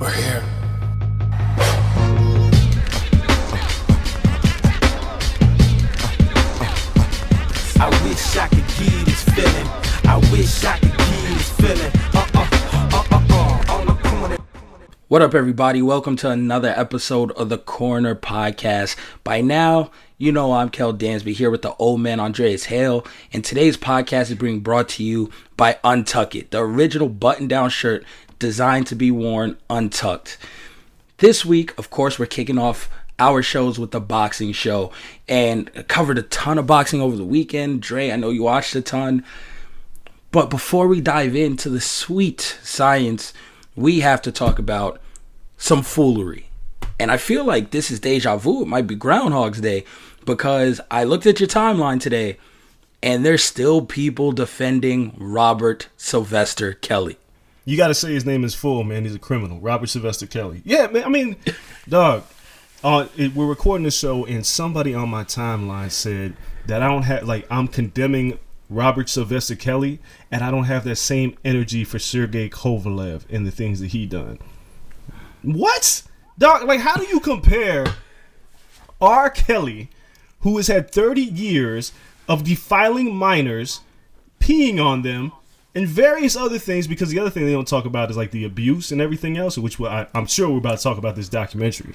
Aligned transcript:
We're 0.00 0.10
here. 0.12 0.44
I 7.80 8.00
wish 8.04 8.36
I 8.36 8.46
could 8.46 8.58
give 8.78 9.04
this 9.06 9.24
feeling. 9.24 9.66
I 10.04 10.18
wish 10.30 10.64
I 10.64 10.78
could 10.78 10.96
give 10.96 11.28
this 11.34 11.50
feeling. 11.50 11.92
Uh 12.14 12.28
uh 12.32 12.48
uh 12.72 13.02
uh 13.10 13.22
uh 13.28 13.72
on 13.72 13.86
the 13.86 13.94
corner. 13.94 14.36
What 15.08 15.22
up, 15.22 15.34
everybody? 15.34 15.82
Welcome 15.82 16.14
to 16.18 16.30
another 16.30 16.72
episode 16.76 17.32
of 17.32 17.48
the 17.48 17.58
Corner 17.58 18.14
Podcast. 18.14 18.94
By 19.24 19.40
now, 19.40 19.90
you 20.16 20.30
know 20.30 20.52
I'm 20.52 20.68
Kel 20.68 20.94
Dansby 20.94 21.32
here 21.32 21.50
with 21.50 21.62
the 21.62 21.74
old 21.74 22.00
man 22.00 22.20
Andreas 22.20 22.66
Hale, 22.66 23.04
and 23.32 23.44
today's 23.44 23.76
podcast 23.76 24.30
is 24.30 24.36
being 24.36 24.60
brought 24.60 24.90
to 24.90 25.02
you 25.02 25.32
by 25.56 25.78
Untuck 25.82 26.36
It, 26.36 26.52
the 26.52 26.60
original 26.60 27.08
button-down 27.08 27.70
shirt 27.70 28.04
designed 28.38 28.86
to 28.88 28.94
be 28.94 29.10
worn 29.10 29.56
untucked. 29.68 30.38
This 31.18 31.44
week, 31.44 31.76
of 31.78 31.90
course, 31.90 32.18
we're 32.18 32.26
kicking 32.26 32.58
off 32.58 32.88
our 33.18 33.42
shows 33.42 33.78
with 33.78 33.90
the 33.90 34.00
boxing 34.00 34.52
show 34.52 34.92
and 35.28 35.70
covered 35.88 36.18
a 36.18 36.22
ton 36.22 36.58
of 36.58 36.66
boxing 36.66 37.00
over 37.00 37.16
the 37.16 37.24
weekend. 37.24 37.82
Dre, 37.82 38.10
I 38.10 38.16
know 38.16 38.30
you 38.30 38.44
watched 38.44 38.76
a 38.76 38.80
ton. 38.80 39.24
But 40.30 40.50
before 40.50 40.86
we 40.86 41.00
dive 41.00 41.34
into 41.34 41.68
the 41.70 41.80
sweet 41.80 42.58
science, 42.62 43.32
we 43.74 44.00
have 44.00 44.22
to 44.22 44.32
talk 44.32 44.58
about 44.58 45.00
some 45.56 45.82
foolery. 45.82 46.48
And 47.00 47.10
I 47.10 47.16
feel 47.16 47.44
like 47.44 47.70
this 47.70 47.90
is 47.90 48.00
deja 48.00 48.36
vu. 48.36 48.62
It 48.62 48.68
might 48.68 48.86
be 48.86 48.94
Groundhog's 48.94 49.60
Day 49.60 49.84
because 50.24 50.80
I 50.90 51.04
looked 51.04 51.26
at 51.26 51.40
your 51.40 51.48
timeline 51.48 52.00
today 52.00 52.38
and 53.02 53.24
there's 53.24 53.44
still 53.44 53.82
people 53.82 54.32
defending 54.32 55.14
Robert 55.16 55.88
Sylvester 55.96 56.74
Kelly. 56.74 57.16
You 57.68 57.76
got 57.76 57.88
to 57.88 57.94
say 57.94 58.14
his 58.14 58.24
name 58.24 58.44
is 58.44 58.54
full, 58.54 58.82
man. 58.82 59.04
He's 59.04 59.14
a 59.14 59.18
criminal. 59.18 59.60
Robert 59.60 59.88
Sylvester 59.88 60.26
Kelly. 60.26 60.62
Yeah, 60.64 60.86
man. 60.86 61.04
I 61.04 61.10
mean, 61.10 61.36
dog. 61.86 62.24
Uh, 62.82 63.08
it, 63.14 63.34
we're 63.34 63.44
recording 63.44 63.84
the 63.84 63.90
show, 63.90 64.24
and 64.24 64.46
somebody 64.46 64.94
on 64.94 65.10
my 65.10 65.22
timeline 65.22 65.90
said 65.90 66.34
that 66.64 66.80
I 66.82 66.88
don't 66.88 67.02
have 67.02 67.24
like 67.24 67.46
I'm 67.50 67.68
condemning 67.68 68.38
Robert 68.70 69.10
Sylvester 69.10 69.54
Kelly, 69.54 69.98
and 70.30 70.42
I 70.42 70.50
don't 70.50 70.64
have 70.64 70.84
that 70.84 70.96
same 70.96 71.36
energy 71.44 71.84
for 71.84 71.98
Sergey 71.98 72.48
Kovalev 72.48 73.24
and 73.28 73.46
the 73.46 73.50
things 73.50 73.80
that 73.80 73.88
he 73.88 74.06
done. 74.06 74.38
What, 75.42 76.04
dog? 76.38 76.66
Like, 76.66 76.80
how 76.80 76.96
do 76.96 77.04
you 77.04 77.20
compare 77.20 77.84
R. 78.98 79.28
Kelly, 79.28 79.90
who 80.40 80.56
has 80.56 80.68
had 80.68 80.90
30 80.90 81.20
years 81.20 81.92
of 82.30 82.44
defiling 82.44 83.14
minors, 83.14 83.80
peeing 84.40 84.82
on 84.82 85.02
them, 85.02 85.32
and 85.78 85.86
various 85.86 86.34
other 86.34 86.58
things? 86.58 86.88
Because 86.88 87.10
the 87.10 87.20
other 87.20 87.30
thing 87.30 87.46
they 87.46 87.52
don't 87.52 87.68
talk 87.68 87.84
about 87.84 88.10
is 88.10 88.16
like 88.16 88.32
the 88.32 88.44
abuse 88.44 88.90
and 88.90 89.00
everything 89.00 89.36
else, 89.36 89.56
which 89.56 89.80
I, 89.80 90.08
I'm 90.12 90.26
sure 90.26 90.50
we're 90.50 90.58
about 90.58 90.78
to 90.78 90.82
talk 90.82 90.98
about 90.98 91.14
this 91.14 91.28
documentary. 91.28 91.94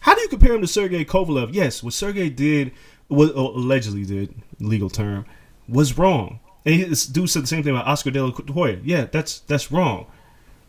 How 0.00 0.14
do 0.14 0.20
you 0.20 0.28
compare 0.28 0.54
him 0.54 0.60
to 0.60 0.68
Sergey 0.68 1.04
Kovalev? 1.04 1.52
Yes, 1.52 1.82
what 1.82 1.94
Sergey 1.94 2.30
did, 2.30 2.70
what 3.08 3.32
oh, 3.34 3.48
allegedly 3.48 4.04
did, 4.04 4.32
legal 4.60 4.88
term, 4.88 5.26
was 5.68 5.98
wrong. 5.98 6.38
And 6.64 6.82
this 6.84 7.06
dude 7.06 7.28
said 7.28 7.42
the 7.42 7.48
same 7.48 7.64
thing 7.64 7.74
about 7.74 7.88
Oscar 7.88 8.12
De 8.12 8.22
La 8.22 8.30
Hoya. 8.30 8.78
Yeah, 8.84 9.06
that's 9.06 9.40
that's 9.40 9.72
wrong. 9.72 10.06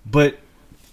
But 0.03 0.39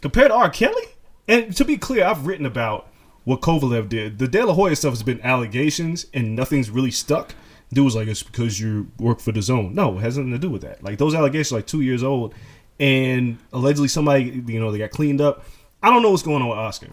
compared 0.02 0.28
to 0.28 0.34
R. 0.34 0.50
Kelly, 0.50 0.84
and 1.26 1.56
to 1.56 1.64
be 1.64 1.78
clear, 1.78 2.04
I've 2.04 2.26
written 2.26 2.44
about 2.44 2.86
what 3.24 3.40
Kovalev 3.40 3.88
did. 3.88 4.18
The 4.18 4.28
De 4.28 4.44
La 4.44 4.52
Hoya 4.52 4.76
stuff 4.76 4.92
has 4.92 5.02
been 5.02 5.22
allegations, 5.22 6.04
and 6.12 6.36
nothing's 6.36 6.68
really 6.68 6.90
stuck. 6.90 7.34
Dude 7.72 7.84
was 7.84 7.96
like, 7.96 8.08
it's 8.08 8.22
because 8.22 8.60
you 8.60 8.90
work 8.98 9.20
for 9.20 9.32
DAZN. 9.32 9.72
No, 9.72 9.98
it 9.98 10.02
has 10.02 10.18
nothing 10.18 10.32
to 10.32 10.38
do 10.38 10.50
with 10.50 10.62
that. 10.62 10.82
Like 10.84 10.98
those 10.98 11.14
allegations 11.14 11.52
are 11.52 11.56
like 11.56 11.66
two 11.66 11.80
years 11.80 12.02
old, 12.02 12.34
and 12.78 13.38
allegedly 13.52 13.88
somebody, 13.88 14.42
you 14.46 14.60
know, 14.60 14.70
they 14.70 14.78
got 14.78 14.90
cleaned 14.90 15.20
up. 15.20 15.46
I 15.82 15.90
don't 15.90 16.02
know 16.02 16.10
what's 16.10 16.22
going 16.22 16.42
on 16.42 16.48
with 16.48 16.58
Oscar. 16.58 16.88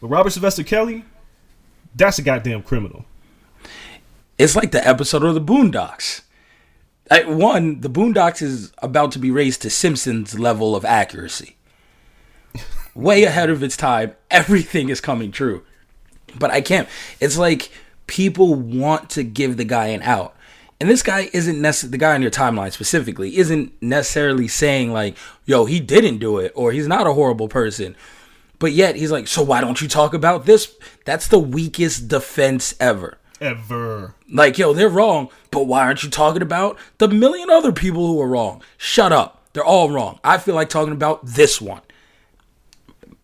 But 0.00 0.08
Robert 0.08 0.30
Sylvester 0.30 0.62
Kelly, 0.62 1.04
that's 1.94 2.18
a 2.18 2.22
goddamn 2.22 2.62
criminal. 2.62 3.04
It's 4.36 4.54
like 4.54 4.72
the 4.72 4.86
episode 4.86 5.22
of 5.22 5.34
the 5.34 5.40
Boondocks. 5.40 6.22
I, 7.10 7.24
one, 7.24 7.80
the 7.80 7.90
Boondocks 7.90 8.42
is 8.42 8.72
about 8.78 9.12
to 9.12 9.18
be 9.18 9.30
raised 9.30 9.62
to 9.62 9.70
Simpsons 9.70 10.38
level 10.38 10.74
of 10.74 10.84
accuracy. 10.84 11.56
Way 12.94 13.24
ahead 13.24 13.50
of 13.50 13.62
its 13.62 13.76
time. 13.76 14.14
Everything 14.30 14.88
is 14.88 15.00
coming 15.00 15.32
true. 15.32 15.64
But 16.38 16.50
I 16.50 16.60
can't. 16.60 16.88
It's 17.20 17.38
like 17.38 17.70
people 18.06 18.54
want 18.54 19.10
to 19.10 19.22
give 19.22 19.56
the 19.56 19.64
guy 19.64 19.86
an 19.86 20.02
out. 20.02 20.34
And 20.80 20.90
this 20.90 21.02
guy 21.02 21.30
isn't 21.32 21.60
necessarily, 21.60 21.92
the 21.92 21.98
guy 21.98 22.14
on 22.14 22.22
your 22.22 22.30
timeline 22.30 22.72
specifically, 22.72 23.36
isn't 23.36 23.72
necessarily 23.80 24.48
saying, 24.48 24.92
like, 24.92 25.16
yo, 25.44 25.64
he 25.64 25.80
didn't 25.80 26.18
do 26.18 26.38
it 26.38 26.52
or 26.54 26.72
he's 26.72 26.88
not 26.88 27.06
a 27.06 27.12
horrible 27.12 27.48
person. 27.48 27.96
But 28.58 28.72
yet 28.72 28.96
he's 28.96 29.12
like, 29.12 29.28
so 29.28 29.42
why 29.42 29.60
don't 29.60 29.80
you 29.80 29.88
talk 29.88 30.14
about 30.14 30.46
this? 30.46 30.74
That's 31.04 31.28
the 31.28 31.38
weakest 31.38 32.08
defense 32.08 32.74
ever. 32.80 33.18
Ever. 33.40 34.14
Like, 34.30 34.58
yo, 34.58 34.72
they're 34.72 34.88
wrong, 34.88 35.28
but 35.50 35.64
why 35.64 35.82
aren't 35.82 36.02
you 36.02 36.10
talking 36.10 36.42
about 36.42 36.78
the 36.98 37.08
million 37.08 37.50
other 37.50 37.72
people 37.72 38.06
who 38.06 38.20
are 38.20 38.28
wrong? 38.28 38.62
Shut 38.76 39.12
up. 39.12 39.48
They're 39.52 39.64
all 39.64 39.90
wrong. 39.90 40.18
I 40.24 40.38
feel 40.38 40.54
like 40.54 40.68
talking 40.68 40.92
about 40.92 41.24
this 41.24 41.60
one. 41.60 41.82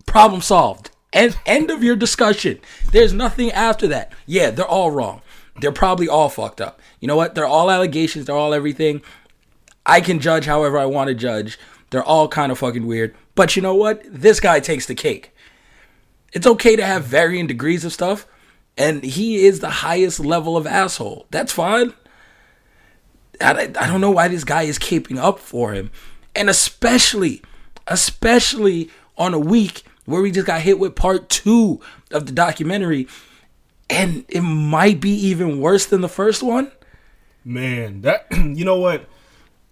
Problem 0.06 0.40
solved. 0.40 0.90
End, 1.12 1.36
end 1.44 1.70
of 1.70 1.82
your 1.82 1.96
discussion. 1.96 2.60
There's 2.92 3.12
nothing 3.12 3.50
after 3.50 3.86
that. 3.88 4.12
Yeah, 4.26 4.50
they're 4.50 4.64
all 4.66 4.90
wrong. 4.90 5.22
They're 5.60 5.72
probably 5.72 6.08
all 6.08 6.28
fucked 6.28 6.60
up. 6.60 6.80
You 7.00 7.08
know 7.08 7.16
what? 7.16 7.34
They're 7.34 7.46
all 7.46 7.70
allegations. 7.70 8.26
They're 8.26 8.36
all 8.36 8.54
everything. 8.54 9.02
I 9.84 10.00
can 10.00 10.20
judge 10.20 10.46
however 10.46 10.78
I 10.78 10.86
want 10.86 11.08
to 11.08 11.14
judge. 11.14 11.58
They're 11.90 12.04
all 12.04 12.28
kind 12.28 12.52
of 12.52 12.58
fucking 12.58 12.86
weird. 12.86 13.14
But 13.34 13.56
you 13.56 13.62
know 13.62 13.74
what? 13.74 14.02
This 14.06 14.38
guy 14.40 14.60
takes 14.60 14.86
the 14.86 14.94
cake. 14.94 15.34
It's 16.32 16.46
okay 16.46 16.76
to 16.76 16.84
have 16.86 17.04
varying 17.04 17.48
degrees 17.48 17.84
of 17.84 17.92
stuff. 17.92 18.26
and 18.76 19.02
he 19.04 19.44
is 19.44 19.60
the 19.60 19.68
highest 19.70 20.20
level 20.20 20.56
of 20.56 20.66
asshole. 20.66 21.26
That's 21.30 21.52
fine. 21.52 21.92
I, 23.40 23.62
I 23.64 23.86
don't 23.86 24.00
know 24.00 24.10
why 24.10 24.28
this 24.28 24.44
guy 24.44 24.62
is 24.62 24.78
keeping 24.78 25.18
up 25.18 25.38
for 25.38 25.72
him, 25.72 25.90
and 26.34 26.48
especially, 26.48 27.42
especially 27.86 28.90
on 29.18 29.34
a 29.34 29.38
week 29.38 29.84
where 30.04 30.22
we 30.22 30.30
just 30.30 30.46
got 30.46 30.60
hit 30.60 30.78
with 30.78 30.94
part 30.94 31.28
two 31.28 31.80
of 32.10 32.26
the 32.26 32.32
documentary, 32.32 33.06
and 33.88 34.24
it 34.28 34.42
might 34.42 35.00
be 35.00 35.10
even 35.10 35.60
worse 35.60 35.86
than 35.86 36.00
the 36.00 36.08
first 36.08 36.42
one. 36.42 36.70
Man, 37.44 38.02
that 38.02 38.26
you 38.32 38.64
know 38.64 38.78
what? 38.78 39.06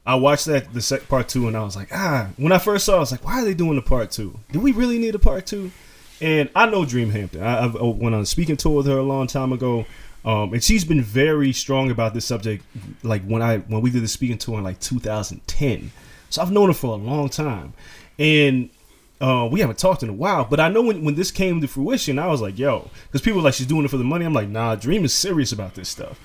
I 0.07 0.15
watched 0.15 0.47
that 0.47 0.73
the 0.73 0.81
sec 0.81 1.07
part 1.09 1.29
two, 1.29 1.49
and 1.49 1.57
I 1.57 1.63
was 1.63 1.77
like, 1.77 1.89
ah. 1.93 2.29
When 2.37 2.53
I 2.53 2.59
first 2.59 2.87
saw, 2.87 2.95
it, 2.95 2.97
I 2.97 3.01
was 3.01 3.13
like, 3.13 3.25
why 3.25 3.43
are 3.43 3.45
they 3.45 3.55
doing 3.55 3.77
the 3.77 3.83
part 3.83 4.11
two? 4.11 4.39
Do 4.53 4.59
we 4.59 4.73
really 4.73 4.99
need 4.99 5.15
a 5.15 5.19
part 5.19 5.45
two? 5.47 5.71
And 6.21 6.49
I 6.57 6.67
know 6.67 6.85
Dream 6.85 7.11
Hampton. 7.11 7.43
I, 7.43 7.65
I 7.65 7.67
went 7.67 8.15
on 8.15 8.23
a 8.23 8.27
speaking 8.27 8.57
tour 8.57 8.77
with 8.79 8.87
her 8.87 8.99
a 8.99 9.03
long 9.03 9.27
time 9.27 9.53
ago, 9.53 9.85
um, 10.25 10.53
and 10.53 10.65
she's 10.65 10.85
been 10.85 11.03
very 11.03 11.53
strong 11.53 11.91
about 11.91 12.15
this 12.15 12.25
subject. 12.25 12.65
Like 13.03 13.23
when 13.25 13.43
I 13.43 13.59
when 13.59 13.83
we 13.83 13.91
did 13.91 14.03
the 14.03 14.09
speaking 14.09 14.39
tour 14.39 14.59
in 14.59 14.65
like 14.65 14.81
2010, 14.81 15.93
so 16.31 16.43
I've 16.43 16.51
known 16.51 16.69
her 16.69 16.75
for 16.75 16.95
a 16.95 16.97
long 16.97 17.29
time, 17.29 17.75
and 18.19 18.71
uh, 19.21 19.49
we 19.51 19.61
haven't 19.61 19.79
talked 19.79 20.03
in 20.03 20.09
a 20.09 20.15
while. 20.15 20.45
But 20.45 20.61
I 20.61 20.69
know 20.69 20.83
when 20.83 21.05
when 21.05 21.15
this 21.15 21.31
came 21.31 21.61
to 21.61 21.69
fruition, 21.69 22.19
I 22.19 22.27
was 22.29 22.41
like, 22.41 22.59
yo, 22.59 22.91
because 23.07 23.23
people 23.23 23.43
like 23.43 23.55
she's 23.55 23.67
doing 23.67 23.85
it 23.85 23.91
for 23.91 23.97
the 23.97 24.05
money. 24.05 24.25
I'm 24.25 24.33
like, 24.33 24.49
nah, 24.49 24.75
Dream 24.75 25.05
is 25.05 25.15
serious 25.15 25.53
about 25.53 25.75
this 25.75 25.89
stuff. 25.89 26.21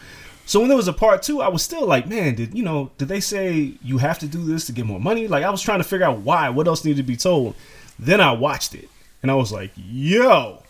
So 0.45 0.60
when 0.60 0.68
there 0.68 0.78
was 0.78 0.90
a 0.90 0.94
part 0.94 1.24
two, 1.24 1.42
I 1.42 1.48
was 1.48 1.63
still 1.63 1.86
like, 1.86 2.07
man, 2.07 2.36
did 2.36 2.54
you 2.54 2.63
know? 2.63 2.92
Did 2.98 3.07
they 3.07 3.19
say 3.19 3.74
you 3.81 3.98
have 3.98 4.19
to 4.19 4.28
do 4.28 4.44
this 4.44 4.66
to 4.66 4.72
get 4.72 4.86
more 4.86 5.00
money? 5.00 5.28
Like 5.28 5.44
I 5.44 5.50
was 5.50 5.62
trying 5.62 5.80
to 5.80 5.84
figure 5.84 6.06
out 6.06 6.19
why. 6.19 6.50
What 6.50 6.68
else 6.68 6.84
needed 6.84 6.98
to 6.98 7.04
be 7.04 7.18
told? 7.18 7.56
Then 7.98 8.19
I 8.22 8.31
watched 8.34 8.75
it, 8.75 8.90
and 9.22 9.31
I 9.31 9.36
was 9.36 9.51
like, 9.51 9.72
yo, 9.75 10.62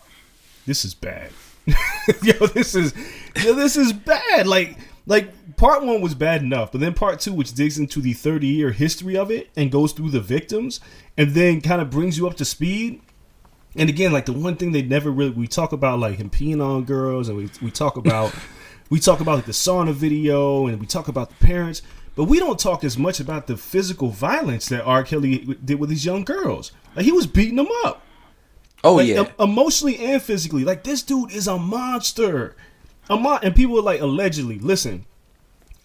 this 0.65 0.85
is 0.85 0.93
bad. 0.93 1.31
yo, 2.21 2.47
this 2.47 2.75
is 2.75 2.93
yo, 3.43 3.53
this 3.53 3.75
is 3.75 3.93
bad. 3.93 4.47
Like 4.47 4.77
like 5.05 5.55
part 5.57 5.83
one 5.83 6.01
was 6.01 6.15
bad 6.15 6.41
enough, 6.41 6.71
but 6.71 6.81
then 6.81 6.93
part 6.93 7.19
two, 7.19 7.33
which 7.33 7.53
digs 7.53 7.77
into 7.77 8.01
the 8.01 8.13
30 8.13 8.47
year 8.47 8.71
history 8.71 9.17
of 9.17 9.31
it 9.31 9.49
and 9.55 9.71
goes 9.71 9.91
through 9.91 10.09
the 10.09 10.21
victims, 10.21 10.79
and 11.17 11.31
then 11.31 11.61
kind 11.61 11.81
of 11.81 11.89
brings 11.89 12.17
you 12.17 12.27
up 12.27 12.35
to 12.37 12.45
speed. 12.45 13.01
And 13.75 13.89
again, 13.89 14.11
like 14.11 14.25
the 14.25 14.33
one 14.33 14.55
thing 14.55 14.71
they 14.71 14.83
never 14.83 15.11
really 15.11 15.31
we 15.31 15.47
talk 15.47 15.71
about 15.71 15.99
like 15.99 16.17
him 16.17 16.29
peeing 16.29 16.63
on 16.63 16.85
girls, 16.85 17.27
and 17.27 17.37
we 17.37 17.49
we 17.61 17.71
talk 17.71 17.97
about 17.97 18.33
we 18.89 18.99
talk 18.99 19.19
about 19.19 19.35
like, 19.35 19.45
the 19.45 19.51
sauna 19.51 19.93
video, 19.93 20.67
and 20.67 20.79
we 20.79 20.85
talk 20.85 21.07
about 21.07 21.29
the 21.29 21.45
parents, 21.45 21.81
but 22.15 22.25
we 22.25 22.39
don't 22.39 22.59
talk 22.59 22.83
as 22.83 22.97
much 22.97 23.19
about 23.19 23.47
the 23.47 23.57
physical 23.57 24.09
violence 24.09 24.69
that 24.69 24.83
R. 24.83 25.03
Kelly 25.03 25.57
did 25.65 25.79
with 25.79 25.89
these 25.89 26.05
young 26.05 26.23
girls. 26.23 26.71
Like 26.95 27.05
he 27.05 27.11
was 27.11 27.27
beating 27.27 27.55
them 27.55 27.69
up. 27.83 28.03
Oh 28.83 28.95
Like, 28.95 29.07
yeah, 29.07 29.21
em- 29.21 29.33
emotionally 29.39 29.97
and 29.97 30.21
physically. 30.21 30.63
Like 30.63 30.83
this 30.83 31.01
dude 31.01 31.31
is 31.31 31.47
a 31.47 31.57
monster. 31.57 32.55
And 33.09 33.55
people 33.55 33.77
are 33.79 33.83
like 33.83 34.01
allegedly. 34.01 34.59
Listen, 34.59 35.05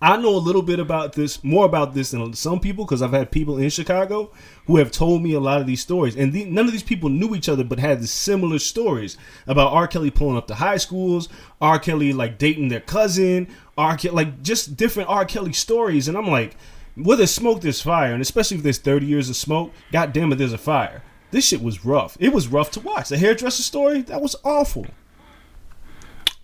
I 0.00 0.17
know 0.17 0.37
a 0.37 0.38
little 0.38 0.62
bit 0.62 0.79
about 0.79 1.15
this, 1.15 1.43
more 1.43 1.65
about 1.65 1.93
this 1.93 2.12
than 2.12 2.32
some 2.35 2.61
people, 2.61 2.85
because 2.85 3.03
I've 3.03 3.11
had 3.11 3.32
people 3.32 3.59
in 3.59 3.69
Chicago 3.69 4.31
who 4.67 4.76
have 4.76 4.93
told 4.93 5.23
me 5.23 5.32
a 5.32 5.41
lot 5.41 5.61
of 5.61 5.67
these 5.67 5.81
stories, 5.81 6.15
and 6.15 6.32
the, 6.32 6.44
none 6.44 6.67
of 6.67 6.73
these 6.73 6.85
people 6.85 7.09
knew 7.09 7.35
each 7.35 7.49
other, 7.49 7.65
but 7.65 7.81
had 7.81 8.09
similar 8.09 8.61
stories 8.61 9.17
about 9.49 9.73
R. 9.73 9.88
Kelly 9.88 10.12
pulling 10.12 10.37
up 10.37 10.47
to 10.49 10.55
high 10.55 10.76
schools, 10.76 11.29
R. 11.61 11.81
Kelly 11.81 12.12
like 12.12 12.38
dating 12.38 12.69
their 12.69 12.81
cousin, 12.81 13.49
R. 13.76 13.97
Kelly 13.97 14.15
like 14.15 14.43
just 14.43 14.76
different 14.76 15.09
R. 15.09 15.25
Kelly 15.25 15.53
stories, 15.53 16.06
and 16.06 16.17
I'm 16.17 16.29
like, 16.29 16.56
where 16.94 17.17
there's 17.17 17.32
smoke, 17.32 17.62
there's 17.62 17.82
fire, 17.82 18.12
and 18.12 18.23
especially 18.23 18.59
if 18.59 18.62
there's 18.62 18.79
30 18.79 19.06
years 19.06 19.29
of 19.29 19.35
smoke, 19.35 19.73
god 19.91 20.12
damn 20.12 20.31
it, 20.31 20.37
there's 20.37 20.53
a 20.53 20.59
fire. 20.59 21.03
This 21.32 21.47
shit 21.47 21.62
was 21.62 21.85
rough. 21.85 22.17
It 22.20 22.32
was 22.32 22.47
rough 22.47 22.70
to 22.73 22.81
watch. 22.81 23.09
The 23.09 23.19
hairdresser 23.19 23.65
story, 23.65 24.03
that 24.03 24.23
was 24.23 24.37
awful. 24.44 24.87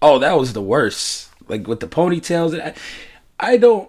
Oh, 0.04 0.18
that 0.18 0.38
was 0.38 0.52
the 0.52 0.60
worst. 0.60 1.30
Like 1.48 1.66
with 1.66 1.80
the 1.80 1.86
ponytails. 1.88 2.60
I, 2.60 2.74
I 3.40 3.56
don't 3.56 3.88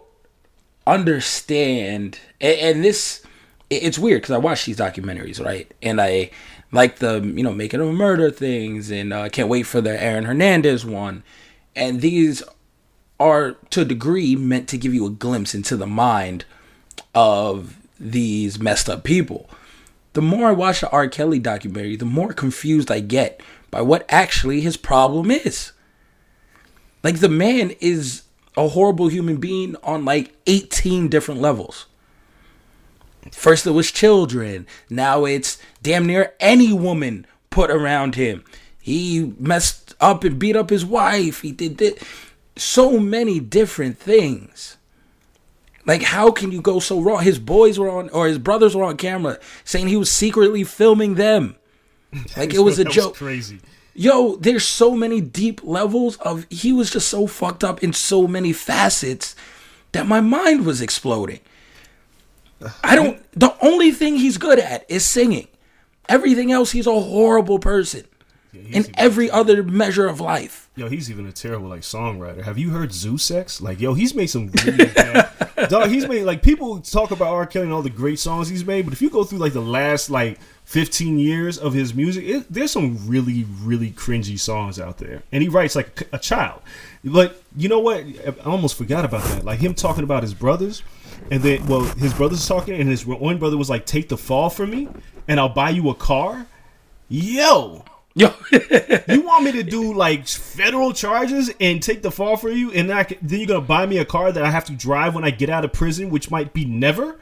understand. 0.87 2.19
And, 2.39 2.57
and 2.59 2.83
this, 2.85 3.21
it- 3.69 3.83
it's 3.83 3.99
weird 3.99 4.21
because 4.21 4.33
I 4.33 4.37
watch 4.37 4.63
these 4.65 4.77
documentaries, 4.77 5.43
right? 5.43 5.69
And 5.81 5.99
I 5.99 6.31
like 6.71 6.99
the, 6.99 7.19
you 7.21 7.43
know, 7.43 7.53
making 7.53 7.81
of 7.81 7.93
murder 7.93 8.31
things, 8.31 8.91
and 8.91 9.13
I 9.13 9.25
uh, 9.25 9.29
can't 9.29 9.49
wait 9.49 9.63
for 9.63 9.81
the 9.81 10.01
Aaron 10.01 10.23
Hernandez 10.23 10.85
one. 10.85 11.23
And 11.75 11.99
these 11.99 12.41
are, 13.19 13.51
to 13.71 13.81
a 13.81 13.85
degree, 13.85 14.37
meant 14.37 14.69
to 14.69 14.77
give 14.77 14.93
you 14.93 15.05
a 15.05 15.09
glimpse 15.09 15.53
into 15.53 15.75
the 15.75 15.85
mind 15.87 16.45
of 17.13 17.77
these 17.99 18.57
messed 18.57 18.89
up 18.89 19.03
people. 19.03 19.49
The 20.13 20.21
more 20.21 20.47
I 20.47 20.53
watch 20.53 20.79
the 20.79 20.89
R. 20.91 21.09
Kelly 21.09 21.39
documentary, 21.39 21.97
the 21.97 22.05
more 22.05 22.31
confused 22.31 22.89
I 22.89 23.01
get 23.01 23.41
by 23.69 23.81
what 23.81 24.05
actually 24.07 24.61
his 24.61 24.77
problem 24.77 25.29
is. 25.29 25.73
Like 27.05 27.19
the 27.19 27.29
man 27.29 27.69
is 27.81 28.23
a 28.57 28.67
horrible 28.69 29.09
human 29.09 29.37
being 29.37 29.75
on 29.83 30.05
like 30.05 30.33
18 30.47 31.07
different 31.07 31.39
levels. 31.39 31.85
First 33.31 33.67
it 33.67 33.71
was 33.71 33.91
children, 33.91 34.65
now 34.89 35.23
it's 35.25 35.59
damn 35.83 36.07
near 36.07 36.33
any 36.39 36.73
woman 36.73 37.27
put 37.51 37.69
around 37.69 38.15
him. 38.15 38.43
He 38.81 39.35
messed 39.37 39.93
up 40.01 40.23
and 40.23 40.39
beat 40.39 40.55
up 40.55 40.71
his 40.71 40.83
wife. 40.83 41.41
He 41.41 41.51
did 41.51 41.77
this. 41.77 42.03
so 42.55 42.99
many 42.99 43.39
different 43.39 43.99
things. 43.99 44.77
Like 45.85 46.01
how 46.01 46.31
can 46.31 46.51
you 46.51 46.59
go 46.59 46.79
so 46.79 46.99
wrong? 46.99 47.21
His 47.21 47.37
boys 47.37 47.77
were 47.77 47.91
on 47.91 48.09
or 48.09 48.25
his 48.25 48.39
brothers 48.39 48.75
were 48.75 48.83
on 48.83 48.97
camera 48.97 49.37
saying 49.63 49.89
he 49.89 49.97
was 49.97 50.09
secretly 50.09 50.63
filming 50.63 51.13
them. 51.13 51.55
Like 52.35 52.55
it 52.55 52.59
was 52.59 52.79
a 52.79 52.85
joke. 52.85 53.13
crazy. 53.13 53.59
Yo, 53.97 54.35
there's 54.35 54.65
so 54.65 54.93
many 54.93 55.21
deep 55.21 55.63
levels 55.63 56.17
of 56.17 56.45
he 56.49 56.73
was 56.73 56.91
just 56.91 57.07
so 57.07 57.25
fucked 57.27 57.63
up 57.63 57.81
in 57.81 57.93
so 57.93 58.27
many 58.27 58.51
facets 58.51 59.35
that 59.93 60.05
my 60.05 60.19
mind 60.19 60.65
was 60.65 60.81
exploding. 60.81 61.39
I 62.83 62.95
don't 62.95 63.21
the 63.31 63.55
only 63.61 63.91
thing 63.91 64.17
he's 64.17 64.37
good 64.37 64.59
at 64.59 64.85
is 64.89 65.05
singing. 65.05 65.47
Everything 66.09 66.51
else 66.51 66.71
he's 66.71 66.87
a 66.87 66.99
horrible 66.99 67.57
person. 67.59 68.03
in 68.53 68.85
every 68.97 69.29
other 69.29 69.63
measure 69.63 70.07
of 70.07 70.19
life. 70.19 70.69
Yo, 70.75 70.89
he's 70.89 71.09
even 71.09 71.25
a 71.27 71.31
terrible 71.31 71.69
like 71.69 71.81
songwriter. 71.81 72.43
Have 72.43 72.57
you 72.57 72.71
heard 72.71 72.91
Zoo 72.93 73.17
Sex? 73.17 73.61
Like, 73.61 73.79
yo, 73.79 73.93
he's 73.93 74.13
made 74.13 74.27
some 74.27 74.51
really 74.65 74.85
bad. 74.87 75.29
Dog, 75.69 75.89
he's 75.89 76.07
made 76.07 76.23
like 76.23 76.41
people 76.41 76.81
talk 76.81 77.11
about 77.11 77.33
R. 77.33 77.45
Kelly 77.45 77.65
and 77.65 77.73
all 77.73 77.81
the 77.81 77.89
great 77.89 78.19
songs 78.19 78.49
he's 78.49 78.65
made, 78.65 78.83
but 78.85 78.93
if 78.93 79.01
you 79.01 79.09
go 79.09 79.23
through 79.23 79.39
like 79.39 79.53
the 79.53 79.61
last 79.61 80.09
like 80.09 80.37
15 80.65 81.19
years 81.19 81.57
of 81.57 81.73
his 81.73 81.93
music, 81.93 82.25
it, 82.25 82.45
there's 82.51 82.71
some 82.71 83.07
really 83.07 83.45
really 83.61 83.91
cringy 83.91 84.37
songs 84.37 84.79
out 84.79 84.97
there, 84.97 85.23
and 85.31 85.41
he 85.41 85.49
writes 85.49 85.75
like 85.75 86.07
a 86.11 86.19
child. 86.19 86.61
But 87.03 87.41
you 87.55 87.69
know 87.69 87.79
what? 87.79 88.03
I 88.03 88.33
almost 88.45 88.75
forgot 88.75 89.05
about 89.05 89.23
that. 89.25 89.45
Like 89.45 89.59
him 89.59 89.73
talking 89.73 90.03
about 90.03 90.23
his 90.23 90.33
brothers, 90.33 90.83
and 91.31 91.41
then 91.41 91.65
well, 91.67 91.81
his 91.81 92.13
brothers 92.13 92.45
talking, 92.47 92.79
and 92.79 92.89
his 92.89 93.05
one 93.05 93.37
brother 93.37 93.57
was 93.57 93.69
like, 93.69 93.85
"Take 93.85 94.09
the 94.09 94.17
fall 94.17 94.49
for 94.49 94.65
me, 94.65 94.89
and 95.27 95.39
I'll 95.39 95.49
buy 95.49 95.69
you 95.69 95.89
a 95.89 95.95
car." 95.95 96.47
Yo, 97.07 97.85
Yo, 98.17 98.33
you 99.09 99.21
want 99.23 99.43
me 99.43 99.51
to 99.51 99.61
do 99.61 99.93
like 99.97 100.25
federal 100.25 100.93
charges 100.93 101.51
and 101.59 101.83
take 101.83 102.01
the 102.01 102.09
fall 102.09 102.37
for 102.37 102.49
you, 102.49 102.71
and 102.71 102.89
then, 102.89 102.97
I 102.97 103.03
can, 103.03 103.17
then 103.21 103.39
you're 103.39 103.47
gonna 103.47 103.61
buy 103.61 103.85
me 103.85 103.97
a 103.97 104.05
car 104.05 104.31
that 104.31 104.43
I 104.43 104.49
have 104.49 104.63
to 104.65 104.71
drive 104.71 105.13
when 105.13 105.25
I 105.25 105.31
get 105.31 105.49
out 105.49 105.65
of 105.65 105.73
prison, 105.73 106.09
which 106.09 106.31
might 106.31 106.53
be 106.53 106.63
never. 106.63 107.19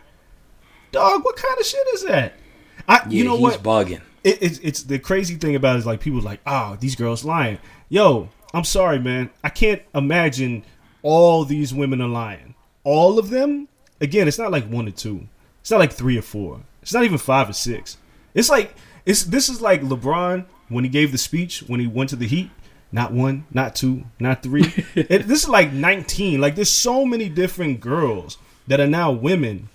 Dog, 0.91 1.25
what 1.25 1.35
kind 1.35 1.59
of 1.59 1.65
shit 1.65 1.87
is 1.95 2.03
that? 2.03 2.33
I, 2.87 3.01
yeah, 3.05 3.09
you 3.09 3.23
know 3.23 3.35
what? 3.35 3.61
bugging. 3.63 4.01
It, 4.23 4.41
it's 4.41 4.59
it's 4.59 4.83
the 4.83 4.99
crazy 4.99 5.35
thing 5.35 5.55
about 5.55 5.75
it 5.75 5.79
is 5.79 5.85
like 5.85 5.99
people 5.99 6.21
like, 6.21 6.41
oh, 6.45 6.77
these 6.79 6.95
girls 6.95 7.23
lying. 7.23 7.59
Yo, 7.89 8.29
I'm 8.53 8.63
sorry, 8.63 8.99
man. 8.99 9.29
I 9.43 9.49
can't 9.49 9.81
imagine 9.93 10.63
all 11.01 11.45
these 11.45 11.73
women 11.73 12.01
are 12.01 12.07
lying. 12.07 12.55
All 12.83 13.19
of 13.19 13.29
them. 13.29 13.67
Again, 14.01 14.27
it's 14.27 14.39
not 14.39 14.51
like 14.51 14.65
one 14.65 14.87
or 14.87 14.91
two. 14.91 15.27
It's 15.61 15.71
not 15.71 15.79
like 15.79 15.93
three 15.93 16.17
or 16.17 16.21
four. 16.21 16.61
It's 16.81 16.93
not 16.93 17.05
even 17.05 17.17
five 17.17 17.49
or 17.49 17.53
six. 17.53 17.97
It's 18.33 18.49
like 18.49 18.75
it's 19.05 19.23
this 19.23 19.49
is 19.49 19.61
like 19.61 19.81
LeBron 19.81 20.45
when 20.69 20.83
he 20.83 20.89
gave 20.89 21.11
the 21.11 21.17
speech 21.17 21.63
when 21.67 21.79
he 21.79 21.87
went 21.87 22.09
to 22.09 22.15
the 22.15 22.27
Heat. 22.27 22.49
Not 22.91 23.11
one, 23.11 23.45
not 23.51 23.75
two, 23.75 24.03
not 24.19 24.43
three. 24.43 24.65
it, 24.95 25.27
this 25.27 25.43
is 25.43 25.49
like 25.49 25.73
19. 25.73 26.39
Like 26.39 26.55
there's 26.55 26.69
so 26.69 27.05
many 27.05 27.27
different 27.27 27.79
girls 27.79 28.37
that 28.67 28.79
are 28.79 28.87
now 28.87 29.11
women 29.11 29.69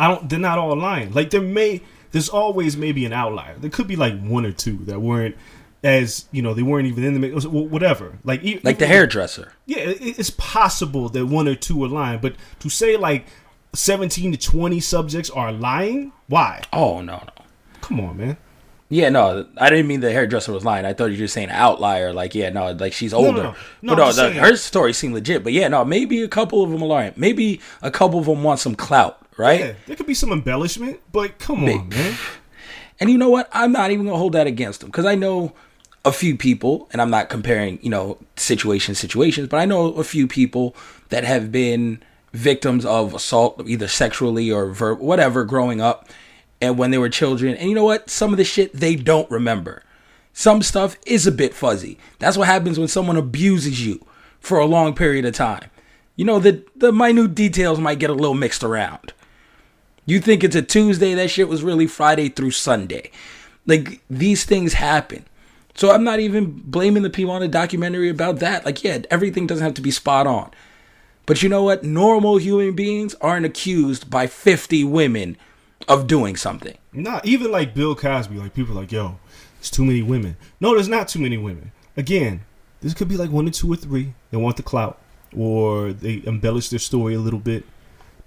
I 0.00 0.08
don't. 0.08 0.30
They're 0.30 0.38
not 0.38 0.58
all 0.58 0.74
lying. 0.74 1.12
Like 1.12 1.28
there 1.30 1.42
may. 1.42 1.82
There's 2.12 2.28
always 2.28 2.76
maybe 2.76 3.04
an 3.04 3.12
outlier. 3.12 3.56
There 3.58 3.70
could 3.70 3.86
be 3.88 3.96
like 3.96 4.20
one 4.20 4.44
or 4.44 4.52
two 4.52 4.78
that 4.86 5.00
weren't 5.00 5.36
as 5.82 6.26
you 6.32 6.42
know 6.42 6.52
they 6.54 6.62
weren't 6.62 6.86
even 6.86 7.04
in 7.04 7.20
the. 7.20 7.48
Whatever. 7.48 8.18
Like 8.24 8.42
e- 8.44 8.60
Like 8.62 8.78
the 8.78 8.86
hairdresser. 8.86 9.52
Yeah, 9.66 9.78
it's 9.78 10.30
possible 10.30 11.08
that 11.10 11.26
one 11.26 11.48
or 11.48 11.54
two 11.54 11.82
are 11.84 11.88
lying, 11.88 12.20
but 12.20 12.34
to 12.60 12.68
say 12.68 12.96
like 12.96 13.26
17 13.74 14.32
to 14.32 14.38
20 14.38 14.80
subjects 14.80 15.30
are 15.30 15.52
lying, 15.52 16.12
why? 16.26 16.62
Oh 16.72 17.00
no, 17.00 17.22
no. 17.24 17.44
Come 17.80 18.00
on, 18.00 18.16
man. 18.16 18.36
Yeah, 18.92 19.08
no, 19.08 19.46
I 19.56 19.70
didn't 19.70 19.86
mean 19.86 20.00
the 20.00 20.10
hairdresser 20.10 20.52
was 20.52 20.64
lying. 20.64 20.84
I 20.84 20.92
thought 20.94 21.06
you 21.06 21.12
were 21.12 21.18
just 21.18 21.32
saying 21.34 21.50
outlier. 21.50 22.12
Like, 22.12 22.34
yeah, 22.34 22.50
no, 22.50 22.72
like 22.72 22.92
she's 22.92 23.14
older. 23.14 23.30
no. 23.42 23.54
No, 23.82 23.92
I'm 23.92 23.98
no, 23.98 24.12
the, 24.12 24.32
her 24.32 24.56
story 24.56 24.92
seemed 24.92 25.14
legit. 25.14 25.44
But 25.44 25.52
yeah, 25.52 25.68
no, 25.68 25.84
maybe 25.84 26.20
a 26.22 26.28
couple 26.28 26.64
of 26.64 26.70
them 26.70 26.82
are 26.82 26.86
lying. 26.86 27.12
Maybe 27.16 27.60
a 27.82 27.90
couple 27.92 28.18
of 28.18 28.26
them 28.26 28.42
want 28.42 28.58
some 28.58 28.74
clout, 28.74 29.19
right? 29.36 29.60
Yeah, 29.60 29.72
there 29.86 29.96
could 29.96 30.06
be 30.06 30.14
some 30.14 30.32
embellishment, 30.32 31.00
but 31.12 31.38
come 31.38 31.64
on, 31.64 31.88
man. 31.88 32.16
And 32.98 33.10
you 33.10 33.16
know 33.16 33.30
what? 33.30 33.48
I'm 33.52 33.72
not 33.72 33.90
even 33.90 34.06
gonna 34.06 34.18
hold 34.18 34.34
that 34.34 34.46
against 34.46 34.80
them 34.80 34.90
because 34.90 35.06
I 35.06 35.14
know 35.14 35.52
a 36.04 36.12
few 36.12 36.36
people, 36.36 36.88
and 36.92 37.00
I'm 37.00 37.10
not 37.10 37.28
comparing, 37.28 37.78
you 37.82 37.90
know, 37.90 38.18
situations, 38.36 38.98
situations, 38.98 39.48
but 39.48 39.58
I 39.58 39.64
know 39.64 39.92
a 39.94 40.04
few 40.04 40.26
people 40.26 40.74
that 41.10 41.24
have 41.24 41.52
been 41.52 42.02
victims 42.32 42.84
of 42.84 43.14
assault, 43.14 43.62
either 43.66 43.88
sexually 43.88 44.50
or 44.50 44.66
ver- 44.66 44.94
whatever, 44.94 45.44
growing 45.44 45.80
up, 45.80 46.08
and 46.60 46.78
when 46.78 46.90
they 46.90 46.98
were 46.98 47.08
children. 47.08 47.54
And 47.56 47.68
you 47.68 47.74
know 47.74 47.84
what? 47.84 48.08
Some 48.08 48.32
of 48.32 48.36
the 48.36 48.44
shit 48.44 48.72
they 48.72 48.94
don't 48.96 49.30
remember. 49.30 49.82
Some 50.32 50.62
stuff 50.62 50.96
is 51.06 51.26
a 51.26 51.32
bit 51.32 51.54
fuzzy. 51.54 51.98
That's 52.18 52.36
what 52.36 52.46
happens 52.46 52.78
when 52.78 52.88
someone 52.88 53.16
abuses 53.16 53.84
you 53.84 54.06
for 54.38 54.58
a 54.58 54.66
long 54.66 54.94
period 54.94 55.24
of 55.24 55.34
time. 55.34 55.70
You 56.16 56.24
know, 56.24 56.38
the 56.38 56.64
the 56.76 56.92
minute 56.92 57.34
details 57.34 57.78
might 57.80 57.98
get 57.98 58.10
a 58.10 58.14
little 58.14 58.34
mixed 58.34 58.62
around. 58.62 59.12
You 60.06 60.20
think 60.20 60.42
it's 60.42 60.56
a 60.56 60.62
Tuesday, 60.62 61.14
that 61.14 61.30
shit 61.30 61.48
was 61.48 61.62
really 61.62 61.86
Friday 61.86 62.28
through 62.28 62.52
Sunday. 62.52 63.10
Like 63.66 64.00
these 64.08 64.44
things 64.44 64.74
happen. 64.74 65.26
So 65.74 65.92
I'm 65.92 66.04
not 66.04 66.20
even 66.20 66.60
blaming 66.64 67.02
the 67.02 67.10
people 67.10 67.32
on 67.32 67.40
the 67.40 67.48
documentary 67.48 68.08
about 68.08 68.40
that. 68.40 68.66
Like, 68.66 68.82
yeah, 68.82 68.98
everything 69.10 69.46
doesn't 69.46 69.64
have 69.64 69.74
to 69.74 69.80
be 69.80 69.90
spot 69.90 70.26
on. 70.26 70.50
But 71.26 71.42
you 71.42 71.48
know 71.48 71.62
what? 71.62 71.84
Normal 71.84 72.38
human 72.38 72.74
beings 72.74 73.14
aren't 73.20 73.46
accused 73.46 74.10
by 74.10 74.26
50 74.26 74.84
women 74.84 75.36
of 75.88 76.06
doing 76.06 76.36
something. 76.36 76.76
Not 76.92 77.24
even 77.24 77.52
like 77.52 77.74
Bill 77.74 77.94
Cosby. 77.94 78.36
Like 78.36 78.52
people 78.52 78.74
like, 78.74 78.90
yo, 78.90 79.18
there's 79.58 79.70
too 79.70 79.84
many 79.84 80.02
women. 80.02 80.36
No, 80.60 80.74
there's 80.74 80.88
not 80.88 81.08
too 81.08 81.20
many 81.20 81.36
women. 81.36 81.72
Again, 81.96 82.40
this 82.80 82.94
could 82.94 83.08
be 83.08 83.16
like 83.16 83.30
one 83.30 83.46
or 83.46 83.50
two 83.50 83.72
or 83.72 83.76
three. 83.76 84.14
They 84.30 84.36
want 84.38 84.56
the 84.56 84.62
clout, 84.62 84.98
or 85.36 85.92
they 85.92 86.22
embellish 86.24 86.68
their 86.70 86.78
story 86.78 87.14
a 87.14 87.20
little 87.20 87.38
bit. 87.38 87.64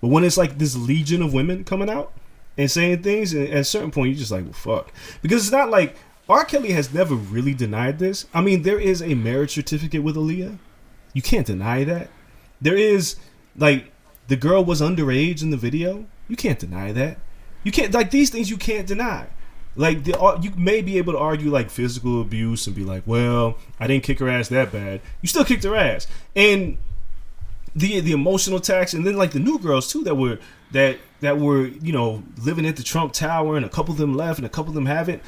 But 0.04 0.10
when 0.10 0.26
it's 0.26 0.36
like 0.36 0.58
this 0.58 0.76
legion 0.76 1.22
of 1.22 1.34
women 1.34 1.64
coming 1.64 1.90
out 1.90 2.12
and 2.58 2.70
saying 2.70 3.04
things, 3.04 3.34
and 3.34 3.48
at 3.48 3.60
a 3.60 3.64
certain 3.64 3.90
point, 3.90 4.10
you're 4.10 4.20
just 4.20 4.32
like, 4.32 4.44
well, 4.44 4.52
fuck. 4.52 4.92
Because 5.22 5.44
it's 5.44 5.52
not 5.54 5.70
like 5.70 5.96
R. 6.28 6.44
Kelly 6.44 6.74
has 6.74 6.94
never 6.94 7.16
really 7.16 7.54
denied 7.54 8.00
this. 8.00 8.26
I 8.34 8.42
mean, 8.42 8.64
there 8.64 8.78
is 8.78 9.02
a 9.02 9.14
marriage 9.14 9.54
certificate 9.54 10.04
with 10.04 10.18
Aaliyah. 10.18 10.58
You 11.14 11.22
can't 11.22 11.48
deny 11.48 11.86
that. 11.86 12.10
There 12.60 12.76
is 12.76 13.16
like 13.56 13.94
the 14.28 14.36
girl 14.36 14.66
was 14.66 14.82
underage 14.82 15.42
in 15.42 15.52
the 15.52 15.58
video. 15.58 16.06
You 16.28 16.36
can't 16.36 16.60
deny 16.60 16.92
that. 16.92 17.20
You 17.64 17.72
can't 17.72 17.94
like 17.94 18.12
these 18.12 18.30
things. 18.30 18.50
You 18.50 18.58
can't 18.58 18.86
deny. 18.86 19.28
Like 19.78 20.04
the 20.04 20.20
uh, 20.20 20.38
you 20.42 20.52
may 20.58 20.82
be 20.82 20.98
able 20.98 21.14
to 21.14 21.20
argue 21.20 21.50
like 21.50 21.70
physical 21.70 22.20
abuse 22.20 22.68
and 22.68 22.76
be 22.76 22.84
like, 22.84 23.04
well, 23.06 23.58
I 23.80 23.88
didn't 23.88 24.04
kick 24.04 24.20
her 24.20 24.28
ass 24.28 24.50
that 24.50 24.74
bad. 24.74 25.00
You 25.22 25.30
still 25.30 25.46
kicked 25.46 25.64
her 25.64 25.78
ass, 25.78 26.08
and 26.36 26.78
the 27.76 28.00
the 28.00 28.12
emotional 28.12 28.60
tax, 28.60 28.94
and 28.94 29.06
then 29.06 29.16
like 29.16 29.32
the 29.32 29.40
new 29.40 29.60
girls 29.60 29.92
too 29.92 30.04
that 30.04 30.16
were 30.16 30.40
that 30.72 30.98
that 31.22 31.40
were 31.40 31.66
you 31.68 31.92
know 31.94 32.24
living 32.44 32.66
at 32.66 32.76
the 32.76 32.84
Trump 32.84 33.14
Tower, 33.14 33.56
and 33.58 33.66
a 33.66 33.70
couple 33.70 33.92
of 33.94 33.98
them 33.98 34.14
left, 34.16 34.40
and 34.40 34.46
a 34.46 34.50
couple 34.50 34.70
of 34.70 34.76
them 34.76 34.86
haven't. 34.86 35.22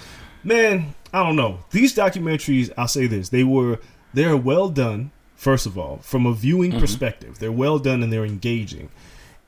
Man, 0.44 0.94
I 1.14 1.24
don't 1.24 1.36
know. 1.36 1.60
These 1.72 1.96
documentaries, 1.96 2.72
I'll 2.78 2.88
say 2.88 3.08
this: 3.08 3.30
they 3.30 3.44
were 3.44 3.80
they're 4.14 4.38
well 4.38 4.70
done. 4.70 5.12
First 5.36 5.66
of 5.66 5.78
all, 5.78 5.98
from 5.98 6.26
a 6.26 6.34
viewing 6.34 6.72
Mm-hmm. 6.72 6.80
perspective, 6.80 7.40
they're 7.40 7.52
well 7.52 7.78
done 7.78 8.02
and 8.02 8.12
they're 8.14 8.26
engaging 8.26 8.90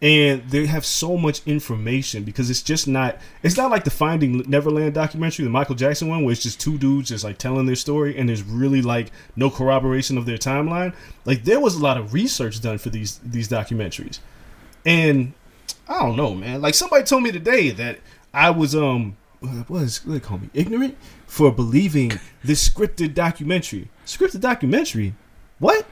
and 0.02 0.48
they 0.52 0.68
have 0.68 0.86
so 0.86 1.18
much 1.18 1.42
information 1.48 2.24
because 2.24 2.52
it's 2.52 2.62
just 2.62 2.88
not 2.88 3.18
it's 3.42 3.58
not 3.58 3.72
like 3.72 3.84
the 3.84 3.90
finding 3.90 4.38
neverland 4.48 4.94
documentary 4.94 5.44
the 5.44 5.50
michael 5.50 5.74
jackson 5.74 6.08
one 6.08 6.24
where 6.24 6.32
it's 6.32 6.44
just 6.44 6.62
two 6.62 6.78
dudes 6.78 7.10
just 7.10 7.24
like 7.24 7.40
telling 7.40 7.66
their 7.66 7.76
story 7.76 8.16
and 8.16 8.30
there's 8.30 8.44
really 8.44 8.82
like 8.84 9.12
no 9.36 9.50
corroboration 9.50 10.18
of 10.18 10.26
their 10.26 10.38
timeline. 10.38 10.94
Like 11.26 11.44
there 11.44 11.60
was 11.60 11.76
a 11.76 11.80
lot 11.80 11.98
of 11.98 12.14
research 12.14 12.62
done 12.62 12.78
for 12.78 12.90
these 12.90 13.20
these 13.20 13.48
documentaries. 13.48 14.20
And 14.86 15.34
i 15.88 16.00
don't 16.00 16.16
know 16.16 16.34
man. 16.34 16.62
Like 16.62 16.76
somebody 16.76 17.04
told 17.04 17.24
me 17.24 17.32
today 17.32 17.70
that 17.72 18.00
i 18.34 18.50
was 18.50 18.76
um 18.76 19.18
what 19.68 19.84
is 19.84 20.06
what 20.06 20.14
they 20.14 20.20
call 20.20 20.40
me 20.40 20.50
ignorant 20.54 20.98
for 21.26 21.52
believing 21.52 22.12
this 22.44 22.68
scripted 22.68 23.14
documentary. 23.14 23.90
Scripted 24.06 24.42
documentary? 24.42 25.14
What? 25.60 25.86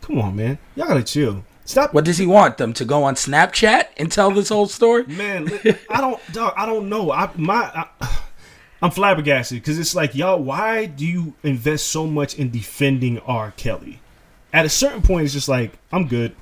Come 0.00 0.18
on 0.18 0.36
man. 0.36 0.58
Y'all 0.74 0.88
gotta 0.88 1.02
chill 1.02 1.44
stop 1.66 1.92
What 1.92 2.04
does 2.04 2.18
he 2.18 2.26
want 2.26 2.58
them 2.58 2.72
to 2.74 2.84
go 2.84 3.04
on 3.04 3.14
Snapchat 3.14 3.86
and 3.96 4.10
tell 4.10 4.30
this 4.30 4.48
whole 4.48 4.66
story? 4.66 5.04
Man, 5.06 5.50
I 5.90 6.00
don't, 6.00 6.20
dog, 6.32 6.54
I 6.56 6.66
don't 6.66 6.88
know. 6.88 7.12
I 7.12 7.30
my, 7.36 7.86
I, 8.00 8.22
I'm 8.82 8.90
flabbergasted 8.90 9.58
because 9.58 9.78
it's 9.78 9.94
like, 9.94 10.14
y'all, 10.14 10.42
why 10.42 10.86
do 10.86 11.06
you 11.06 11.34
invest 11.42 11.88
so 11.88 12.06
much 12.06 12.34
in 12.34 12.50
defending 12.50 13.18
R. 13.20 13.52
Kelly? 13.52 14.00
At 14.52 14.64
a 14.64 14.68
certain 14.70 15.02
point, 15.02 15.24
it's 15.24 15.34
just 15.34 15.48
like, 15.48 15.72
I'm 15.92 16.08
good. 16.08 16.34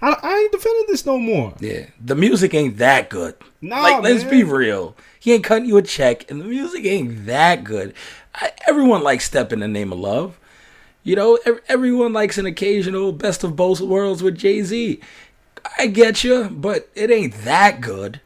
I, 0.00 0.16
I 0.22 0.38
ain't 0.38 0.52
defending 0.52 0.84
this 0.88 1.06
no 1.06 1.18
more. 1.18 1.54
Yeah, 1.60 1.86
the 2.04 2.14
music 2.14 2.54
ain't 2.54 2.78
that 2.78 3.10
good. 3.10 3.34
Nah, 3.60 3.82
like 3.82 4.02
let's 4.02 4.22
man. 4.22 4.30
be 4.30 4.44
real. 4.44 4.96
He 5.18 5.32
ain't 5.32 5.44
cutting 5.44 5.66
you 5.66 5.76
a 5.76 5.82
check, 5.82 6.30
and 6.30 6.40
the 6.40 6.44
music 6.44 6.84
ain't 6.84 7.26
that 7.26 7.64
good. 7.64 7.94
I, 8.34 8.52
everyone 8.68 9.02
likes 9.02 9.24
"Step 9.24 9.52
in 9.52 9.60
the 9.60 9.68
Name 9.68 9.92
of 9.92 9.98
Love." 9.98 10.38
You 11.02 11.16
know, 11.16 11.38
everyone 11.68 12.12
likes 12.12 12.38
an 12.38 12.46
occasional 12.46 13.12
"Best 13.12 13.44
of 13.44 13.56
Both 13.56 13.80
Worlds" 13.80 14.22
with 14.22 14.36
Jay 14.36 14.62
Z. 14.62 15.00
I 15.78 15.86
get 15.86 16.24
you, 16.24 16.48
but 16.50 16.88
it 16.94 17.10
ain't 17.10 17.34
that 17.44 17.80
good. 17.80 18.20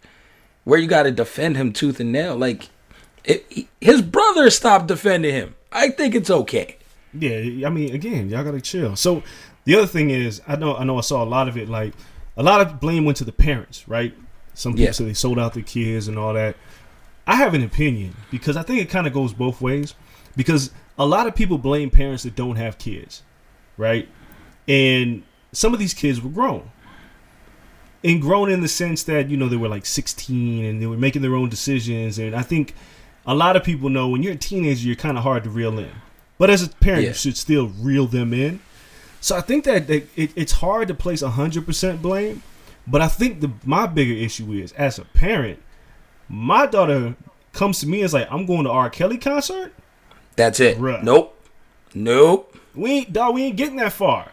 Where 0.64 0.78
you 0.78 0.86
got 0.86 1.02
to 1.04 1.10
defend 1.10 1.56
him 1.56 1.72
tooth 1.72 1.98
and 2.00 2.12
nail, 2.12 2.36
like 2.36 2.68
it, 3.24 3.66
his 3.80 4.00
brother 4.00 4.48
stopped 4.50 4.86
defending 4.86 5.32
him. 5.34 5.54
I 5.72 5.88
think 5.90 6.14
it's 6.14 6.30
okay. 6.30 6.76
Yeah, 7.12 7.66
I 7.66 7.70
mean, 7.70 7.94
again, 7.94 8.28
y'all 8.30 8.44
gotta 8.44 8.60
chill. 8.60 8.94
So 8.96 9.22
the 9.64 9.74
other 9.76 9.86
thing 9.86 10.10
is, 10.10 10.40
I 10.46 10.56
know, 10.56 10.76
I 10.76 10.84
know, 10.84 10.98
I 10.98 11.02
saw 11.02 11.22
a 11.22 11.26
lot 11.26 11.48
of 11.48 11.56
it. 11.56 11.68
Like 11.68 11.94
a 12.36 12.42
lot 12.42 12.60
of 12.60 12.80
blame 12.80 13.04
went 13.04 13.18
to 13.18 13.24
the 13.24 13.32
parents, 13.32 13.86
right? 13.88 14.14
Some 14.54 14.72
people 14.72 14.84
Yeah. 14.86 14.90
say 14.92 15.04
they 15.04 15.14
sold 15.14 15.38
out 15.38 15.54
their 15.54 15.62
kids 15.62 16.08
and 16.08 16.18
all 16.18 16.34
that. 16.34 16.56
I 17.26 17.36
have 17.36 17.54
an 17.54 17.62
opinion 17.62 18.14
because 18.30 18.56
I 18.56 18.62
think 18.62 18.80
it 18.80 18.88
kind 18.88 19.06
of 19.06 19.12
goes 19.12 19.32
both 19.32 19.60
ways. 19.60 19.94
Because 20.36 20.70
a 20.98 21.06
lot 21.06 21.26
of 21.26 21.34
people 21.34 21.58
blame 21.58 21.90
parents 21.90 22.22
that 22.24 22.36
don't 22.36 22.56
have 22.56 22.78
kids, 22.78 23.22
right? 23.76 24.08
And 24.68 25.22
some 25.52 25.72
of 25.72 25.78
these 25.80 25.94
kids 25.94 26.20
were 26.20 26.30
grown. 26.30 26.70
And 28.04 28.20
grown 28.20 28.50
in 28.50 28.60
the 28.62 28.68
sense 28.68 29.04
that, 29.04 29.28
you 29.30 29.36
know, 29.36 29.48
they 29.48 29.56
were 29.56 29.68
like 29.68 29.86
16 29.86 30.64
and 30.64 30.82
they 30.82 30.86
were 30.86 30.96
making 30.96 31.22
their 31.22 31.36
own 31.36 31.48
decisions. 31.48 32.18
And 32.18 32.34
I 32.34 32.42
think 32.42 32.74
a 33.24 33.34
lot 33.34 33.54
of 33.54 33.62
people 33.62 33.88
know 33.90 34.08
when 34.08 34.22
you're 34.24 34.32
a 34.32 34.36
teenager, 34.36 34.84
you're 34.86 34.96
kind 34.96 35.16
of 35.16 35.22
hard 35.22 35.44
to 35.44 35.50
reel 35.50 35.78
in. 35.78 35.90
But 36.36 36.50
as 36.50 36.64
a 36.64 36.68
parent, 36.68 37.02
Yeah. 37.02 37.08
you 37.10 37.14
should 37.14 37.36
still 37.36 37.68
reel 37.68 38.06
them 38.06 38.34
in. 38.34 38.58
So 39.20 39.36
I 39.36 39.40
think 39.40 39.64
that 39.64 39.88
it, 39.88 40.08
it's 40.16 40.52
hard 40.52 40.88
to 40.88 40.94
place 40.94 41.22
100% 41.22 42.02
blame. 42.02 42.42
But 42.88 43.00
I 43.00 43.06
think 43.06 43.40
the 43.40 43.52
my 43.64 43.86
bigger 43.86 44.12
issue 44.14 44.50
is, 44.50 44.72
as 44.72 44.98
a 44.98 45.04
parent, 45.04 45.60
my 46.28 46.66
daughter 46.66 47.14
comes 47.52 47.78
to 47.80 47.86
me 47.86 47.98
and 47.98 48.06
is 48.06 48.12
like, 48.14 48.26
I'm 48.32 48.44
going 48.46 48.64
to 48.64 48.70
R. 48.70 48.90
Kelly 48.90 49.18
concert. 49.18 49.72
That's 50.36 50.60
it. 50.60 50.78
Bruh. 50.78 51.02
Nope. 51.02 51.38
Nope. 51.94 52.56
We 52.74 52.90
ain't 52.90 53.12
dog. 53.12 53.34
We 53.34 53.44
ain't 53.44 53.56
getting 53.56 53.76
that 53.76 53.92
far. 53.92 54.30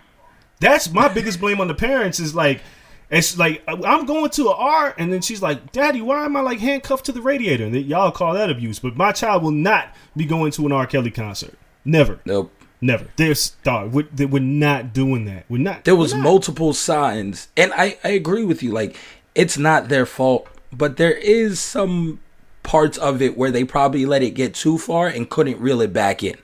That's 0.60 0.92
my 0.92 1.08
biggest 1.08 1.40
blame 1.40 1.62
on 1.62 1.68
the 1.68 1.74
parents. 1.74 2.20
Is 2.20 2.36
like, 2.36 2.62
it's 3.10 3.38
like 3.38 3.64
I'm 3.68 4.06
going 4.06 4.30
to 4.32 4.48
a 4.50 4.54
R, 4.56 4.94
and 4.98 5.12
then 5.12 5.22
she's 5.22 5.42
like, 5.42 5.72
"Daddy, 5.72 6.02
why 6.02 6.26
am 6.26 6.36
I 6.38 6.42
like 6.42 6.60
handcuffed 6.60 7.06
to 7.06 7.12
the 7.12 7.22
radiator?" 7.22 7.66
And 7.66 7.76
y'all 7.86 8.12
call 8.12 8.34
that 8.34 8.50
abuse, 8.50 8.80
but 8.80 8.96
my 8.96 9.12
child 9.12 9.44
will 9.44 9.52
not 9.52 9.94
be 10.16 10.26
going 10.26 10.52
to 10.54 10.66
an 10.66 10.72
R. 10.72 10.86
Kelly 10.88 11.12
concert. 11.12 11.58
Never, 11.86 12.20
Nope. 12.26 12.52
never. 12.82 13.08
There's 13.16 13.52
dog. 13.64 13.94
We're, 13.94 14.08
we're 14.28 14.40
not 14.42 14.94
doing 14.94 15.26
that. 15.26 15.46
We're 15.50 15.62
not. 15.62 15.86
there 15.86 15.96
was 15.96 16.14
not. 16.14 16.24
multiple 16.24 16.74
signs 16.74 17.48
and 17.56 17.72
I, 17.74 17.98
I 18.04 18.10
agree 18.10 18.44
with 18.44 18.62
you 18.62 18.72
like 18.72 18.98
it's 19.34 19.58
not 19.58 19.88
their 19.88 20.06
fault 20.06 20.48
but 20.72 20.98
there 20.98 21.14
is 21.14 21.60
some 21.60 22.20
parts 22.64 22.98
of 22.98 23.22
it 23.22 23.38
where 23.38 23.52
they 23.52 23.64
probably 23.64 24.06
let 24.06 24.22
it 24.22 24.32
get 24.32 24.54
too 24.54 24.78
far 24.78 25.08
and 25.08 25.30
couldn't 25.30 25.60
reel 25.60 25.82
it 25.82 25.94
back 25.94 26.24
in 26.24 26.36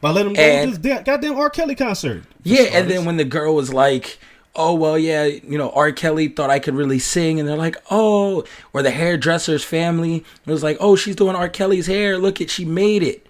by 0.00 0.10
letting 0.10 0.34
them 0.34 0.66
go 0.66 0.72
to 0.72 0.78
this 0.78 1.02
goddamn 1.02 1.36
R. 1.36 1.50
Kelly 1.50 1.74
concert. 1.74 2.22
yeah 2.42 2.62
and 2.72 2.90
then 2.90 3.04
when 3.04 3.16
the 3.16 3.24
girl 3.24 3.54
was 3.54 3.72
like 3.72 4.18
oh 4.54 4.74
well 4.74 4.98
yeah 4.98 5.24
you 5.24 5.58
know 5.58 5.70
r 5.72 5.92
kelly 5.92 6.28
thought 6.28 6.48
i 6.48 6.58
could 6.58 6.74
really 6.74 6.98
sing 6.98 7.38
and 7.38 7.46
they're 7.46 7.56
like 7.58 7.76
oh 7.90 8.42
or 8.72 8.80
the 8.80 8.90
hairdresser's 8.90 9.62
family 9.62 10.24
was 10.46 10.62
like 10.62 10.78
oh 10.80 10.96
she's 10.96 11.14
doing 11.14 11.36
r 11.36 11.48
kelly's 11.48 11.86
hair 11.86 12.16
look 12.16 12.40
at 12.40 12.48
she 12.48 12.64
made 12.64 13.02
it 13.02 13.26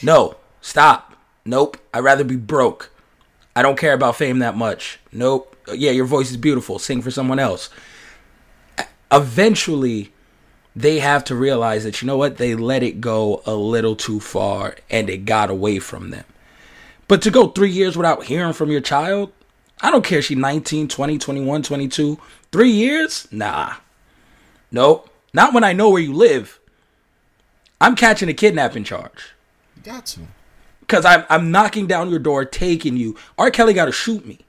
no 0.00 0.36
stop 0.60 1.14
nope 1.44 1.76
i'd 1.92 2.04
rather 2.04 2.22
be 2.22 2.36
broke 2.36 2.92
I 3.58 3.62
don't 3.62 3.76
care 3.76 3.92
about 3.92 4.14
fame 4.14 4.38
that 4.38 4.56
much. 4.56 5.00
Nope. 5.10 5.56
Yeah, 5.74 5.90
your 5.90 6.04
voice 6.04 6.30
is 6.30 6.36
beautiful. 6.36 6.78
Sing 6.78 7.02
for 7.02 7.10
someone 7.10 7.40
else. 7.40 7.70
Eventually, 9.10 10.12
they 10.78 11.00
have 11.00 11.24
to 11.24 11.34
realize 11.34 11.82
that, 11.84 12.00
you 12.00 12.06
know 12.06 12.16
what? 12.16 12.36
They 12.36 12.54
let 12.54 12.82
it 12.82 13.00
go 13.00 13.42
a 13.46 13.54
little 13.54 13.96
too 13.96 14.20
far 14.20 14.76
and 14.88 15.10
it 15.10 15.24
got 15.24 15.50
away 15.50 15.78
from 15.80 16.10
them. 16.10 16.24
But 17.08 17.20
to 17.22 17.30
go 17.30 17.48
three 17.48 17.70
years 17.70 17.96
without 17.96 18.24
hearing 18.24 18.52
from 18.52 18.70
your 18.70 18.80
child, 18.80 19.32
I 19.80 19.90
don't 19.90 20.04
care 20.04 20.20
if 20.20 20.26
she's 20.26 20.36
19, 20.36 20.86
20, 20.88 21.18
21, 21.18 21.62
22. 21.62 22.18
Three 22.52 22.70
years? 22.70 23.26
Nah. 23.32 23.74
Nope. 24.70 25.10
Not 25.32 25.52
when 25.52 25.64
I 25.64 25.72
know 25.72 25.90
where 25.90 26.02
you 26.02 26.12
live. 26.12 26.60
I'm 27.80 27.96
catching 27.96 28.28
a 28.28 28.34
kidnapping 28.34 28.84
charge 28.84 29.32
You 29.76 29.82
got 29.82 30.06
to. 30.06 30.20
because 30.80 31.04
I'm 31.04 31.24
I'm 31.30 31.50
knocking 31.50 31.86
down 31.86 32.10
your 32.10 32.18
door, 32.18 32.44
taking 32.44 32.96
you. 32.96 33.16
R. 33.36 33.50
Kelly 33.50 33.72
got 33.72 33.86
to 33.86 33.92
shoot 33.92 34.26
me 34.26 34.40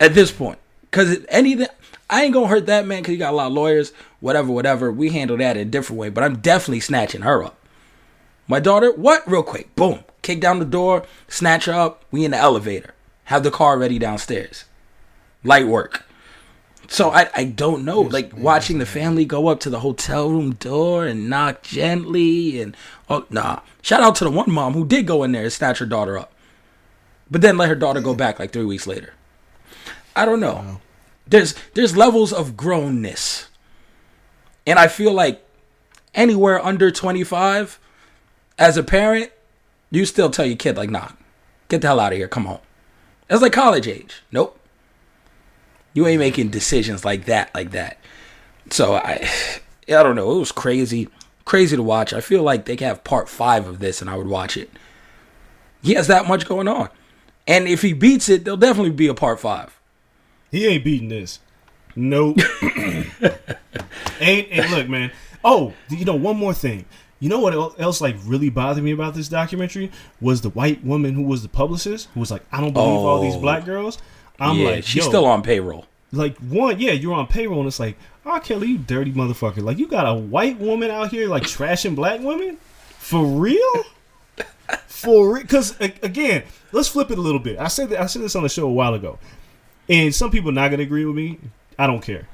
at 0.00 0.14
this 0.14 0.30
point 0.30 0.58
because 0.90 1.24
anything 1.28 1.66
I 2.08 2.24
ain't 2.24 2.34
gonna 2.34 2.46
hurt 2.46 2.66
that 2.66 2.86
man 2.86 3.02
because 3.02 3.12
you 3.12 3.18
got 3.18 3.32
a 3.32 3.36
lot 3.36 3.48
of 3.48 3.52
lawyers. 3.52 3.92
Whatever, 4.20 4.52
whatever. 4.52 4.92
We 4.92 5.10
handle 5.10 5.36
that 5.38 5.56
in 5.56 5.66
a 5.66 5.70
different 5.70 5.98
way, 5.98 6.08
but 6.08 6.22
I'm 6.22 6.38
definitely 6.38 6.80
snatching 6.80 7.22
her 7.22 7.42
up. 7.42 7.58
My 8.48 8.60
daughter, 8.60 8.92
what? 8.92 9.28
Real 9.28 9.42
quick, 9.42 9.74
boom, 9.74 10.04
kick 10.22 10.40
down 10.40 10.60
the 10.60 10.64
door, 10.64 11.04
snatch 11.26 11.64
her 11.64 11.72
up. 11.72 12.04
We 12.10 12.24
in 12.24 12.30
the 12.30 12.36
elevator. 12.36 12.94
Have 13.24 13.42
the 13.42 13.50
car 13.50 13.76
ready 13.76 13.98
downstairs. 13.98 14.66
Light 15.42 15.66
work. 15.66 16.04
So 16.88 17.10
I, 17.10 17.28
I 17.34 17.44
don't 17.44 17.84
know. 17.84 18.02
Like 18.02 18.36
watching 18.36 18.78
the 18.78 18.86
family 18.86 19.24
go 19.24 19.48
up 19.48 19.58
to 19.60 19.70
the 19.70 19.80
hotel 19.80 20.30
room 20.30 20.54
door 20.54 21.06
and 21.06 21.28
knock 21.28 21.62
gently 21.62 22.60
and 22.60 22.76
oh 23.10 23.26
nah. 23.30 23.60
Shout 23.82 24.02
out 24.02 24.14
to 24.16 24.24
the 24.24 24.30
one 24.30 24.52
mom 24.52 24.74
who 24.74 24.86
did 24.86 25.08
go 25.08 25.24
in 25.24 25.32
there 25.32 25.42
and 25.42 25.52
snatch 25.52 25.78
her 25.78 25.86
daughter 25.86 26.16
up. 26.16 26.32
But 27.28 27.40
then 27.40 27.56
let 27.56 27.68
her 27.68 27.74
daughter 27.74 28.00
go 28.00 28.14
back 28.14 28.38
like 28.38 28.52
three 28.52 28.64
weeks 28.64 28.86
later. 28.86 29.14
I 30.14 30.24
don't 30.24 30.38
know. 30.38 30.80
There's 31.26 31.54
there's 31.74 31.96
levels 31.96 32.32
of 32.32 32.52
grownness. 32.52 33.46
And 34.66 34.78
I 34.78 34.88
feel 34.88 35.12
like 35.12 35.44
anywhere 36.14 36.64
under 36.64 36.90
25, 36.90 37.78
as 38.58 38.76
a 38.76 38.82
parent, 38.82 39.30
you 39.90 40.04
still 40.04 40.30
tell 40.30 40.46
your 40.46 40.56
kid, 40.56 40.76
like, 40.76 40.90
nah, 40.90 41.10
get 41.68 41.82
the 41.82 41.86
hell 41.86 42.00
out 42.00 42.12
of 42.12 42.18
here, 42.18 42.26
come 42.26 42.46
home. 42.46 42.58
That's 43.28 43.42
like 43.42 43.52
college 43.52 43.86
age. 43.86 44.22
Nope. 44.32 44.58
You 45.94 46.06
ain't 46.06 46.20
making 46.20 46.50
decisions 46.50 47.04
like 47.04 47.24
that, 47.26 47.54
like 47.54 47.70
that. 47.72 47.98
So 48.70 48.94
I 48.94 49.28
I 49.88 50.02
don't 50.02 50.16
know. 50.16 50.32
It 50.32 50.38
was 50.38 50.52
crazy. 50.52 51.08
Crazy 51.44 51.76
to 51.76 51.82
watch. 51.82 52.12
I 52.12 52.20
feel 52.20 52.42
like 52.42 52.64
they 52.64 52.76
could 52.76 52.88
have 52.88 53.04
part 53.04 53.28
five 53.28 53.68
of 53.68 53.78
this 53.78 54.00
and 54.00 54.10
I 54.10 54.16
would 54.16 54.26
watch 54.26 54.56
it. 54.56 54.70
He 55.82 55.94
has 55.94 56.08
that 56.08 56.26
much 56.26 56.46
going 56.46 56.66
on. 56.66 56.88
And 57.46 57.68
if 57.68 57.82
he 57.82 57.92
beats 57.92 58.28
it, 58.28 58.44
there'll 58.44 58.56
definitely 58.56 58.90
be 58.90 59.06
a 59.06 59.14
part 59.14 59.38
five. 59.38 59.78
He 60.50 60.66
ain't 60.66 60.84
beating 60.84 61.08
this. 61.08 61.40
Nope. 61.94 62.38
ain't 64.20 64.48
and 64.50 64.70
look, 64.70 64.88
man. 64.88 65.10
Oh, 65.44 65.72
you 65.90 66.04
know, 66.04 66.14
one 66.14 66.36
more 66.36 66.54
thing. 66.54 66.84
You 67.18 67.30
know 67.30 67.40
what 67.40 67.80
else 67.80 68.00
like 68.00 68.16
really 68.24 68.50
bothered 68.50 68.84
me 68.84 68.90
about 68.92 69.14
this 69.14 69.28
documentary 69.28 69.90
was 70.20 70.42
the 70.42 70.50
white 70.50 70.84
woman 70.84 71.14
who 71.14 71.22
was 71.22 71.42
the 71.42 71.48
publicist 71.48 72.08
who 72.12 72.20
was 72.20 72.30
like, 72.30 72.42
I 72.52 72.60
don't 72.60 72.72
believe 72.74 72.98
all 72.98 73.22
these 73.22 73.36
Oh. 73.36 73.40
black 73.40 73.64
girls. 73.64 73.98
I'm 74.38 74.58
yeah, 74.58 74.68
like, 74.68 74.84
she's 74.84 75.04
still 75.04 75.24
on 75.24 75.42
payroll. 75.42 75.86
like 76.12 76.36
one, 76.38 76.78
yeah, 76.78 76.92
you're 76.92 77.14
on 77.14 77.26
payroll, 77.26 77.60
and 77.60 77.68
it's 77.68 77.80
like, 77.80 77.96
oh, 78.26 78.38
Kelly, 78.40 78.68
you 78.68 78.78
dirty 78.78 79.12
motherfucker. 79.12 79.62
Like, 79.62 79.78
you 79.78 79.86
got 79.88 80.06
a 80.06 80.12
white 80.14 80.58
woman 80.58 80.90
out 80.90 81.08
here 81.08 81.26
like 81.26 81.44
trashing 81.44 81.94
black 81.96 82.20
women 82.20 82.58
for 82.98 83.24
real, 83.24 83.84
for 84.86 85.32
real. 85.34 85.42
Because 85.42 85.74
again, 85.80 86.42
let's 86.72 86.88
flip 86.88 87.10
it 87.10 87.16
a 87.16 87.20
little 87.22 87.40
bit. 87.40 87.58
I 87.58 87.68
said 87.68 87.88
that 87.90 88.00
I 88.02 88.06
said 88.06 88.20
this 88.20 88.36
on 88.36 88.42
the 88.42 88.50
show 88.50 88.66
a 88.68 88.72
while 88.72 88.92
ago, 88.92 89.18
and 89.88 90.14
some 90.14 90.30
people 90.30 90.52
not 90.52 90.70
gonna 90.70 90.82
agree 90.82 91.04
with 91.04 91.16
me. 91.16 91.38
I 91.78 91.86
don't 91.86 92.02
care. 92.02 92.28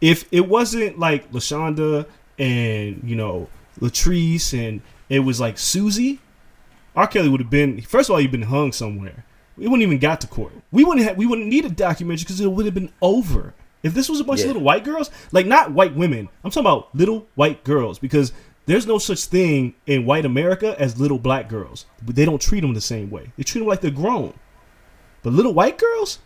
If 0.00 0.26
it 0.32 0.48
wasn't 0.48 0.98
like 0.98 1.30
Lashonda 1.32 2.06
and 2.38 3.00
you 3.04 3.16
know 3.16 3.48
Latrice 3.80 4.52
and 4.58 4.80
it 5.08 5.20
was 5.20 5.40
like 5.40 5.58
Susie, 5.58 6.20
R. 6.96 7.06
Kelly 7.06 7.28
would 7.28 7.40
have 7.40 7.50
been 7.50 7.80
first 7.82 8.08
of 8.08 8.14
all, 8.14 8.20
you've 8.20 8.30
been 8.30 8.42
hung 8.42 8.72
somewhere. 8.72 9.24
We 9.56 9.66
wouldn't 9.68 9.82
even 9.82 9.98
got 9.98 10.20
to 10.22 10.26
court. 10.26 10.52
We 10.72 10.82
wouldn't 10.84 11.06
have, 11.06 11.16
we 11.16 11.26
wouldn't 11.26 11.46
need 11.46 11.64
a 11.64 11.70
documentary 11.70 12.24
because 12.24 12.40
it 12.40 12.50
would 12.50 12.64
have 12.64 12.74
been 12.74 12.92
over. 13.00 13.54
If 13.84 13.94
this 13.94 14.08
was 14.08 14.18
a 14.18 14.24
bunch 14.24 14.40
Yeah. 14.40 14.46
of 14.46 14.48
little 14.48 14.62
white 14.62 14.82
girls, 14.82 15.10
like 15.30 15.46
not 15.46 15.70
white 15.72 15.94
women, 15.94 16.28
I'm 16.42 16.50
talking 16.50 16.62
about 16.66 16.94
little 16.94 17.26
white 17.36 17.62
girls 17.62 17.98
because 18.00 18.32
there's 18.66 18.86
no 18.86 18.98
such 18.98 19.24
thing 19.26 19.74
in 19.86 20.06
white 20.06 20.24
America 20.24 20.74
as 20.80 20.98
little 20.98 21.18
black 21.18 21.48
girls. 21.48 21.86
But 22.04 22.16
they 22.16 22.24
don't 22.24 22.40
treat 22.40 22.60
them 22.62 22.74
the 22.74 22.80
same 22.80 23.10
way. 23.10 23.30
They 23.36 23.42
treat 23.44 23.60
them 23.60 23.68
like 23.68 23.80
they're 23.80 23.90
grown. 23.92 24.32
But 25.22 25.34
little 25.34 25.54
white 25.54 25.78
girls, 25.78 26.18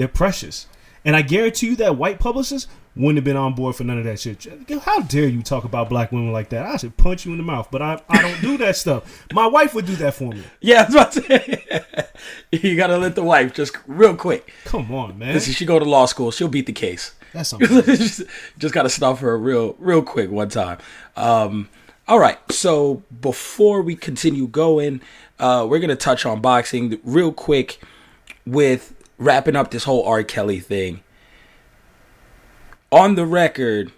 they're 0.00 0.08
precious. 0.08 0.66
And 1.04 1.14
I 1.14 1.20
guarantee 1.20 1.66
you 1.66 1.76
that 1.76 1.98
white 1.98 2.18
publicists 2.18 2.68
wouldn't 2.96 3.18
have 3.18 3.24
been 3.24 3.36
on 3.36 3.54
board 3.54 3.76
for 3.76 3.84
none 3.84 3.98
of 3.98 4.04
that 4.04 4.18
shit. 4.18 4.46
How 4.80 5.02
dare 5.02 5.28
you 5.28 5.42
talk 5.42 5.64
about 5.64 5.90
black 5.90 6.10
women 6.10 6.32
like 6.32 6.48
that? 6.48 6.64
I 6.64 6.78
should 6.78 6.96
punch 6.96 7.26
you 7.26 7.32
in 7.32 7.36
the 7.36 7.44
mouth, 7.44 7.68
but 7.70 7.82
I, 7.82 8.00
I 8.08 8.22
don't 8.22 8.40
do 8.40 8.56
that 8.56 8.76
stuff. 8.76 9.26
My 9.34 9.46
wife 9.46 9.74
would 9.74 9.84
do 9.84 9.96
that 9.96 10.14
for 10.14 10.32
me. 10.32 10.42
Yeah, 10.62 10.80
I 10.80 10.84
was 10.86 10.94
about 10.94 11.12
to 11.12 11.22
say. 11.22 11.84
you 12.52 12.76
gotta 12.76 12.96
let 12.96 13.14
the 13.14 13.22
wife 13.22 13.52
just 13.52 13.76
real 13.86 14.16
quick. 14.16 14.54
Come 14.64 14.90
on, 14.94 15.18
man. 15.18 15.34
Listen, 15.34 15.52
she 15.52 15.66
go 15.66 15.78
to 15.78 15.84
law 15.84 16.06
school, 16.06 16.30
she'll 16.30 16.48
beat 16.48 16.64
the 16.64 16.72
case. 16.72 17.12
That's 17.34 17.48
something. 17.50 17.68
just, 17.82 18.22
just 18.56 18.72
gotta 18.72 18.88
stop 18.88 19.18
her 19.18 19.36
real 19.36 19.76
real 19.78 20.00
quick 20.00 20.30
one 20.30 20.48
time. 20.48 20.78
Um, 21.14 21.68
all 22.08 22.18
right, 22.18 22.38
so 22.50 23.02
before 23.20 23.82
we 23.82 23.96
continue 23.96 24.46
going, 24.46 25.02
uh, 25.38 25.66
we're 25.68 25.78
gonna 25.78 25.94
touch 25.94 26.24
on 26.24 26.40
boxing 26.40 26.98
real 27.04 27.34
quick 27.34 27.80
with 28.46 28.94
wrapping 29.20 29.54
up 29.54 29.70
this 29.70 29.84
whole 29.84 30.04
R. 30.04 30.24
Kelly 30.24 30.58
thing. 30.58 31.02
On 32.90 33.14
the 33.14 33.26
record, 33.26 33.92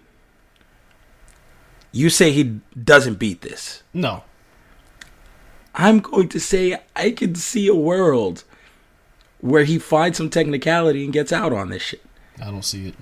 you 1.93 2.11
say 2.11 2.33
he 2.33 2.61
doesn't 2.85 3.15
beat 3.15 3.41
this. 3.41 3.83
No. 3.95 4.25
I'm 5.75 6.01
going 6.01 6.29
to 6.29 6.41
say 6.41 6.79
I 6.95 7.13
can 7.13 7.35
see 7.35 7.67
a 7.69 7.75
world 7.75 8.45
where 9.41 9.65
he 9.65 9.79
finds 9.79 10.19
some 10.19 10.29
technicality 10.29 11.05
and 11.05 11.13
gets 11.13 11.33
out 11.33 11.55
on 11.55 11.71
this 11.71 11.83
shit. 11.83 12.05
I 12.41 12.51
don't 12.51 12.65
see 12.65 12.89
it. 12.89 12.95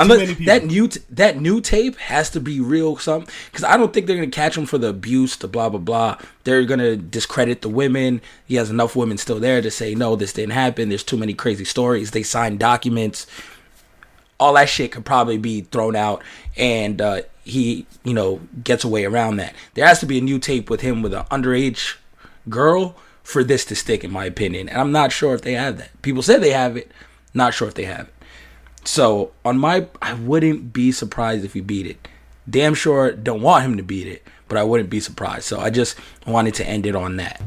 Unless 0.00 0.38
that 0.46 0.64
new 0.64 0.88
t- 0.88 1.00
that 1.10 1.40
new 1.40 1.60
tape 1.60 1.96
has 1.96 2.30
to 2.30 2.40
be 2.40 2.60
real 2.60 2.96
something 2.96 3.32
because 3.50 3.64
I 3.64 3.76
don't 3.76 3.92
think 3.92 4.06
they're 4.06 4.16
gonna 4.16 4.28
catch 4.28 4.56
him 4.56 4.66
for 4.66 4.78
the 4.78 4.88
abuse, 4.88 5.36
the 5.36 5.48
blah 5.48 5.68
blah 5.68 5.80
blah. 5.80 6.18
They're 6.44 6.64
gonna 6.64 6.96
discredit 6.96 7.62
the 7.62 7.68
women. 7.68 8.20
He 8.46 8.56
has 8.56 8.70
enough 8.70 8.96
women 8.96 9.18
still 9.18 9.38
there 9.38 9.60
to 9.60 9.70
say 9.70 9.94
no, 9.94 10.16
this 10.16 10.32
didn't 10.32 10.52
happen. 10.52 10.88
There's 10.88 11.04
too 11.04 11.16
many 11.16 11.34
crazy 11.34 11.64
stories. 11.64 12.10
They 12.12 12.22
signed 12.22 12.58
documents. 12.58 13.26
All 14.38 14.54
that 14.54 14.70
shit 14.70 14.92
could 14.92 15.04
probably 15.04 15.36
be 15.36 15.62
thrown 15.62 15.94
out, 15.94 16.22
and 16.56 17.00
uh, 17.02 17.22
he 17.44 17.86
you 18.04 18.14
know 18.14 18.40
gets 18.64 18.84
away 18.84 19.04
around 19.04 19.36
that. 19.36 19.54
There 19.74 19.86
has 19.86 20.00
to 20.00 20.06
be 20.06 20.18
a 20.18 20.22
new 20.22 20.38
tape 20.38 20.70
with 20.70 20.80
him 20.80 21.02
with 21.02 21.12
an 21.12 21.24
underage 21.24 21.96
girl 22.48 22.96
for 23.22 23.44
this 23.44 23.64
to 23.66 23.76
stick, 23.76 24.02
in 24.02 24.10
my 24.10 24.24
opinion. 24.24 24.68
And 24.68 24.78
I'm 24.80 24.92
not 24.92 25.12
sure 25.12 25.34
if 25.34 25.42
they 25.42 25.52
have 25.52 25.78
that. 25.78 26.02
People 26.02 26.22
say 26.22 26.38
they 26.38 26.50
have 26.50 26.76
it. 26.76 26.90
Not 27.32 27.54
sure 27.54 27.68
if 27.68 27.74
they 27.74 27.84
have 27.84 28.08
it. 28.08 28.14
So 28.84 29.32
on 29.44 29.58
my, 29.58 29.88
I 30.00 30.14
wouldn't 30.14 30.72
be 30.72 30.92
surprised 30.92 31.44
if 31.44 31.54
he 31.54 31.60
beat 31.60 31.86
it. 31.86 32.08
Damn 32.48 32.74
sure 32.74 33.12
don't 33.12 33.42
want 33.42 33.64
him 33.64 33.76
to 33.76 33.82
beat 33.82 34.06
it, 34.06 34.26
but 34.48 34.58
I 34.58 34.64
wouldn't 34.64 34.90
be 34.90 35.00
surprised. 35.00 35.44
So 35.44 35.60
I 35.60 35.70
just 35.70 35.96
wanted 36.26 36.54
to 36.54 36.66
end 36.66 36.86
it 36.86 36.96
on 36.96 37.16
that. 37.16 37.40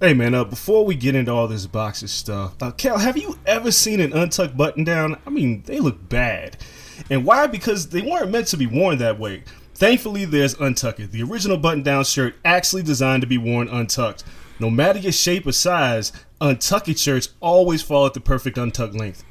Hey 0.00 0.14
man, 0.14 0.32
uh, 0.32 0.44
before 0.44 0.84
we 0.84 0.94
get 0.94 1.16
into 1.16 1.32
all 1.32 1.48
this 1.48 1.66
boxing 1.66 2.06
stuff, 2.06 2.54
uh, 2.62 2.70
Kel, 2.70 2.98
have 2.98 3.16
you 3.16 3.36
ever 3.46 3.72
seen 3.72 3.98
an 3.98 4.12
untucked 4.12 4.56
button 4.56 4.84
down? 4.84 5.20
I 5.26 5.30
mean, 5.30 5.64
they 5.66 5.80
look 5.80 6.08
bad. 6.08 6.56
And 7.10 7.24
why? 7.24 7.48
Because 7.48 7.88
they 7.88 8.02
weren't 8.02 8.30
meant 8.30 8.46
to 8.48 8.56
be 8.56 8.66
worn 8.66 8.98
that 8.98 9.18
way. 9.18 9.42
Thankfully, 9.74 10.24
there's 10.24 10.54
Untuck 10.56 11.00
It, 11.00 11.10
the 11.10 11.22
original 11.22 11.56
button 11.56 11.82
down 11.82 12.04
shirt 12.04 12.34
actually 12.44 12.82
designed 12.82 13.22
to 13.22 13.26
be 13.26 13.38
worn 13.38 13.68
untucked. 13.68 14.24
No 14.60 14.70
matter 14.70 14.98
your 14.98 15.12
shape 15.12 15.46
or 15.46 15.52
size, 15.52 16.12
untucked 16.40 16.98
shirts 16.98 17.30
always 17.40 17.82
fall 17.82 18.06
at 18.06 18.14
the 18.14 18.20
perfect 18.20 18.58
untucked 18.58 18.94
length. 18.94 19.24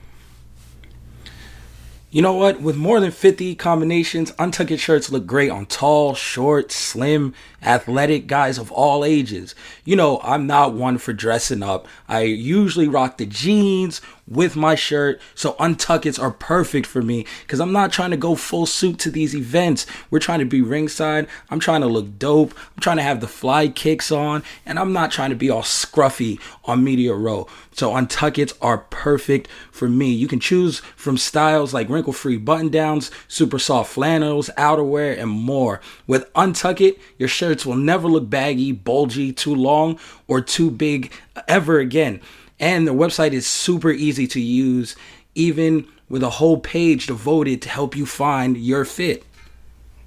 You 2.09 2.21
know 2.21 2.33
what? 2.33 2.61
With 2.61 2.77
more 2.77 3.01
than 3.01 3.11
50 3.11 3.55
combinations, 3.55 4.33
untucked 4.39 4.79
shirts 4.79 5.11
look 5.11 5.25
great 5.27 5.51
on 5.51 5.65
tall, 5.65 6.15
short, 6.15 6.71
slim, 6.71 7.33
athletic 7.67 8.27
guys 8.27 8.57
of 8.57 8.71
all 8.71 9.03
ages. 9.03 9.53
You 9.83 9.95
know, 9.95 10.19
I'm 10.23 10.47
not 10.47 10.73
one 10.73 10.97
for 10.97 11.13
dressing 11.13 11.61
up. 11.61 11.87
I 12.07 12.21
usually 12.21 12.87
rock 12.87 13.17
the 13.17 13.25
jeans 13.25 14.01
with 14.29 14.57
my 14.57 14.75
shirt, 14.75 15.21
so 15.35 15.55
untuckets 15.57 16.19
are 16.21 16.31
perfect 16.31 16.85
for 16.85 17.01
me 17.01 17.25
because 17.43 17.61
I'm 17.61 17.71
not 17.71 17.93
trying 17.93 18.11
to 18.11 18.17
go 18.17 18.35
full 18.35 18.65
suit 18.65 18.99
to 18.99 19.11
these 19.11 19.33
events. 19.33 19.85
We're 20.11 20.19
trying 20.19 20.39
to 20.39 20.45
be 20.45 20.61
ringside. 20.61 21.27
I'm 21.49 21.61
trying 21.61 21.79
to 21.81 21.87
look 21.87 22.19
dope. 22.19 22.53
I'm 22.75 22.81
trying 22.81 22.97
to 22.97 23.03
have 23.03 23.21
the 23.21 23.27
fly 23.27 23.69
kicks 23.69 24.11
on, 24.11 24.43
and 24.65 24.77
I'm 24.77 24.91
not 24.91 25.11
trying 25.11 25.29
to 25.29 25.35
be 25.35 25.49
all 25.49 25.61
scruffy 25.61 26.41
on 26.65 26.83
media 26.83 27.13
row. 27.13 27.47
So 27.71 27.91
untuckets 27.91 28.53
are 28.61 28.79
perfect 28.79 29.47
for 29.71 29.87
me. 29.87 30.11
You 30.11 30.27
can 30.27 30.39
choose 30.39 30.79
from 30.95 31.17
styles 31.17 31.73
like 31.73 31.87
wrinkle-free 31.87 32.37
button-downs, 32.37 33.11
super 33.27 33.59
soft 33.59 33.93
flannels, 33.93 34.49
outerwear, 34.57 35.17
and 35.17 35.29
more. 35.29 35.79
With 36.05 36.31
Untuck 36.33 36.81
It, 36.81 36.99
your 37.17 37.29
will 37.65 37.75
never 37.75 38.07
look 38.07 38.29
baggy, 38.29 38.71
bulgy, 38.71 39.31
too 39.33 39.55
long, 39.55 39.99
or 40.27 40.41
too 40.41 40.71
big 40.71 41.11
ever 41.47 41.79
again. 41.79 42.21
And 42.59 42.87
the 42.87 42.93
website 42.93 43.33
is 43.33 43.45
super 43.45 43.91
easy 43.91 44.27
to 44.27 44.39
use, 44.39 44.95
even 45.35 45.87
with 46.09 46.23
a 46.23 46.29
whole 46.29 46.57
page 46.57 47.07
devoted 47.07 47.61
to 47.63 47.69
help 47.69 47.95
you 47.95 48.05
find 48.05 48.57
your 48.57 48.85
fit. 48.85 49.23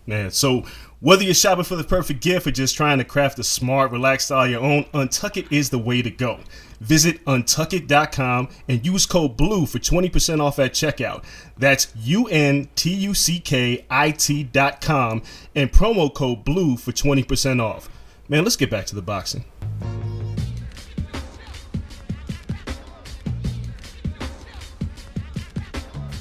Man, 0.07 0.31
so 0.31 0.65
whether 1.01 1.25
you're 1.25 1.35
shopping 1.35 1.65
for 1.65 1.77
the 1.77 1.85
perfect 1.85 2.21
gift 2.21 2.47
or 2.47 2.51
just 2.51 2.77
trying 2.77 2.99
to 2.99 3.05
craft 3.05 3.39
a 3.39 3.45
smart, 3.45 3.91
relaxed 3.91 4.27
style 4.27 4.47
your 4.47 4.61
own, 4.61 4.85
Untuck 4.93 5.37
It 5.39 5.51
is 5.51 5.71
the 5.71 5.79
way 5.79 6.03
to 6.03 6.11
go. 6.11 6.41
Visit 6.81 7.25
untuckit.com 7.25 8.49
and 8.69 8.87
use 8.87 9.07
code 9.07 9.37
BLUE 9.37 9.67
for 9.67 9.79
20% 9.79 10.41
off 10.41 10.59
at 10.59 10.73
checkout. 10.73 11.25
That's 11.59 11.89
U 11.97 12.27
N 12.29 12.69
T 12.75 12.95
U 12.95 13.15
C 13.15 13.41
K 13.41 13.85
I 13.91 14.11
T.com 14.13 15.23
and 15.55 15.73
promo 15.73 16.13
code 16.13 16.45
BLUE 16.45 16.77
for 16.77 16.93
20% 16.93 17.63
off. 17.63 17.89
Man, 18.29 18.45
let's 18.45 18.57
get 18.57 18.71
back 18.71 18.87
to 18.87 18.95
the 18.95 19.03
boxing. 19.03 19.45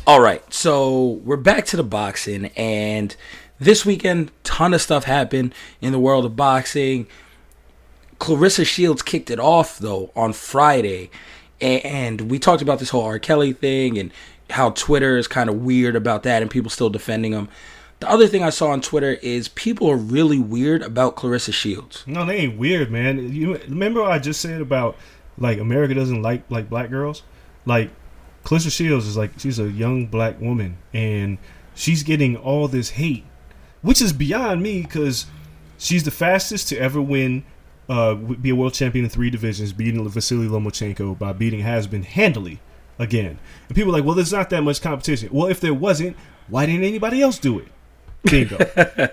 All 0.09 0.19
right, 0.19 0.41
so 0.51 1.21
we're 1.23 1.37
back 1.37 1.67
to 1.67 1.77
the 1.77 1.83
boxing, 1.83 2.47
and 2.57 3.15
this 3.59 3.85
weekend, 3.85 4.31
ton 4.43 4.73
of 4.73 4.81
stuff 4.81 5.03
happened 5.03 5.53
in 5.81 5.91
the 5.91 5.99
world 5.99 6.25
of 6.25 6.35
boxing. 6.35 7.07
Claressa 8.19 8.65
Shields 8.65 9.01
kicked 9.01 9.29
it 9.29 9.39
off 9.39 9.79
though 9.79 10.11
on 10.15 10.33
Friday, 10.33 11.09
and 11.61 12.21
we 12.21 12.39
talked 12.39 12.61
about 12.61 12.79
this 12.79 12.89
whole 12.89 13.03
R. 13.03 13.19
Kelly 13.19 13.53
thing 13.53 13.97
and 13.97 14.11
how 14.49 14.71
Twitter 14.71 15.17
is 15.17 15.27
kind 15.27 15.49
of 15.49 15.61
weird 15.61 15.95
about 15.95 16.23
that, 16.23 16.41
and 16.41 16.49
people 16.49 16.69
still 16.69 16.89
defending 16.89 17.33
him. 17.33 17.49
The 17.99 18.09
other 18.09 18.27
thing 18.27 18.43
I 18.43 18.49
saw 18.49 18.69
on 18.69 18.79
Twitter 18.79 19.13
is 19.21 19.49
people 19.49 19.89
are 19.89 19.97
really 19.97 20.39
weird 20.39 20.81
about 20.81 21.17
Claressa 21.17 21.53
Shields. 21.53 22.03
No, 22.07 22.25
they 22.25 22.37
ain't 22.37 22.57
weird, 22.57 22.91
man. 22.91 23.33
You 23.33 23.57
remember 23.57 24.03
I 24.03 24.19
just 24.19 24.39
said 24.39 24.61
about 24.61 24.95
like 25.37 25.59
America 25.59 25.93
doesn't 25.93 26.21
like 26.21 26.43
like 26.49 26.69
black 26.69 26.89
girls? 26.89 27.23
Like 27.65 27.89
Claressa 28.45 28.71
Shields 28.71 29.05
is 29.05 29.17
like 29.17 29.31
she's 29.37 29.59
a 29.59 29.69
young 29.69 30.05
black 30.07 30.39
woman 30.39 30.77
and 30.93 31.37
she's 31.75 32.03
getting 32.03 32.37
all 32.37 32.69
this 32.69 32.91
hate, 32.91 33.25
which 33.81 34.01
is 34.01 34.13
beyond 34.13 34.61
me 34.61 34.81
because 34.81 35.25
she's 35.77 36.03
the 36.03 36.11
fastest 36.11 36.67
to 36.69 36.77
ever 36.77 37.01
win, 37.01 37.43
uh, 37.87 38.15
be 38.15 38.49
a 38.49 38.55
world 38.55 38.73
champion 38.73 39.05
in 39.05 39.09
three 39.09 39.29
divisions, 39.29 39.73
beating 39.73 40.07
Vasily 40.07 40.47
Lomachenko 40.47 41.17
by 41.17 41.33
beating 41.33 41.61
Habazin 41.61 42.03
handily 42.03 42.59
again. 42.99 43.39
And 43.67 43.75
people 43.75 43.91
are 43.91 43.97
like, 43.97 44.05
well, 44.05 44.15
there's 44.15 44.33
not 44.33 44.49
that 44.51 44.61
much 44.61 44.81
competition. 44.81 45.29
Well, 45.31 45.47
if 45.47 45.59
there 45.61 45.73
wasn't, 45.73 46.15
why 46.47 46.65
didn't 46.65 46.83
anybody 46.83 47.21
else 47.21 47.39
do 47.39 47.59
it? 47.59 47.67
Bingo. 48.23 48.57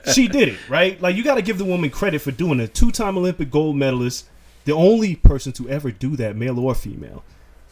she 0.13 0.27
did 0.29 0.49
it, 0.49 0.69
right? 0.69 1.01
Like 1.01 1.17
you 1.17 1.23
got 1.23 1.37
to 1.37 1.43
give 1.43 1.59
the 1.59 1.65
woman 1.65 1.91
credit 1.91 2.21
for 2.21 2.33
doing 2.33 2.61
a 2.61 2.67
Two-time 2.67 3.17
Olympic 3.17 3.51
gold 3.51 3.77
medalist, 3.77 4.27
the 4.65 4.73
only 4.73 5.15
person 5.15 5.53
to 5.53 5.69
ever 5.69 5.91
do 5.93 6.17
that, 6.17 6.37
male 6.37 6.59
or 6.59 6.75
female. 6.75 7.23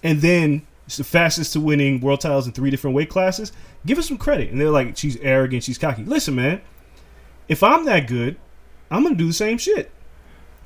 And 0.03 0.21
then 0.21 0.63
she's 0.87 0.99
the 0.99 1.05
fastest 1.05 1.55
to 1.55 1.61
winning 1.61 2.01
world 2.01 2.21
titles 2.21 2.47
in 2.47 2.53
three 2.53 2.71
different 2.71 2.95
weight 2.95 3.09
classes. 3.09 3.53
Give 3.85 3.97
her 3.99 4.03
some 4.03 4.19
credit. 4.19 4.51
And 4.51 4.61
they're 4.61 4.71
like, 4.71 4.97
she's 4.97 5.17
arrogant, 5.17 5.65
she's 5.65 5.79
cocky. 5.79 6.05
Listen, 6.05 6.37
man, 6.37 6.61
if 7.49 7.63
I'm 7.63 7.85
that 7.87 8.07
good, 8.07 8.37
I'm 8.91 9.03
gonna 9.03 9.15
do 9.15 9.27
the 9.27 9.33
same 9.33 9.59
shit. 9.59 9.91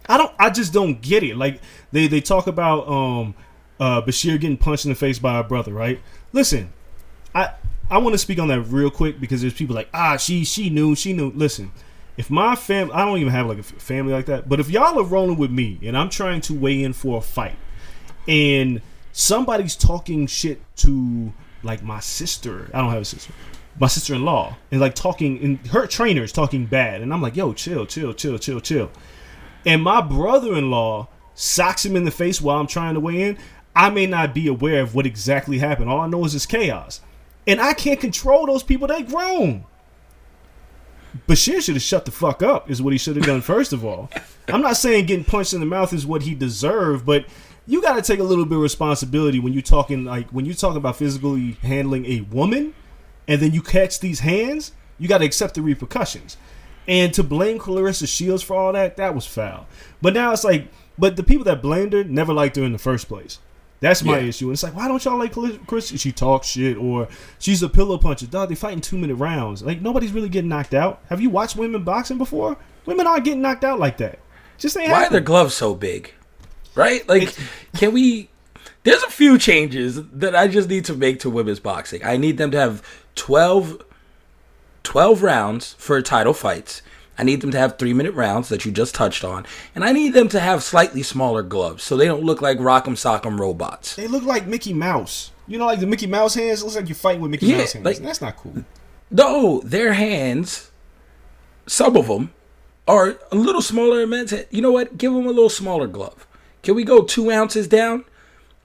I 0.08 0.16
don't. 0.16 0.32
I 0.38 0.50
just 0.50 0.72
don't 0.72 1.00
get 1.00 1.22
it. 1.22 1.36
Like 1.36 1.60
they 1.92 2.06
they 2.06 2.20
talk 2.20 2.46
about 2.46 2.88
um 2.88 3.34
uh 3.78 4.02
Bashir 4.02 4.40
getting 4.40 4.56
punched 4.56 4.84
in 4.84 4.90
the 4.90 4.94
face 4.94 5.18
by 5.18 5.38
a 5.38 5.44
brother, 5.44 5.72
right? 5.72 6.00
Listen, 6.32 6.72
I 7.34 7.50
I 7.90 7.98
want 7.98 8.14
to 8.14 8.18
speak 8.18 8.38
on 8.38 8.48
that 8.48 8.62
real 8.62 8.90
quick 8.90 9.20
because 9.20 9.40
there's 9.40 9.54
people 9.54 9.74
like 9.74 9.88
ah 9.92 10.16
she 10.16 10.44
she 10.44 10.70
knew 10.70 10.94
she 10.94 11.12
knew. 11.12 11.30
Listen, 11.30 11.72
if 12.16 12.30
my 12.30 12.56
family, 12.56 12.92
I 12.94 13.04
don't 13.04 13.18
even 13.18 13.32
have 13.32 13.46
like 13.46 13.58
a 13.58 13.62
family 13.62 14.12
like 14.12 14.26
that, 14.26 14.48
but 14.48 14.60
if 14.60 14.70
y'all 14.70 14.98
are 14.98 15.04
rolling 15.04 15.38
with 15.38 15.50
me 15.50 15.78
and 15.82 15.96
I'm 15.96 16.10
trying 16.10 16.40
to 16.42 16.54
weigh 16.54 16.82
in 16.82 16.92
for 16.92 17.18
a 17.18 17.20
fight, 17.20 17.56
and 18.26 18.80
somebody's 19.12 19.76
talking 19.76 20.26
shit 20.26 20.60
to 20.78 21.32
like 21.62 21.82
my 21.82 22.00
sister, 22.00 22.70
I 22.72 22.80
don't 22.80 22.90
have 22.90 23.02
a 23.02 23.04
sister. 23.04 23.32
My 23.80 23.86
sister-in-law 23.86 24.56
and 24.72 24.80
like 24.80 24.94
talking, 24.94 25.38
and 25.42 25.66
her 25.68 25.86
trainer 25.86 26.24
is 26.24 26.32
talking 26.32 26.66
bad, 26.66 27.00
and 27.00 27.12
I'm 27.12 27.22
like, 27.22 27.36
"Yo, 27.36 27.52
chill, 27.52 27.86
chill, 27.86 28.12
chill, 28.12 28.38
chill, 28.38 28.60
chill." 28.60 28.90
And 29.64 29.82
my 29.82 30.00
brother-in-law 30.00 31.08
socks 31.34 31.84
him 31.84 31.94
in 31.94 32.04
the 32.04 32.10
face 32.10 32.40
while 32.40 32.58
I'm 32.58 32.66
trying 32.66 32.94
to 32.94 33.00
weigh 33.00 33.22
in. 33.22 33.38
I 33.76 33.90
may 33.90 34.06
not 34.06 34.34
be 34.34 34.48
aware 34.48 34.82
of 34.82 34.94
what 34.94 35.06
exactly 35.06 35.58
happened. 35.58 35.88
All 35.88 36.00
I 36.00 36.08
know 36.08 36.24
is 36.24 36.34
it's 36.34 36.46
chaos. 36.46 37.00
And 37.46 37.60
I 37.60 37.72
can't 37.72 38.00
control 38.00 38.46
those 38.46 38.64
people. 38.64 38.88
They 38.88 39.02
grown. 39.02 39.64
Bashir 41.26 41.62
should 41.62 41.74
have 41.74 41.82
shut 41.82 42.04
the 42.04 42.10
fuck 42.10 42.42
up, 42.42 42.70
is 42.70 42.82
what 42.82 42.92
he 42.92 42.98
should 42.98 43.16
have 43.16 43.24
done, 43.24 43.40
first 43.40 43.72
of 43.72 43.84
all. 43.84 44.10
I'm 44.48 44.62
not 44.62 44.76
saying 44.76 45.06
getting 45.06 45.24
punched 45.24 45.54
in 45.54 45.60
the 45.60 45.66
mouth 45.66 45.92
is 45.92 46.04
what 46.04 46.22
he 46.22 46.34
deserved, 46.34 47.06
but 47.06 47.24
you 47.66 47.80
got 47.80 47.94
to 47.94 48.02
take 48.02 48.18
a 48.18 48.24
little 48.24 48.44
bit 48.44 48.56
of 48.56 48.62
responsibility 48.62 49.38
when 49.38 49.52
you're 49.52 49.62
talking, 49.62 50.04
like, 50.04 50.28
when 50.30 50.44
you 50.44 50.54
talk 50.54 50.76
about 50.76 50.96
physically 50.96 51.52
handling 51.62 52.04
a 52.06 52.22
woman 52.22 52.74
and 53.28 53.40
then 53.40 53.52
you 53.52 53.62
catch 53.62 54.00
these 54.00 54.20
hands, 54.20 54.72
you 54.98 55.06
got 55.06 55.18
to 55.18 55.24
accept 55.24 55.54
the 55.54 55.62
repercussions. 55.62 56.36
And 56.88 57.12
to 57.14 57.22
blame 57.22 57.58
Claressa 57.58 58.08
Shields 58.08 58.42
for 58.42 58.56
all 58.56 58.72
that, 58.72 58.96
that 58.96 59.14
was 59.14 59.26
foul. 59.26 59.66
But 60.00 60.14
now 60.14 60.32
it's 60.32 60.42
like, 60.42 60.68
but 60.98 61.16
the 61.16 61.22
people 61.22 61.44
that 61.44 61.60
blamed 61.62 61.92
her 61.92 62.02
never 62.02 62.32
liked 62.32 62.56
her 62.56 62.64
in 62.64 62.72
the 62.72 62.78
first 62.78 63.06
place. 63.08 63.38
That's 63.80 64.02
my 64.02 64.18
Yeah. 64.18 64.26
issue. 64.26 64.46
And 64.46 64.54
it's 64.54 64.62
like, 64.64 64.74
why 64.74 64.88
don't 64.88 65.04
y'all 65.04 65.18
like 65.18 65.34
Chris? 65.66 65.88
She 66.00 66.10
talks 66.10 66.48
shit, 66.48 66.76
or 66.76 67.06
she's 67.38 67.62
a 67.62 67.68
pillow 67.68 67.98
puncher. 67.98 68.26
Dog, 68.26 68.48
they 68.48 68.56
fighting 68.56 68.80
two 68.80 68.98
minute 68.98 69.14
rounds. 69.16 69.62
Like 69.62 69.80
nobody's 69.82 70.10
really 70.12 70.28
getting 70.28 70.48
knocked 70.48 70.74
out. 70.74 71.00
Have 71.10 71.20
you 71.20 71.30
watched 71.30 71.54
women 71.54 71.84
boxing 71.84 72.18
before? 72.18 72.56
Women 72.86 73.06
aren't 73.06 73.24
getting 73.24 73.42
knocked 73.42 73.62
out 73.64 73.78
like 73.78 73.98
that. 73.98 74.18
Just 74.56 74.76
ain't 74.76 74.90
Why 74.90 75.04
are 75.06 75.10
their 75.10 75.20
gloves 75.20 75.54
so 75.54 75.74
big? 75.74 76.12
Right? 76.74 77.08
Like, 77.08 77.36
can 77.76 77.92
we? 77.92 78.30
There's 78.82 79.02
a 79.02 79.10
few 79.10 79.38
changes 79.38 80.00
that 80.12 80.34
I 80.34 80.48
just 80.48 80.68
need 80.68 80.86
to 80.86 80.94
make 80.94 81.20
to 81.20 81.30
women's 81.30 81.60
boxing. 81.60 82.04
I 82.04 82.16
need 82.16 82.38
them 82.38 82.50
to 82.52 82.58
have 82.58 82.82
12, 83.18 83.82
12 84.84 85.22
rounds 85.22 85.74
for 85.78 86.00
title 86.02 86.32
fights. 86.32 86.82
I 87.20 87.24
need 87.24 87.40
them 87.40 87.50
to 87.50 87.58
have 87.58 87.78
three 87.78 87.92
minute 87.92 88.14
rounds 88.14 88.48
that 88.48 88.64
you 88.64 88.70
just 88.70 88.94
touched 88.94 89.24
on. 89.24 89.44
And 89.74 89.84
I 89.84 89.90
need 89.92 90.14
them 90.14 90.28
to 90.28 90.40
have 90.40 90.62
slightly 90.62 91.02
smaller 91.02 91.42
gloves 91.42 91.82
so 91.82 91.96
they 91.96 92.06
don't 92.06 92.22
look 92.22 92.40
like 92.40 92.58
rock'em 92.58 92.94
sock'em 92.94 93.38
robots. 93.40 93.96
They 93.96 94.06
look 94.06 94.22
like 94.22 94.46
Mickey 94.46 94.72
Mouse. 94.72 95.32
You 95.48 95.58
know, 95.58 95.66
like 95.66 95.80
the 95.80 95.86
Mickey 95.86 96.06
Mouse 96.06 96.34
hands. 96.34 96.60
It 96.60 96.64
looks 96.64 96.76
like 96.76 96.88
you're 96.88 96.94
fighting 96.94 97.20
with 97.20 97.32
Mickey 97.32 97.46
Yeah, 97.46 97.58
Mouse 97.58 97.72
hands. 97.72 97.84
like- 97.84 97.98
That's 97.98 98.20
not 98.20 98.36
cool. 98.36 98.64
No, 99.10 99.60
their 99.64 99.94
hands, 99.94 100.70
some 101.66 101.96
of 101.96 102.06
them, 102.06 102.32
are 102.86 103.18
a 103.32 103.36
little 103.36 103.62
smaller 103.62 104.00
than 104.00 104.10
men's. 104.10 104.32
You 104.50 104.62
know 104.62 104.70
what? 104.70 104.96
Give 104.96 105.12
them 105.12 105.24
a 105.26 105.30
little 105.30 105.50
smaller 105.50 105.86
glove. 105.86 106.26
Can 106.62 106.74
we 106.74 106.84
go 106.84 107.02
two 107.02 107.30
ounces 107.30 107.66
down? 107.66 108.04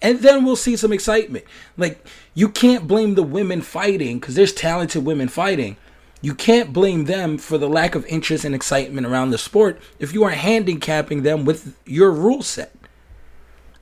And 0.01 0.19
then 0.19 0.43
we'll 0.45 0.57
see 0.57 0.75
some 0.75 0.91
excitement. 0.93 1.45
Like, 1.77 2.05
you 2.33 2.49
can't 2.49 2.87
blame 2.87 3.15
the 3.15 3.23
women 3.23 3.61
fighting 3.61 4.19
because 4.19 4.35
there's 4.35 4.53
talented 4.53 5.05
women 5.05 5.27
fighting. 5.27 5.77
You 6.21 6.33
can't 6.33 6.71
blame 6.73 7.05
them 7.05 7.37
for 7.37 7.57
the 7.57 7.67
lack 7.67 7.95
of 7.95 8.05
interest 8.05 8.45
and 8.45 8.55
excitement 8.55 9.05
around 9.05 9.31
the 9.31 9.37
sport 9.37 9.79
if 9.99 10.13
you 10.13 10.23
are 10.23 10.29
handicapping 10.31 11.23
them 11.23 11.43
with 11.45 11.77
your 11.85 12.11
rule 12.11 12.41
set. 12.41 12.73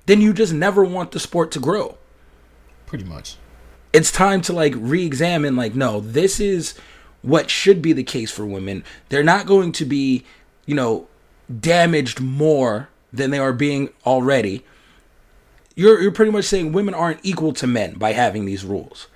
Then 0.08 0.22
you 0.22 0.34
just 0.34 0.52
never 0.52 0.84
want 0.84 1.12
the 1.12 1.20
sport 1.20 1.52
to 1.52 1.60
grow 1.60 1.98
Pretty 2.88 3.06
much. 3.06 3.38
it's 3.94 4.12
time 4.12 4.42
to 4.42 4.52
like 4.54 4.74
re-examine 4.76 5.56
like 5.56 5.76
no 5.76 6.02
this 6.02 6.40
is 6.42 6.74
what 7.22 7.50
should 7.50 7.82
be 7.82 7.94
the 7.94 8.04
case 8.04 8.30
for 8.32 8.46
women 8.46 8.84
they're 9.08 9.24
not 9.24 9.46
going 9.46 9.72
to 9.72 9.86
be 9.86 10.26
you 10.66 10.76
know 10.76 11.08
damaged 11.60 12.20
more 12.20 12.90
than 13.14 13.30
they 13.32 13.40
are 13.40 13.54
being 13.54 13.90
already 14.06 14.66
you're 15.82 16.02
you're 16.02 16.12
pretty 16.12 16.32
much 16.32 16.46
saying 16.46 16.72
women 16.72 16.94
aren't 16.94 17.20
equal 17.24 17.54
to 17.54 17.68
men 17.68 17.96
by 17.96 18.14
having 18.14 18.46
these 18.46 18.64
rules. 18.64 19.08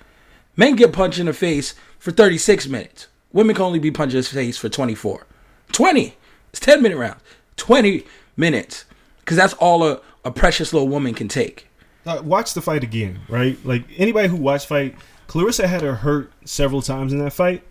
Men 0.56 0.76
get 0.76 0.92
punched 0.92 1.18
in 1.18 1.26
the 1.26 1.32
face 1.32 1.74
for 1.98 2.10
36 2.10 2.66
minutes. 2.68 3.06
Women 3.32 3.54
can 3.54 3.64
only 3.64 3.78
be 3.78 3.90
punched 3.90 4.14
in 4.14 4.20
the 4.20 4.26
face 4.26 4.58
for 4.58 4.68
24 4.68 5.26
20 5.72 6.14
it's 6.50 6.64
10 6.64 6.82
minute 6.82 6.96
rounds. 6.96 7.20
20 7.56 8.04
minutes. 8.36 8.86
Because 9.20 9.36
that's 9.36 9.52
all 9.54 9.84
a, 9.84 10.00
a 10.24 10.30
precious 10.30 10.72
little 10.72 10.88
woman 10.88 11.12
can 11.12 11.28
take. 11.28 11.68
Uh, 12.06 12.22
watch 12.24 12.54
the 12.54 12.62
fight 12.62 12.82
again, 12.82 13.20
right? 13.28 13.58
Like 13.64 13.84
anybody 13.96 14.28
who 14.28 14.36
watched 14.36 14.66
fight, 14.66 14.94
Claressa 15.28 15.66
had 15.66 15.82
her 15.82 15.96
hurt 15.96 16.32
several 16.44 16.80
times 16.80 17.12
in 17.12 17.18
that 17.18 17.32
fight, 17.32 17.62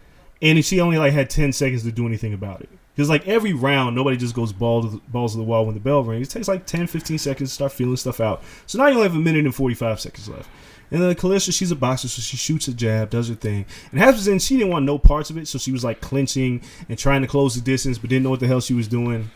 and 0.41 0.63
she 0.63 0.81
only 0.81 0.97
like 0.97 1.13
had 1.13 1.29
ten 1.29 1.53
seconds 1.53 1.83
to 1.83 1.91
do 1.91 2.05
anything 2.05 2.33
about 2.33 2.61
it. 2.61 2.69
Because 2.95 3.09
like 3.09 3.27
every 3.27 3.51
round, 3.51 3.95
nobody 3.95 4.15
just 4.15 4.33
goes 4.33 4.53
ball 4.53 4.83
to 4.83 4.89
the, 4.89 4.97
balls 5.09 5.33
to 5.33 5.37
the 5.37 5.43
wall 5.43 5.65
when 5.65 5.75
the 5.75 5.81
bell 5.81 6.03
rings. 6.03 6.27
It 6.27 6.31
takes 6.31 6.47
like 6.47 6.65
10, 6.65 6.87
15 6.87 7.17
seconds 7.17 7.49
to 7.49 7.53
start 7.53 7.73
feeling 7.73 7.97
stuff 7.97 8.21
out. 8.21 8.41
So 8.67 8.77
now 8.77 8.87
you 8.87 8.93
only 8.93 9.03
have 9.03 9.15
a 9.15 9.19
minute 9.19 9.43
and 9.43 9.53
forty 9.53 9.75
five 9.75 9.99
seconds 9.99 10.29
left. 10.29 10.49
And 10.91 11.01
uh, 11.01 11.07
then 11.07 11.15
Claressa, 11.15 11.53
she's 11.53 11.71
a 11.71 11.75
boxer, 11.75 12.07
so 12.07 12.21
she 12.21 12.37
shoots 12.37 12.67
a 12.67 12.73
jab, 12.73 13.09
does 13.09 13.27
her 13.27 13.35
thing. 13.35 13.65
And 13.91 13.99
Habazin 13.99 14.45
she 14.45 14.57
didn't 14.57 14.71
want 14.71 14.85
no 14.85 14.97
parts 14.97 15.29
of 15.29 15.37
it, 15.37 15.47
so 15.47 15.57
she 15.57 15.71
was 15.71 15.83
like 15.83 15.99
clinching 15.99 16.61
and 16.87 16.97
trying 16.97 17.21
to 17.21 17.27
close 17.27 17.55
the 17.55 17.61
distance, 17.61 17.97
but 17.97 18.09
didn't 18.09 18.23
know 18.23 18.29
what 18.29 18.39
the 18.39 18.47
hell 18.47 18.61
she 18.61 18.73
was 18.73 18.87
doing. 18.87 19.29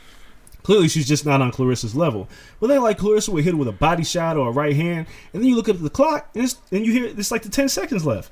Clearly, 0.63 0.88
she's 0.88 1.08
just 1.08 1.26
not 1.26 1.41
on 1.41 1.52
Claressa's 1.52 1.95
level. 1.95 2.30
But 2.60 2.67
then, 2.67 2.82
like 2.82 3.00
Claressa 3.00 3.30
would 3.30 3.43
hit 3.43 3.54
her 3.54 3.58
with 3.58 3.67
a 3.67 3.74
body 3.74 4.04
shot 4.04 4.38
or 4.38 4.50
a 4.50 4.52
right 4.52 4.76
hand, 4.76 5.08
and 5.34 5.41
then 5.41 5.50
you 5.50 5.56
look 5.56 5.69
at 5.69 5.82
the 5.82 5.89
clock, 5.89 6.30
and, 6.36 6.56
and 6.72 6.86
you 6.86 6.91
hear 6.91 7.06
it's 7.06 7.32
like 7.32 7.43
the 7.43 7.50
ten 7.50 7.67
seconds 7.67 8.06
left. 8.06 8.32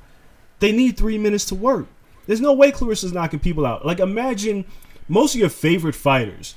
They 0.59 0.71
need 0.71 0.97
three 0.97 1.17
minutes 1.17 1.45
to 1.45 1.55
work. 1.55 1.87
There's 2.27 2.41
no 2.41 2.53
way 2.53 2.71
Claressa's 2.71 3.13
knocking 3.13 3.39
people 3.39 3.65
out. 3.65 3.85
Like 3.85 3.99
imagine 3.99 4.65
most 5.07 5.35
of 5.35 5.39
your 5.39 5.49
favorite 5.49 5.95
fighters 5.95 6.55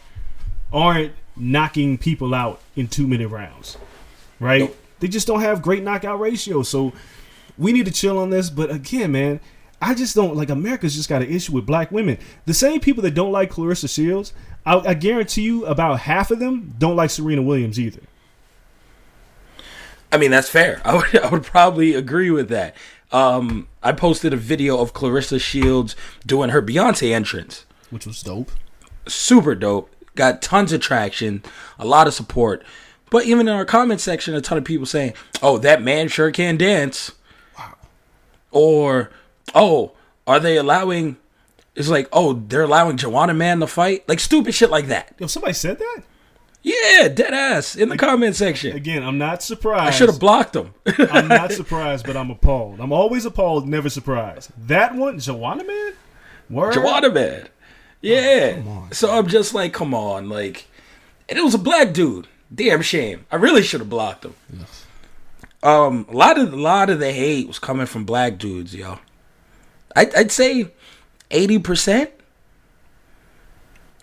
aren't 0.73 1.13
knocking 1.37 1.99
people 1.99 2.35
out 2.35 2.61
in 2.77 2.89
two 2.89 3.07
minute 3.07 3.29
rounds, 3.29 3.77
right? 4.39 4.63
Nope. 4.63 4.77
They 5.01 5.09
just 5.09 5.27
don't 5.27 5.41
have 5.41 5.63
great 5.63 5.83
knockout 5.83 6.21
ratios. 6.21 6.69
So 6.69 6.93
we 7.57 7.73
need 7.73 7.87
to 7.87 7.93
chill 7.93 8.19
on 8.19 8.31
this. 8.31 8.51
But 8.51 8.71
again, 8.71 9.13
man, 9.13 9.41
I 9.81 9.95
just 9.95 10.15
don't 10.15 10.37
like 10.37 10.51
America's 10.51 10.95
just 10.95 11.09
got 11.09 11.23
an 11.23 11.31
issue 11.31 11.53
with 11.53 11.67
black 11.67 11.91
women. 11.91 12.19
The 12.45 12.55
same 12.55 12.81
people 12.81 13.03
that 13.03 13.15
don't 13.15 13.33
like 13.33 13.51
Claressa 13.51 13.93
Shields, 13.93 14.33
I, 14.67 14.79
I 14.79 14.95
guarantee 14.95 15.43
you, 15.43 15.65
about 15.65 16.01
half 16.01 16.31
of 16.31 16.39
them 16.39 16.75
don't 16.79 16.97
like 16.97 17.11
Serena 17.11 17.43
Williams 17.43 17.81
either. 17.81 18.03
I 20.13 20.19
mean, 20.19 20.31
that's 20.31 20.49
fair. 20.49 20.83
I 20.87 20.97
would, 20.97 21.19
I 21.19 21.29
would 21.31 21.45
probably 21.45 21.95
agree 21.95 22.31
with 22.31 22.49
that. 22.51 22.77
Um, 23.13 23.69
I 23.83 23.93
posted 23.93 24.33
a 24.33 24.37
video 24.37 24.79
of 24.79 24.93
Claressa 24.93 25.41
Shields 25.41 25.97
doing 26.27 26.51
her 26.51 26.63
Beyonce 26.63 27.13
entrance. 27.13 27.65
Which 27.91 28.07
was 28.07 28.23
dope. 28.23 28.51
Super 29.07 29.55
dope. 29.55 29.91
Got 30.15 30.43
tons 30.43 30.73
of 30.73 30.81
traction, 30.81 31.43
a 31.79 31.87
lot 31.87 32.07
of 32.07 32.15
support. 32.15 32.65
But 33.11 33.25
even 33.27 33.49
in 33.49 33.55
our 33.55 33.65
comment 33.65 34.01
section, 34.01 34.35
a 34.35 34.41
ton 34.41 34.59
of 34.59 34.65
people 34.65 34.87
saying, 34.87 35.15
"Oh, 35.43 35.59
that 35.59 35.83
man 35.83 36.09
sure 36.09 36.31
can 36.31 36.57
dance." 36.57 37.13
Wow. 37.59 37.75
Or 38.51 39.11
oh, 39.55 39.93
are 40.27 40.41
they 40.41 40.57
allowing? 40.57 41.17
It's 41.75 41.89
like 41.89 42.09
oh, 42.13 42.35
they're 42.35 42.63
allowing 42.63 42.97
Joanna 42.97 43.35
Man 43.35 43.61
to 43.61 43.67
fight, 43.67 44.09
like 44.09 44.21
stupid 44.21 44.55
shit 44.55 44.71
like 44.71 44.87
that. 44.87 45.15
Yo, 45.19 45.27
somebody 45.27 45.55
said 45.55 45.79
that. 45.79 46.03
Yeah, 46.63 47.09
dead 47.09 47.33
ass 47.33 47.75
in 47.75 47.89
the 47.89 47.97
comment 47.97 48.37
section. 48.37 48.77
Again, 48.77 49.03
I'm 49.03 49.17
not 49.17 49.43
surprised. 49.43 49.83
I 49.83 49.91
should 49.91 50.11
have 50.11 50.21
blocked 50.21 50.53
them. 50.53 50.75
I'm 51.11 51.27
not 51.27 51.53
surprised, 51.53 52.07
but 52.07 52.17
I'm 52.17 52.31
appalled. 52.31 52.81
I'm 52.81 52.93
always 52.93 53.25
appalled, 53.25 53.67
never 53.67 53.89
surprised. 53.89 54.51
That 54.69 54.95
one, 54.95 55.19
Joanna 55.19 55.65
Man? 55.65 55.93
Word? 56.51 56.75
Joanna 56.75 57.11
Man. 57.11 57.49
Yeah. 58.01 58.63
on. 58.67 58.93
so 58.93 59.11
I'm 59.11 59.27
just 59.27 59.55
like, 59.55 59.73
come 59.73 59.95
on, 59.95 60.29
like, 60.29 60.67
and 61.29 61.39
it 61.39 61.43
was 61.43 61.55
a 61.55 61.59
black 61.59 61.93
dude. 61.93 62.27
Damn 62.53 62.83
shame. 62.83 63.27
I 63.31 63.37
really 63.37 63.63
should 63.63 63.81
have 63.81 63.91
blocked 63.91 64.25
him. 64.25 64.35
Yes. 64.53 64.87
Um, 65.63 66.07
a 66.09 66.17
lot 66.17 66.39
of 66.39 66.53
a 66.53 66.57
lot 66.57 66.89
of 66.91 66.99
the 66.99 67.13
hate 67.13 67.47
was 67.47 67.59
coming 67.59 67.87
from 67.87 68.05
black 68.05 68.39
dudes, 68.39 68.75
yo. 68.75 68.99
I, 69.95 70.11
I'd 70.17 70.33
say 70.33 70.73
eighty 71.31 71.59
percent 71.59 72.11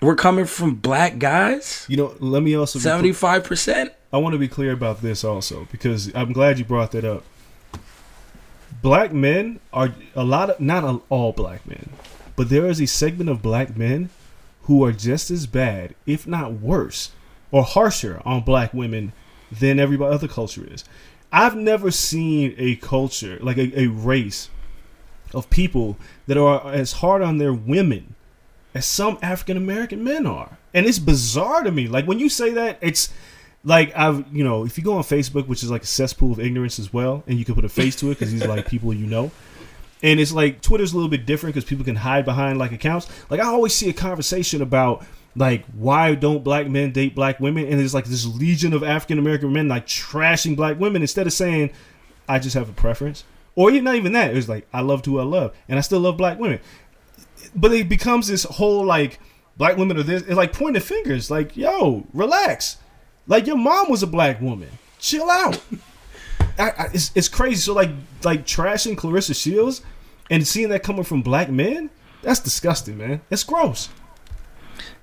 were 0.02 0.16
coming 0.16 0.46
from 0.46 0.76
black 0.76 1.18
guys. 1.18 1.86
You 1.90 1.98
know, 1.98 2.16
let 2.20 2.44
me 2.44 2.56
also 2.56 2.80
Seventy 2.80 3.12
five 3.12 3.44
percent. 3.44 3.92
I 4.14 4.18
want 4.18 4.34
to 4.34 4.40
be 4.40 4.48
clear 4.48 4.72
about 4.72 5.02
this 5.02 5.24
also 5.24 5.68
because 5.72 6.14
I'm 6.16 6.32
glad 6.32 6.60
you 6.60 6.66
brought 6.66 6.92
that 6.92 7.04
up. 7.04 7.24
Black 8.82 9.12
men 9.12 9.60
are 9.74 9.94
a 10.16 10.24
lot 10.24 10.52
of 10.52 10.60
not 10.60 11.02
all 11.10 11.34
black 11.34 11.66
men, 11.68 11.90
but 12.38 12.48
there 12.48 12.68
is 12.68 12.80
a 12.80 12.86
segment 12.88 13.30
of 13.30 13.42
black 13.42 13.76
men 13.76 14.10
who 14.64 14.86
are 14.86 14.94
just 14.94 15.30
as 15.30 15.48
bad, 15.48 15.96
if 16.06 16.26
not 16.26 16.54
worse, 16.54 17.12
or 17.52 17.64
harsher 17.64 18.22
on 18.24 18.42
black 18.42 18.74
women 18.74 19.12
than 19.52 19.80
every 19.80 19.98
other 20.02 20.28
culture 20.28 20.66
is. 20.72 20.86
I've 21.32 21.56
never 21.56 21.92
seen 21.92 22.56
a 22.58 22.76
culture 22.78 23.38
like 23.42 23.58
a, 23.58 23.78
a 23.78 23.88
race 23.88 24.50
of 25.34 25.50
people 25.50 25.98
that 26.28 26.38
are 26.38 26.72
as 26.72 26.94
hard 26.94 27.22
on 27.22 27.38
their 27.38 27.54
women 27.54 28.16
as 28.74 28.86
some 28.86 29.18
African 29.22 29.58
American 29.58 30.04
men 30.04 30.26
are. 30.26 30.58
And 30.74 30.86
it's 30.86 31.00
bizarre 31.00 31.64
to 31.64 31.72
me. 31.72 31.88
Like 31.88 32.06
when 32.06 32.20
you 32.20 32.30
say 32.30 32.52
that, 32.52 32.78
it's 32.82 33.12
like 33.64 33.96
I've 33.96 34.26
you 34.32 34.44
know, 34.44 34.66
if 34.66 34.78
you 34.78 34.84
go 34.84 34.94
on 34.94 35.04
Facebook, 35.04 35.48
which 35.48 35.64
is 35.64 35.72
like 35.72 35.84
a 35.84 35.88
cesspool 35.88 36.32
of 36.32 36.40
ignorance 36.40 36.78
as 36.78 36.94
well, 36.94 37.24
and 37.28 37.40
you 37.40 37.46
can 37.46 37.56
put 37.56 37.66
a 37.66 37.70
face 37.70 37.96
to 37.98 38.08
it 38.12 38.20
because 38.20 38.32
these 38.32 38.44
are 38.44 38.48
like 38.48 38.68
people 38.68 38.94
you 38.94 39.08
know. 39.08 39.32
And 40.04 40.20
it's 40.20 40.32
like 40.32 40.62
Twitter's 40.62 40.94
a 40.94 40.96
little 40.96 41.10
bit 41.10 41.26
different 41.26 41.56
because 41.56 41.68
people 41.68 41.86
can 41.86 41.96
hide 41.96 42.26
behind 42.26 42.60
like 42.60 42.72
accounts. 42.72 43.08
Like 43.30 43.40
I 43.40 43.46
always 43.46 43.74
see 43.74 43.90
a 43.90 43.94
conversation 43.94 44.62
about 44.62 45.06
like 45.36 45.66
why 45.68 46.16
don't 46.16 46.44
black 46.44 46.68
men 46.68 46.92
date 46.92 47.16
black 47.16 47.40
women, 47.40 47.66
and 47.68 47.80
there's 47.80 47.94
like 47.94 48.06
this 48.06 48.26
legion 48.26 48.74
of 48.74 48.84
African 48.84 49.20
American 49.20 49.54
men 49.54 49.68
like 49.68 49.86
trashing 49.86 50.56
black 50.56 50.80
women 50.80 51.02
instead 51.02 51.28
of 51.28 51.34
saying 51.34 51.72
I 52.28 52.40
just 52.40 52.56
have 52.56 52.70
a 52.70 52.74
preference, 52.74 53.24
or 53.56 53.72
not 53.72 53.96
even 53.96 54.14
that. 54.14 54.32
It 54.32 54.36
was 54.36 54.50
like 54.50 54.68
I 54.74 54.82
loved 54.82 55.06
who 55.06 55.20
I 55.20 55.24
love, 55.24 55.56
and 55.70 55.78
I 55.78 55.82
still 55.82 56.00
love 56.00 56.18
black 56.18 56.40
women. 56.40 56.60
But 57.56 57.72
it 57.72 57.88
becomes 57.88 58.28
this 58.28 58.44
whole 58.44 58.84
like 58.84 59.20
black 59.58 59.78
women 59.78 59.98
are 59.98 60.04
this 60.04 60.24
it's 60.24 60.36
like 60.36 60.54
pointing 60.54 60.82
fingers 60.82 61.32
like 61.32 61.56
yo 61.56 62.06
relax. 62.14 62.78
Like 63.28 63.46
your 63.46 63.58
mom 63.58 63.90
was 63.90 64.04
a 64.04 64.08
black 64.08 64.42
woman. 64.42 64.70
Chill 65.00 65.30
out 65.30 65.62
It's, 66.94 67.12
it's 67.16 67.28
crazy 67.28 67.56
so 67.62 67.74
like 67.74 67.92
like 68.24 68.46
trashing 68.46 68.96
claressa 68.96 69.40
shields 69.40 69.82
and 70.30 70.46
seeing 70.48 70.70
that 70.70 70.84
coming 70.84 71.04
from 71.04 71.22
black 71.22 71.50
men 71.50 71.90
that's 72.22 72.40
disgusting 72.40 72.98
man 72.98 73.22
it's 73.30 73.44
gross 73.44 73.90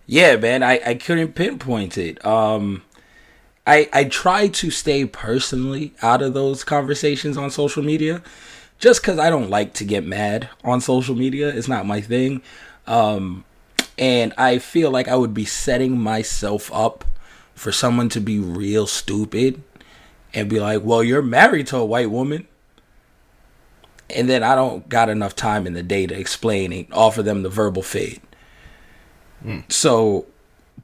Yeah, 0.06 0.36
man, 0.36 0.62
I, 0.62 0.80
I 0.84 0.94
couldn't 0.96 1.34
pinpoint 1.34 1.96
it. 1.96 2.24
Um, 2.26 2.82
I 3.66 3.88
I 3.92 4.04
try 4.04 4.48
to 4.48 4.70
stay 4.70 5.06
personally 5.06 5.94
out 6.02 6.20
of 6.20 6.34
those 6.34 6.62
conversations 6.64 7.36
on 7.38 7.50
social 7.50 7.82
media, 7.82 8.22
just 8.78 9.00
because 9.00 9.18
I 9.18 9.30
don't 9.30 9.48
like 9.48 9.72
to 9.74 9.84
get 9.84 10.04
mad 10.04 10.50
on 10.62 10.80
social 10.82 11.14
media. 11.14 11.48
It's 11.48 11.68
not 11.68 11.86
my 11.86 12.00
thing, 12.02 12.42
um, 12.86 13.44
and 13.96 14.34
I 14.36 14.58
feel 14.58 14.90
like 14.90 15.08
I 15.08 15.16
would 15.16 15.32
be 15.32 15.46
setting 15.46 15.98
myself 15.98 16.70
up 16.72 17.04
for 17.54 17.72
someone 17.72 18.10
to 18.10 18.20
be 18.20 18.38
real 18.38 18.86
stupid 18.86 19.62
and 20.34 20.48
be 20.50 20.60
like, 20.60 20.82
"Well, 20.82 21.02
you're 21.02 21.22
married 21.22 21.68
to 21.68 21.78
a 21.78 21.84
white 21.84 22.10
woman." 22.10 22.46
And 24.10 24.28
then 24.28 24.42
I 24.42 24.54
don't 24.54 24.88
got 24.88 25.08
enough 25.08 25.34
time 25.34 25.66
in 25.66 25.72
the 25.72 25.82
day 25.82 26.06
to 26.06 26.14
explain 26.14 26.72
and 26.72 26.86
offer 26.92 27.22
them 27.22 27.42
the 27.42 27.48
verbal 27.48 27.82
fade. 27.82 28.20
So, 29.68 30.26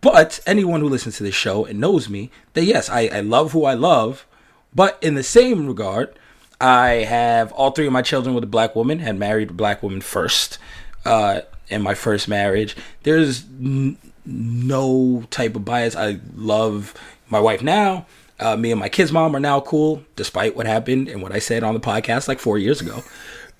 but 0.00 0.40
anyone 0.46 0.80
who 0.80 0.88
listens 0.88 1.16
to 1.16 1.22
this 1.22 1.34
show 1.34 1.64
and 1.64 1.80
knows 1.80 2.08
me, 2.08 2.30
that 2.54 2.64
yes, 2.64 2.88
I, 2.90 3.08
I 3.08 3.20
love 3.20 3.52
who 3.52 3.64
I 3.64 3.74
love, 3.74 4.26
but 4.74 4.98
in 5.02 5.14
the 5.14 5.22
same 5.22 5.66
regard, 5.66 6.18
I 6.60 7.04
have 7.08 7.52
all 7.52 7.70
three 7.70 7.86
of 7.86 7.92
my 7.92 8.02
children 8.02 8.34
with 8.34 8.44
a 8.44 8.48
black 8.48 8.76
woman, 8.76 8.98
had 8.98 9.16
married 9.18 9.50
a 9.50 9.54
black 9.54 9.82
woman 9.82 10.00
first 10.02 10.58
uh, 11.06 11.40
in 11.68 11.80
my 11.82 11.94
first 11.94 12.28
marriage. 12.28 12.76
There's 13.02 13.44
n- 13.44 13.96
no 14.26 15.24
type 15.30 15.56
of 15.56 15.64
bias. 15.64 15.96
I 15.96 16.20
love 16.36 16.94
my 17.30 17.40
wife 17.40 17.62
now. 17.62 18.06
Uh, 18.40 18.56
me 18.56 18.70
and 18.70 18.80
my 18.80 18.88
kids' 18.88 19.12
mom 19.12 19.36
are 19.36 19.40
now 19.40 19.60
cool, 19.60 20.02
despite 20.16 20.56
what 20.56 20.66
happened 20.66 21.08
and 21.08 21.22
what 21.22 21.30
I 21.30 21.38
said 21.38 21.62
on 21.62 21.74
the 21.74 21.80
podcast 21.80 22.26
like 22.26 22.40
four 22.40 22.58
years 22.58 22.80
ago. 22.80 23.04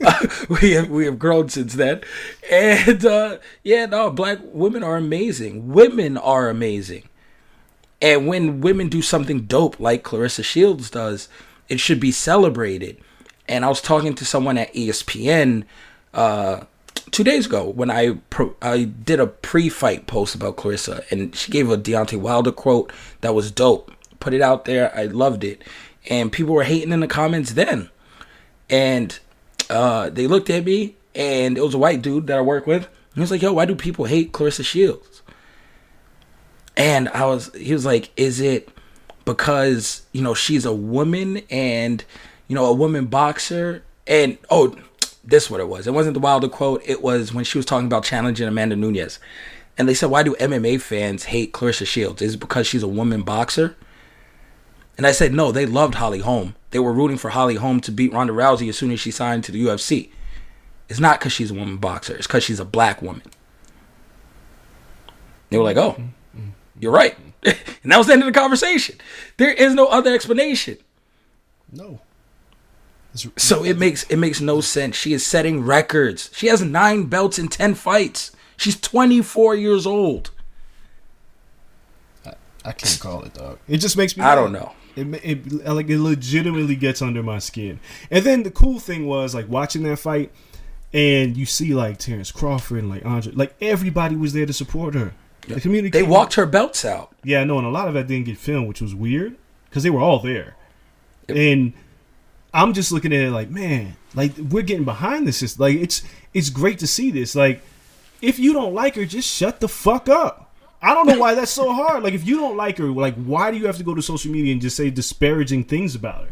we 0.63 0.73
have 0.73 0.89
we 0.89 1.05
have 1.05 1.19
grown 1.19 1.51
since 1.51 1.75
then, 1.75 2.01
and 2.51 3.05
uh, 3.05 3.37
yeah, 3.63 3.85
no, 3.85 4.11
black 4.11 4.39
women 4.43 4.83
are 4.83 4.97
amazing. 4.97 5.69
Women 5.69 6.17
are 6.17 6.49
amazing, 6.49 7.07
and 8.01 8.27
when 8.27 8.63
women 8.63 8.89
do 8.89 9.03
something 9.03 9.43
dope 9.43 9.79
like 9.79 10.03
Claressa 10.03 10.43
Shields 10.43 10.89
does, 10.89 11.29
it 11.69 11.81
should 11.81 12.01
be 12.01 12.13
celebrated. 12.13 12.97
And 13.47 13.63
I 13.63 13.69
was 13.69 13.83
talking 13.83 14.15
to 14.15 14.25
someone 14.25 14.57
at 14.57 14.73
ESPN 14.73 15.65
uh, 16.15 16.63
two 17.11 17.25
days 17.25 17.45
ago 17.45 17.69
when 17.69 17.91
I 17.91 18.13
pro- 18.31 18.57
I 18.63 18.85
did 18.85 19.21
a 19.21 19.27
pre-fight 19.27 20.07
post 20.07 20.35
about 20.35 20.57
Claressa, 20.57 21.05
and 21.11 21.37
she 21.37 21.53
gave 21.53 21.71
a 21.71 21.77
Deontay 21.77 22.19
Wilder 22.19 22.53
quote 22.53 22.91
that 23.21 23.35
was 23.35 23.51
dope. 23.51 23.93
Put 24.21 24.35
it 24.35 24.41
out 24.41 24.65
there. 24.67 24.95
I 24.97 25.07
loved 25.07 25.45
it, 25.45 25.63
and 26.09 26.31
people 26.31 26.55
were 26.55 26.65
hating 26.65 26.93
in 26.93 27.01
the 27.01 27.07
comments 27.07 27.55
then, 27.55 27.91
and 28.69 29.19
uh, 29.69 30.11
they 30.11 30.27
looked 30.27 30.51
at 30.51 30.65
me, 30.65 30.97
and 31.15 31.57
it 31.57 31.63
was 31.63 31.75
a 31.75 31.79
white 31.79 32.03
dude 32.03 32.27
that 32.27 32.39
I 32.39 32.43
work 32.43 32.67
with. 32.67 32.89
He 33.15 33.21
was 33.21 33.31
like, 33.31 33.43
"Yo, 33.43 33.53
why 33.53 33.65
do 33.65 33.75
people 33.75 34.05
hate 34.05 34.33
Claressa 34.33 34.65
Shields?" 34.65 35.23
And 36.77 37.09
I 37.11 37.27
was, 37.27 37.55
he 37.55 37.73
was 37.73 37.85
like, 37.85 38.11
"Is 38.17 38.41
it 38.41 38.69
because 39.25 40.03
you 40.13 40.23
know 40.23 40.35
she's 40.35 40.65
a 40.65 40.73
woman 40.73 41.43
and 41.51 42.05
you 42.49 42.55
know 42.55 42.67
a 42.67 42.73
woman 42.73 43.07
boxer?" 43.07 43.83
And 44.07 44.39
oh, 44.51 44.77
this 45.25 45.51
what 45.51 45.61
it 45.61 45.69
was. 45.69 45.87
It 45.87 45.95
wasn't 45.95 46.15
the 46.15 46.21
Wilder 46.21 46.49
quote. 46.49 46.83
It 46.85 47.03
was 47.03 47.33
when 47.33 47.45
she 47.45 47.59
was 47.59 47.67
talking 47.67 47.87
about 47.87 48.05
challenging 48.05 48.49
Amanda 48.49 48.77
Nunes, 48.77 49.19
and 49.79 49.89
they 49.89 49.95
said, 49.95 50.11
"Why 50.11 50.23
do 50.23 50.35
MMA 50.37 50.81
fans 50.81 51.25
hate 51.25 51.53
Claressa 51.53 51.87
Shields? 51.87 52.23
Is 52.23 52.35
it 52.35 52.41
because 52.41 52.67
she's 52.67 52.83
a 52.83 52.89
woman 52.89 53.23
boxer?" 53.23 53.77
And 54.97 55.07
I 55.07 55.13
said, 55.13 55.33
no, 55.33 55.51
they 55.51 55.67
loved 55.67 55.95
Holly 55.95 56.19
Holm. 56.19 56.55
They 56.71 56.79
were 56.79 56.93
rooting 56.93 57.17
for 57.17 57.31
Holly 57.31 57.57
Holm 57.57 57.81
to 57.81 57.91
beat 57.91 58.13
Ronda 58.13 58.33
Rousey 58.33 58.69
as 58.69 58.77
soon 58.77 58.91
as 58.91 59.01
she 59.01 59.11
signed 59.11 59.45
to 59.45 59.53
the 59.53 59.65
UFC. 59.65 60.11
It's 60.89 61.01
not 61.01 61.19
because 61.19 61.33
she's 61.33 61.51
a 61.51 61.55
woman 61.55 61.77
boxer. 61.79 62.17
It's 62.17 62.27
because 62.27 62.45
she's 62.45 62.61
a 62.61 62.65
black 62.65 63.01
woman. 63.01 63.23
They 65.51 65.59
were 65.59 65.65
like, 65.65 65.77
oh, 65.77 65.93
mm-hmm. 65.93 66.39
Mm-hmm. 66.39 66.51
you're 66.79 66.93
right. 66.93 67.17
and 67.45 67.93
that 67.93 67.99
was 67.99 68.07
the 68.07 68.13
end 68.13 68.23
of 68.23 68.27
the 68.33 68.39
conversation. 68.39 68.97
There 69.37 69.53
is 69.53 69.75
no 69.75 69.87
other 69.87 70.15
explanation. 70.15 70.79
no 71.73 72.01
So 73.37 73.65
it 73.65 73.79
makes 73.79 74.05
it 74.05 74.17
makes 74.17 74.41
no 74.41 74.61
sense. 74.61 74.97
She 74.97 75.13
is 75.13 75.27
setting 75.27 75.63
records. 75.63 76.31
She 76.33 76.49
has 76.49 76.63
nine 76.63 77.07
belts 77.07 77.39
in 77.39 77.49
ten 77.49 77.75
fights. 77.75 78.33
She's 78.57 78.79
24 78.79 79.55
years 79.55 79.87
old. 79.87 80.31
i 82.63 82.73
can't 82.73 83.01
call 83.01 83.23
it 83.23 83.33
dog 83.33 83.59
it 83.67 83.79
just 83.79 83.97
makes 83.97 84.19
me 84.19 84.23
I 84.23 84.35
don't 84.35 84.53
know. 84.53 84.73
It, 84.97 85.07
it 85.25 85.67
uh, 85.67 85.75
like 85.75 85.89
it 85.89 85.99
legitimately 85.99 86.77
gets 86.77 87.01
under 87.03 87.23
my 87.23 87.39
skin. 87.39 87.81
And 88.11 88.25
then 88.25 88.43
the 88.43 88.51
cool 88.51 88.79
thing 88.81 89.07
was 89.07 89.35
like 89.35 89.49
watching 89.49 89.83
that 89.85 89.99
fight, 89.99 90.31
and 90.93 91.37
you 91.37 91.47
see 91.47 91.75
like 91.75 91.99
Terrence 91.99 92.31
Crawford 92.33 92.79
and 92.79 92.91
like 92.91 93.05
Andre, 93.05 93.33
like 93.33 93.55
everybody 93.61 94.17
was 94.17 94.33
there 94.33 94.47
to 94.47 94.53
support 94.53 94.95
her. 94.95 95.13
The 95.49 95.61
community. 95.61 95.91
They 95.91 96.03
walked 96.03 96.33
out- 96.33 96.37
her 96.37 96.47
belts 96.47 96.85
out. 96.85 97.15
Yeah, 97.25 97.45
no, 97.45 97.59
and 97.59 97.67
a 97.67 97.71
lot 97.71 97.89
of 97.89 97.95
that 97.95 98.07
didn't 98.07 98.27
get 98.27 98.39
filmed, 98.39 98.69
which 98.69 98.81
was 98.81 98.95
weird 98.95 99.37
because 99.69 99.83
they 99.83 99.91
were 99.91 100.01
all 100.01 100.19
there. 100.19 100.57
And 101.29 101.73
I'm 102.53 102.75
just 102.75 102.91
looking 102.93 103.13
at 103.13 103.21
it 103.21 103.31
like, 103.31 103.51
man, 103.51 103.97
like 104.15 104.37
we're 104.37 104.63
getting 104.63 104.85
behind 104.85 105.27
this. 105.27 105.43
It's 105.43 105.59
like 105.59 105.77
it's 105.77 106.03
it's 106.35 106.51
great 106.51 106.79
to 106.81 106.87
see 106.87 107.11
this. 107.11 107.35
Like, 107.35 107.63
if 108.21 108.39
you 108.39 108.53
don't 108.53 108.75
like 108.75 108.97
her, 108.97 109.05
just 109.05 109.29
shut 109.29 109.61
the 109.61 109.69
fuck 109.69 110.09
up. 110.09 110.50
I 110.83 110.95
don't 110.95 111.07
know 111.07 111.19
why 111.19 111.35
that's 111.35 111.51
so 111.51 111.73
hard. 111.73 112.03
Like, 112.03 112.15
if 112.15 112.27
you 112.27 112.39
don't 112.39 112.57
like 112.57 112.79
her, 112.79 112.87
like, 112.87 113.15
why 113.15 113.51
do 113.51 113.59
you 113.59 113.67
have 113.67 113.77
to 113.77 113.85
go 113.85 113.95
to 113.95 114.03
social 114.03 114.33
media 114.33 114.53
and 114.53 114.63
just 114.63 114.77
say 114.77 114.91
disparaging 114.91 115.65
things 115.65 115.95
about 115.95 116.25
her? 116.25 116.31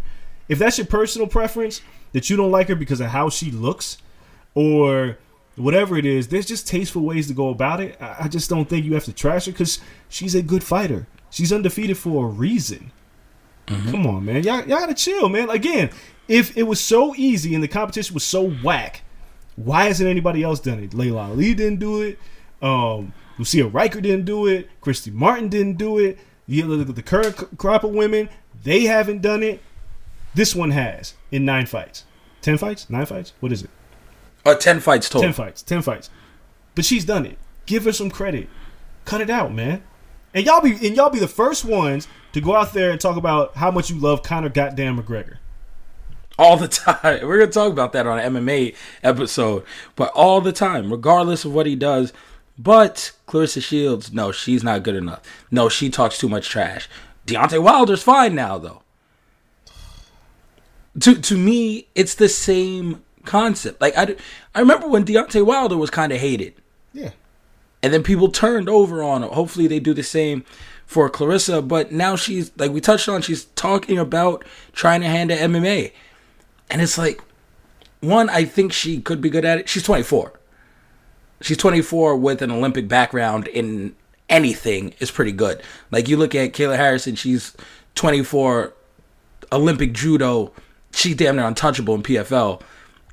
If 0.49 0.59
that's 0.59 0.79
your 0.79 0.87
personal 0.87 1.27
preference 1.27 1.83
that 2.13 2.31
you 2.31 2.37
don't 2.37 2.51
like 2.51 2.69
her 2.69 2.75
because 2.75 3.01
of 3.01 3.09
how 3.09 3.29
she 3.29 3.51
looks, 3.51 3.99
or 4.55 5.19
whatever 5.57 5.97
it 5.97 6.07
is, 6.07 6.29
there's 6.29 6.47
just 6.47 6.67
tasteful 6.67 7.03
ways 7.03 7.29
to 7.29 7.35
go 7.35 7.51
about 7.51 7.81
it. 7.81 7.97
I, 8.01 8.17
I 8.21 8.29
just 8.29 8.49
don't 8.49 8.69
think 8.69 8.85
you 8.85 8.95
have 8.95 9.05
to 9.05 9.13
trash 9.13 9.47
her 9.47 9.53
because 9.53 9.81
she's 10.09 10.35
a 10.35 10.43
good 10.43 10.65
fighter. 10.65 11.07
She's 11.31 11.53
undefeated 11.53 11.99
for 11.99 12.27
a 12.27 12.29
reason. 12.29 12.91
Come 13.67 14.07
on, 14.07 14.25
man. 14.25 14.43
Y'all, 14.45 14.61
y'all 14.61 14.79
gotta 14.79 14.95
chill, 14.95 15.29
man. 15.29 15.51
Again, 15.51 15.91
if 16.27 16.57
it 16.57 16.63
was 16.63 16.81
so 16.81 17.15
easy 17.17 17.55
and 17.55 17.63
the 17.63 17.69
competition 17.69 18.15
was 18.15 18.25
so 18.25 18.51
whack, 18.51 19.03
why 19.57 19.85
hasn't 19.85 20.09
anybody 20.09 20.43
else 20.43 20.59
done 20.59 20.83
it? 20.83 20.95
Laila 20.95 21.29
Ali 21.29 21.53
didn't 21.53 21.79
do 21.79 22.01
it. 22.01 22.19
Um, 22.63 23.13
Lucia 23.39 23.65
Rijker 23.65 24.03
didn't 24.03 24.25
do 24.25 24.47
it. 24.47 24.69
Christy 24.81 25.11
Martin 25.11 25.49
didn't 25.49 25.79
do 25.79 25.99
it. 25.99 26.19
You 26.47 26.67
look 26.67 26.89
at 26.89 26.97
the 26.97 27.03
current 27.03 27.59
crop 27.59 27.85
of 27.85 27.91
women; 27.91 28.29
they 28.65 28.85
haven't 28.85 29.23
done 29.23 29.43
it. 29.43 29.61
This 30.35 30.55
one 30.55 30.71
has 30.73 31.15
in 31.31 31.45
nine 31.45 31.67
fights, 31.67 32.05
ten 32.41 32.59
fights, 32.59 32.89
nine 32.91 33.07
fights. 33.07 33.33
What 33.41 33.53
is 33.53 33.63
it? 33.63 33.71
Uh, 34.47 34.55
10 34.55 34.81
fights 34.81 35.09
total. 35.09 35.23
Ten 35.23 35.33
fights, 35.33 35.63
ten 35.63 35.83
fights. 35.83 36.09
But 36.75 36.85
she's 36.85 37.05
done 37.05 37.27
it. 37.27 37.37
Give 37.67 37.85
her 37.85 37.93
some 37.93 38.11
credit. 38.11 38.49
Cut 39.05 39.21
it 39.21 39.29
out, 39.31 39.53
man. 39.53 39.83
And 40.33 40.47
y'all 40.47 40.61
be 40.63 40.73
and 40.87 40.97
y'all 40.97 41.11
be 41.11 41.19
the 41.19 41.29
first 41.29 41.65
ones 41.65 42.09
to 42.33 42.41
go 42.41 42.55
out 42.55 42.73
there 42.73 42.91
and 42.91 43.01
talk 43.01 43.17
about 43.17 43.57
how 43.57 43.71
much 43.71 43.91
you 43.91 43.99
love 43.99 44.23
Conor 44.23 44.49
goddamn 44.49 45.03
McGregor. 45.03 45.37
all 46.39 46.57
the 46.57 46.69
time. 46.69 47.27
We're 47.27 47.41
gonna 47.41 47.51
talk 47.51 47.73
about 47.73 47.93
that 47.93 48.07
on 48.07 48.19
an 48.19 48.35
MMA 48.35 48.75
episode, 49.03 49.65
but 49.97 50.11
all 50.15 50.41
the 50.41 50.53
time, 50.53 50.91
regardless 50.91 51.45
of 51.45 51.53
what 51.53 51.67
he 51.67 51.75
does. 51.77 52.13
But 52.59 53.13
Claressa 53.29 53.63
Shields, 53.63 54.13
no, 54.13 54.33
she's 54.33 54.65
not 54.65 54.83
good 54.83 54.97
enough. 54.97 55.21
No, 55.51 55.69
she 55.69 55.91
talks 55.91 56.19
too 56.19 56.29
much 56.29 56.49
trash. 56.49 56.89
Deontay 57.27 57.63
Wilder's 57.63 58.03
fine 58.03 58.35
now, 58.35 58.59
though. 58.59 58.83
To 61.01 61.15
to 61.15 61.37
me, 61.37 61.87
it's 61.95 62.15
the 62.15 62.29
same 62.29 63.03
concept. 63.25 63.81
Like 63.81 63.97
I, 63.97 64.17
I 64.55 64.61
remember 64.61 64.89
when 64.89 65.05
Deontay 65.05 65.45
Wilder 65.45 65.77
was 65.77 65.91
kind 65.91 66.13
of 66.13 66.19
hated, 66.19 66.55
Yeah. 66.93 67.11
and 67.83 67.93
then 67.93 68.03
people 68.03 68.31
turned 68.31 68.69
over 68.69 69.03
on 69.05 69.23
him. 69.23 69.31
Hopefully, 69.31 69.69
they 69.69 69.79
do 69.79 69.95
the 69.95 70.03
same 70.03 70.45
for 70.87 71.09
Claressa. 71.09 71.67
But 71.67 71.93
now 71.93 72.17
she's 72.17 72.51
like 72.57 72.73
we 72.73 72.81
touched 72.81 73.09
on. 73.09 73.23
She's 73.23 73.45
talking 73.55 73.99
about 73.99 74.45
trying 74.73 75.03
to 75.03 75.07
hand 75.07 75.31
to 75.31 75.37
MMA, 75.37 75.93
and 76.71 76.83
it's 76.83 76.99
like, 76.99 77.21
one, 78.01 78.29
I 78.31 78.45
think 78.45 78.73
she 78.73 79.01
could 79.01 79.21
be 79.21 79.31
good 79.31 79.45
at 79.45 79.59
it. 79.59 79.69
She's 79.69 79.85
24. 79.85 80.33
She's 81.41 81.57
24 81.57 82.17
with 82.17 82.43
an 82.43 82.51
Olympic 82.51 82.89
background 82.89 83.47
in 83.47 83.95
anything 84.29 84.95
is 84.99 85.11
pretty 85.11 85.33
good. 85.33 85.63
Like 85.91 86.09
you 86.09 86.17
look 86.17 86.35
at 86.35 86.53
Kayla 86.53 86.77
Harrison, 86.77 87.15
she's 87.15 87.57
24, 87.95 88.73
Olympic 89.53 89.93
judo. 89.93 90.53
She's 90.93 91.17
damn 91.17 91.37
near 91.37 91.47
untouchable 91.47 91.95
in 91.95 92.03
PFL. 92.03 92.61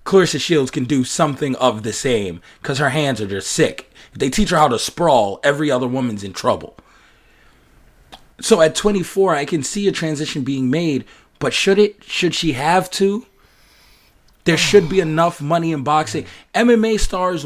Claressa 0.06 0.40
Shields 0.40 0.72
can 0.72 0.86
do 0.86 1.04
something 1.04 1.56
of 1.56 1.84
the 1.84 1.94
same 1.94 2.42
because 2.62 2.78
her 2.78 2.90
hands 2.90 3.20
are 3.22 3.28
just 3.28 3.52
sick. 3.52 3.92
If 4.14 4.20
they 4.20 4.30
teach 4.30 4.52
her 4.52 4.58
how 4.58 4.68
to 4.68 4.80
sprawl, 4.80 5.40
every 5.44 5.72
other 5.72 5.88
woman's 5.88 6.24
in 6.24 6.34
trouble. 6.34 6.78
So 8.40 8.62
at 8.62 8.76
24, 8.76 9.36
I 9.36 9.46
can 9.46 9.64
see 9.64 9.88
a 9.88 9.92
transition 9.92 10.44
being 10.44 10.70
made, 10.70 11.06
but 11.40 11.54
should 11.54 11.80
it? 11.80 12.04
Should 12.04 12.36
she 12.36 12.54
have 12.54 12.90
to? 12.92 13.26
There 14.44 14.58
should 14.58 14.90
be 14.90 15.00
enough 15.00 15.42
money 15.42 15.72
in 15.72 15.84
boxing. 15.84 16.28
MMA 16.54 17.00
stars, 17.00 17.46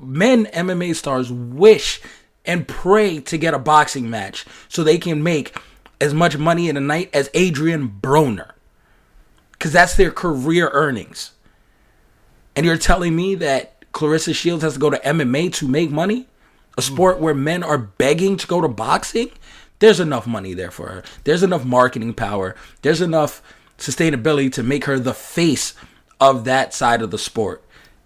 men 0.00 0.46
MMA 0.46 0.94
stars 0.94 1.32
wish 1.32 2.00
and 2.44 2.66
pray 2.66 3.20
to 3.20 3.36
get 3.36 3.54
a 3.54 3.58
boxing 3.58 4.08
match 4.08 4.46
so 4.68 4.82
they 4.82 4.98
can 4.98 5.22
make 5.22 5.56
as 6.00 6.14
much 6.14 6.38
money 6.38 6.68
in 6.68 6.76
a 6.76 6.80
night 6.80 7.10
as 7.12 7.30
Adrian 7.34 7.88
Broner. 7.88 8.52
Because 9.52 9.72
that's 9.72 9.96
their 9.96 10.10
career 10.10 10.70
earnings. 10.72 11.32
And 12.54 12.64
you're 12.64 12.78
telling 12.78 13.14
me 13.14 13.34
that 13.36 13.84
Claressa 13.92 14.34
Shields 14.34 14.62
has 14.62 14.74
to 14.74 14.78
go 14.78 14.90
to 14.90 14.98
MMA 14.98 15.52
to 15.54 15.68
make 15.68 15.90
money? 15.90 16.28
A 16.76 16.82
sport 16.82 17.18
where 17.18 17.34
men 17.34 17.64
are 17.64 17.78
begging 17.78 18.36
to 18.36 18.46
go 18.46 18.60
to 18.60 18.68
boxing? 18.68 19.30
There's 19.80 20.00
enough 20.00 20.26
money 20.26 20.54
there 20.54 20.70
for 20.70 20.88
her. 20.88 21.02
There's 21.24 21.42
enough 21.42 21.64
marketing 21.64 22.14
power. 22.14 22.54
There's 22.82 23.00
enough 23.00 23.42
sustainability 23.78 24.52
to 24.52 24.62
make 24.62 24.84
her 24.84 24.98
the 24.98 25.14
face 25.14 25.74
of 26.20 26.44
that 26.44 26.74
side 26.74 27.02
of 27.02 27.10
the 27.10 27.18
sport. 27.18 27.64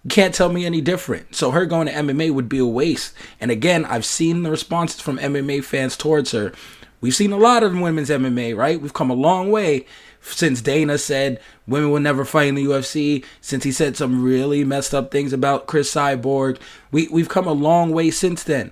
Can't 0.09 0.35
tell 0.35 0.49
me 0.49 0.65
any 0.65 0.81
different. 0.81 1.35
So 1.35 1.51
her 1.51 1.65
going 1.65 1.87
to 1.87 1.93
MMA 1.93 2.33
would 2.33 2.49
be 2.49 2.57
a 2.57 2.65
waste. 2.65 3.13
And 3.39 3.51
again, 3.51 3.85
I've 3.85 4.05
seen 4.05 4.43
the 4.43 4.51
responses 4.51 4.99
from 4.99 5.17
MMA 5.17 5.63
fans 5.63 5.95
towards 5.95 6.31
her. 6.31 6.51
We've 6.99 7.15
seen 7.15 7.31
a 7.31 7.37
lot 7.37 7.63
of 7.63 7.77
women's 7.77 8.09
MMA, 8.09 8.55
right? 8.55 8.81
We've 8.81 8.93
come 8.93 9.09
a 9.09 9.15
long 9.15 9.49
way 9.51 9.85
since 10.21 10.61
Dana 10.61 10.97
said 10.97 11.39
women 11.67 11.91
will 11.91 11.99
never 11.99 12.25
fight 12.25 12.47
in 12.47 12.55
the 12.55 12.65
UFC, 12.65 13.25
since 13.41 13.63
he 13.63 13.71
said 13.71 13.97
some 13.97 14.23
really 14.23 14.63
messed 14.63 14.93
up 14.93 15.11
things 15.11 15.33
about 15.33 15.67
Cris 15.67 15.93
Cyborg. 15.93 16.59
We 16.91 17.07
we've 17.09 17.29
come 17.29 17.47
a 17.47 17.53
long 17.53 17.91
way 17.91 18.09
since 18.09 18.43
then. 18.43 18.71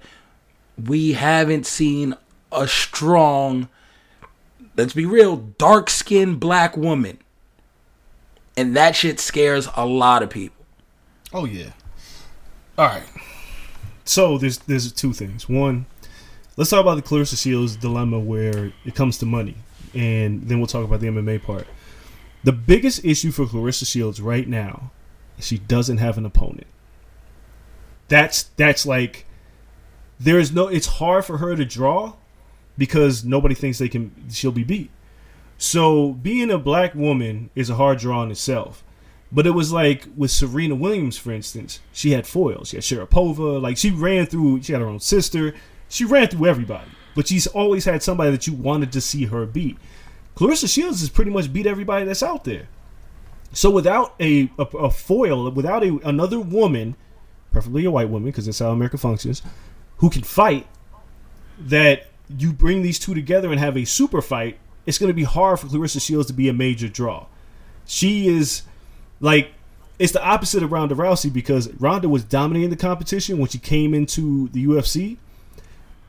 We 0.81 1.13
haven't 1.13 1.65
seen 1.65 2.15
a 2.51 2.67
strong, 2.67 3.67
let's 4.77 4.93
be 4.93 5.05
real, 5.05 5.37
dark 5.37 5.89
skinned 5.89 6.39
black 6.39 6.75
woman. 6.75 7.19
And 8.57 8.75
that 8.75 8.95
shit 8.95 9.19
scares 9.19 9.69
a 9.75 9.85
lot 9.85 10.23
of 10.23 10.29
people. 10.29 10.60
Oh 11.33 11.45
yeah. 11.45 11.71
All 12.77 12.87
right. 12.87 13.03
So 14.03 14.37
there's 14.37 14.57
there's 14.59 14.91
two 14.91 15.13
things. 15.13 15.47
One, 15.47 15.85
let's 16.57 16.69
talk 16.69 16.81
about 16.81 16.95
the 16.95 17.01
Claressa 17.01 17.41
Shields 17.41 17.75
dilemma 17.75 18.19
where 18.19 18.73
it 18.85 18.95
comes 18.95 19.17
to 19.19 19.25
money, 19.25 19.55
and 19.93 20.43
then 20.47 20.57
we'll 20.57 20.67
talk 20.67 20.83
about 20.83 20.99
the 20.99 21.07
MMA 21.07 21.43
part. 21.43 21.67
The 22.43 22.51
biggest 22.51 23.05
issue 23.05 23.31
for 23.31 23.45
Claressa 23.45 23.89
Shields 23.89 24.19
right 24.19 24.47
now 24.47 24.91
is 25.37 25.45
she 25.45 25.59
doesn't 25.59 25.97
have 25.97 26.17
an 26.17 26.25
opponent. 26.25 26.67
That's 28.07 28.43
that's 28.43 28.85
like 28.85 29.25
there 30.19 30.39
is 30.39 30.51
no. 30.51 30.67
It's 30.67 30.87
hard 30.87 31.25
for 31.25 31.37
her 31.37 31.55
to 31.55 31.65
draw 31.65 32.13
because 32.77 33.23
nobody 33.23 33.55
thinks 33.55 33.77
they 33.77 33.89
can. 33.89 34.13
She'll 34.31 34.51
be 34.51 34.63
beat. 34.63 34.89
So 35.57 36.13
being 36.13 36.49
a 36.49 36.57
black 36.57 36.95
woman 36.95 37.51
is 37.53 37.69
a 37.69 37.75
hard 37.75 37.99
draw 37.99 38.23
in 38.23 38.31
itself. 38.31 38.83
But 39.31 39.47
it 39.47 39.51
was 39.51 39.71
like 39.71 40.07
with 40.15 40.31
Serena 40.31 40.75
Williams, 40.75 41.17
for 41.17 41.31
instance, 41.31 41.79
she 41.93 42.11
had 42.11 42.27
foils. 42.27 42.69
She 42.69 42.77
had 42.77 42.83
Sharapova. 42.83 43.61
Like 43.61 43.77
she 43.77 43.89
ran 43.89 44.25
through. 44.25 44.63
She 44.63 44.73
had 44.73 44.81
her 44.81 44.87
own 44.87 44.99
sister. 44.99 45.53
She 45.87 46.03
ran 46.03 46.27
through 46.27 46.47
everybody. 46.47 46.89
But 47.15 47.27
she's 47.27 47.47
always 47.47 47.85
had 47.85 48.03
somebody 48.03 48.31
that 48.31 48.47
you 48.47 48.53
wanted 48.53 48.91
to 48.93 49.01
see 49.01 49.25
her 49.25 49.45
beat. 49.45 49.77
Claressa 50.35 50.73
Shields 50.73 51.01
has 51.01 51.09
pretty 51.09 51.31
much 51.31 51.51
beat 51.51 51.65
everybody 51.65 52.05
that's 52.05 52.23
out 52.23 52.43
there. 52.43 52.67
So 53.53 53.69
without 53.69 54.15
a 54.19 54.49
a, 54.57 54.63
a 54.63 54.89
foil, 54.89 55.49
without 55.51 55.83
a, 55.83 55.99
another 56.03 56.39
woman, 56.39 56.95
preferably 57.51 57.85
a 57.85 57.91
white 57.91 58.09
woman, 58.09 58.29
because 58.29 58.45
that's 58.45 58.59
how 58.59 58.71
America 58.71 58.97
functions, 58.97 59.41
who 59.97 60.09
can 60.09 60.23
fight, 60.23 60.67
that 61.59 62.07
you 62.37 62.53
bring 62.53 62.81
these 62.81 62.97
two 62.97 63.13
together 63.13 63.51
and 63.51 63.59
have 63.59 63.77
a 63.77 63.85
super 63.85 64.21
fight, 64.21 64.57
it's 64.85 64.97
going 64.97 65.09
to 65.09 65.13
be 65.13 65.23
hard 65.23 65.59
for 65.59 65.67
Claressa 65.67 66.01
Shields 66.01 66.27
to 66.27 66.33
be 66.33 66.49
a 66.49 66.53
major 66.53 66.87
draw. 66.87 67.27
She 67.85 68.27
is 68.27 68.63
like 69.21 69.51
it's 69.99 70.11
the 70.11 70.23
opposite 70.23 70.63
of 70.63 70.71
Ronda 70.71 70.95
Rousey 70.95 71.31
because 71.31 71.71
Ronda 71.75 72.09
was 72.09 72.23
dominating 72.23 72.71
the 72.71 72.75
competition 72.75 73.37
when 73.37 73.49
she 73.49 73.59
came 73.59 73.93
into 73.93 74.49
the 74.49 74.65
UFC, 74.65 75.17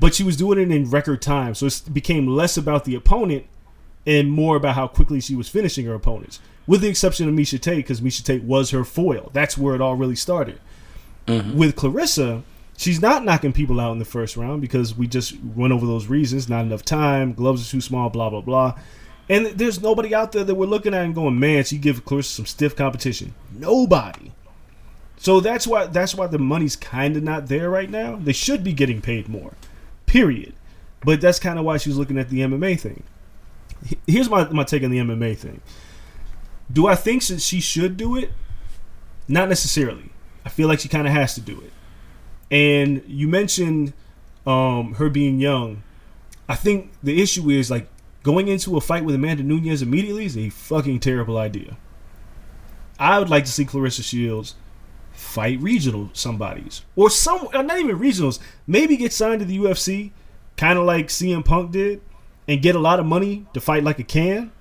but 0.01 0.15
she 0.15 0.25
was 0.25 0.37
doing 0.37 0.59
it 0.59 0.71
in 0.71 0.91
record 0.91 1.21
time. 1.23 1.55
So 1.55 1.67
it 1.67 1.83
became 1.93 2.27
less 2.27 2.57
about 2.57 2.85
the 2.85 2.95
opponent 2.95 3.45
and 4.07 4.31
more 4.31 4.57
about 4.57 4.75
how 4.75 4.89
quickly 4.89 5.21
she 5.21 5.37
was 5.37 5.49
finishing 5.49 5.87
her 5.87 5.95
opponents. 5.95 6.41
With 6.67 6.81
the 6.81 6.89
exception 6.89 7.29
of 7.29 7.35
Miesha 7.35 7.61
Tate, 7.61 7.77
because 7.77 8.01
Miesha 8.01 8.25
Tate 8.25 8.45
was 8.45 8.71
her 8.71 8.85
foil. 8.85 9.31
That's 9.33 9.59
where 9.59 9.75
it 9.75 9.81
all 9.81 9.97
really 9.97 10.17
started. 10.17 10.59
Mm-hmm. 11.27 11.57
With 11.57 11.77
Claressa, 11.77 12.43
she's 12.77 13.01
not 13.01 13.25
knocking 13.25 13.53
people 13.53 13.79
out 13.79 13.93
in 13.93 13.99
the 13.99 14.05
first 14.05 14.37
round 14.37 14.61
because 14.61 14.97
we 14.97 15.07
just 15.07 15.39
went 15.43 15.73
over 15.73 15.87
those 15.87 16.07
reasons. 16.07 16.49
Not 16.49 16.65
enough 16.65 16.85
time, 16.85 17.35
gloves 17.35 17.67
are 17.67 17.71
too 17.71 17.81
small, 17.81 18.11
blah 18.11 18.31
blah 18.31 18.41
blah. 18.41 18.79
And 19.29 19.47
there's 19.47 19.81
nobody 19.81 20.15
out 20.15 20.33
there 20.33 20.45
that 20.45 20.55
we're 20.55 20.67
looking 20.67 20.95
at 20.95 21.05
and 21.05 21.15
going, 21.15 21.39
man, 21.39 21.65
she 21.65 21.79
give 21.79 22.05
Claressa 22.05 22.25
some 22.25 22.47
stiff 22.47 22.77
competition. 22.77 23.35
Nobody. 23.57 24.33
So 25.17 25.41
that's 25.41 25.67
why 25.67 25.87
that's 25.87 26.15
why 26.15 26.27
the 26.27 26.39
money's 26.39 26.75
kind 26.75 27.17
of 27.17 27.23
not 27.23 27.47
there 27.47 27.71
right 27.71 27.89
now. 27.89 28.17
They 28.17 28.33
should 28.33 28.65
be 28.65 28.73
getting 28.73 29.01
paid 29.01 29.29
more, 29.29 29.53
period. 30.07 30.55
But 31.05 31.21
that's 31.21 31.39
kind 31.39 31.59
of 31.59 31.65
why 31.65 31.77
she's 31.77 31.97
looking 31.97 32.19
at 32.19 32.29
the 32.29 32.41
MMA 32.41 32.81
thing. 32.81 33.05
Here's 34.07 34.29
my 34.29 34.49
my 34.49 34.65
take 34.65 34.83
on 34.83 34.91
the 34.91 34.99
MMA 34.99 35.39
thing. 35.39 35.61
Do 36.73 36.89
I 36.89 36.97
think 36.97 37.25
that 37.27 37.41
she 37.41 37.61
should 37.61 37.97
do 37.97 38.17
it? 38.17 38.33
Not 39.29 39.49
necessarily. 39.49 40.11
I 40.45 40.49
feel 40.49 40.67
like 40.67 40.81
she 40.81 40.89
kind 40.89 41.07
of 41.07 41.13
has 41.13 41.35
to 41.35 41.41
do 41.41 41.61
it. 41.61 41.73
And 42.51 43.05
you 43.07 43.29
mentioned 43.29 43.93
um, 44.47 44.95
her 44.95 45.09
being 45.09 45.39
young. 45.39 45.85
I 46.49 46.57
think 46.57 46.93
the 47.03 47.23
issue 47.23 47.49
is 47.49 47.71
like 47.71 47.89
going 48.23 48.49
into 48.49 48.77
a 48.77 48.81
fight 48.81 49.05
with 49.05 49.15
Amanda 49.15 49.43
Nunes 49.43 49.83
immediately 49.83 50.25
is 50.27 50.37
a 50.37 50.49
fucking 50.51 51.01
terrible 51.01 51.37
idea. 51.39 51.77
I 52.99 53.19
would 53.19 53.31
like 53.31 53.45
to 53.47 53.51
see 53.53 53.65
Claressa 53.65 54.05
Shields 54.05 54.55
fight 55.13 55.61
regional 55.61 56.09
somebodies 56.13 56.83
or 56.97 57.11
some 57.11 57.49
or 57.55 57.63
not 57.63 57.79
even 57.79 57.99
regionals. 57.99 58.39
Maybe 58.67 58.97
get 58.97 59.13
signed 59.13 59.41
to 59.41 59.45
the 59.47 59.59
UFC, 59.59 60.13
kind 60.57 60.79
of 60.79 60.85
like 60.85 61.09
CM 61.09 61.45
Punk 61.45 61.73
did, 61.73 62.01
and 62.49 62.63
get 62.63 62.75
a 62.75 62.79
lot 62.79 63.01
of 63.01 63.07
money 63.07 63.47
to 63.55 63.61
fight 63.61 63.85
like 63.85 63.99
a 63.99 64.05
can. 64.05 64.53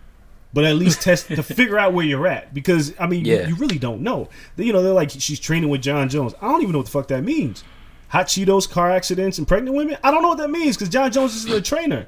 But 0.53 0.65
at 0.65 0.75
least 0.75 1.01
test 1.01 1.27
to 1.27 1.43
figure 1.43 1.79
out 1.79 1.93
where 1.93 2.05
you're 2.05 2.27
at 2.27 2.53
because 2.53 2.93
I 2.99 3.07
mean 3.07 3.23
you- 3.25 3.35
Yeah. 3.37 3.47
you, 3.47 3.55
really 3.55 3.77
don't 3.79 4.01
know. 4.01 4.27
You 4.57 4.73
know 4.73 4.83
they're 4.83 4.91
like 4.93 5.09
she's 5.11 5.39
training 5.39 5.69
with 5.69 5.81
Jon 5.81 6.09
Jones. 6.09 6.33
I 6.41 6.47
don't 6.49 6.61
even 6.61 6.73
know 6.73 6.79
what 6.79 6.85
the 6.87 6.91
fuck 6.91 7.07
that 7.07 7.23
means. 7.23 7.63
Hot 8.09 8.25
Cheetos, 8.27 8.69
car 8.69 8.91
accidents, 8.91 9.37
and 9.37 9.47
pregnant 9.47 9.77
women. 9.77 9.95
I 10.03 10.11
don't 10.11 10.21
know 10.21 10.27
what 10.29 10.39
that 10.39 10.49
means 10.49 10.75
because 10.75 10.89
Jon 10.89 11.09
Jones 11.11 11.33
isn't 11.35 11.53
a 11.53 11.61
trainer. 11.61 12.07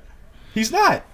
He's 0.54 0.72
not. 0.74 1.06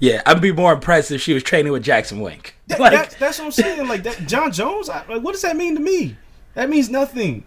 Yeah, 0.00 0.22
I'd 0.26 0.40
be 0.40 0.52
more 0.52 0.72
impressed 0.72 1.10
if 1.10 1.20
she 1.20 1.34
was 1.34 1.42
training 1.42 1.72
with 1.72 1.82
Jackson 1.82 2.20
Wink. 2.20 2.54
That- 2.68 2.78
Like, 2.80 2.92
that- 2.92 3.16
that's 3.18 3.38
what 3.38 3.46
I'm 3.46 3.52
saying. 3.52 3.88
Like 3.88 4.02
that, 4.04 4.26
Jon 4.26 4.52
Jones. 4.52 4.88
I, 4.88 5.04
like, 5.08 5.22
what 5.22 5.32
does 5.32 5.42
that 5.42 5.56
mean 5.56 5.74
to 5.74 5.80
me? 5.80 6.16
That 6.54 6.68
means 6.70 6.88
nothing. 6.90 7.44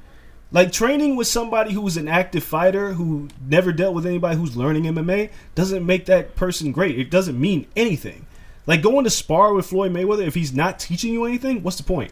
Like 0.53 0.71
training 0.73 1.15
with 1.15 1.27
somebody 1.27 1.71
who's 1.71 1.95
an 1.95 2.09
active 2.09 2.43
fighter 2.43 2.93
who 2.93 3.29
never 3.47 3.71
dealt 3.71 3.95
with 3.95 4.05
anybody 4.05 4.35
who's 4.35 4.57
learning 4.57 4.83
MMA 4.83 5.29
doesn't 5.55 5.85
make 5.85 6.05
that 6.07 6.35
person 6.35 6.73
great. 6.73 6.99
It 6.99 7.09
doesn't 7.09 7.39
mean 7.39 7.67
anything. 7.75 8.25
Like 8.67 8.81
going 8.81 9.05
to 9.05 9.09
spar 9.09 9.53
with 9.53 9.65
Floyd 9.67 9.93
Mayweather 9.93 10.27
if 10.27 10.35
he's 10.35 10.53
not 10.53 10.77
teaching 10.77 11.13
you 11.13 11.23
anything, 11.25 11.63
what's 11.63 11.77
the 11.77 11.83
point? 11.83 12.11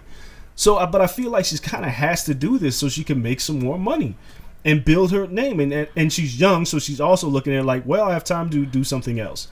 So, 0.56 0.76
but 0.88 1.02
I 1.02 1.08
feel 1.08 1.32
like 1.32 1.46
she's 1.46 1.60
kind 1.60 1.84
of 1.86 1.92
has 1.92 2.24
to 2.26 2.34
do 2.34 2.58
this 2.58 2.78
so 2.78 2.88
she 2.88 3.04
can 3.04 3.22
make 3.22 3.40
some 3.42 3.60
more 3.60 3.78
money 3.78 4.16
and 4.66 4.84
build 4.86 5.12
her 5.12 5.28
name. 5.28 5.60
And, 5.60 5.74
and 5.74 5.88
and 5.98 6.12
she's 6.14 6.40
young, 6.40 6.66
so 6.66 6.80
she's 6.80 7.02
also 7.02 7.28
looking 7.28 7.54
at 7.54 7.60
it 7.60 7.66
like, 7.66 7.84
well, 7.86 8.04
I 8.06 8.14
have 8.14 8.24
time 8.24 8.50
to 8.52 8.66
do 8.66 8.84
something 8.86 9.20
else 9.20 9.50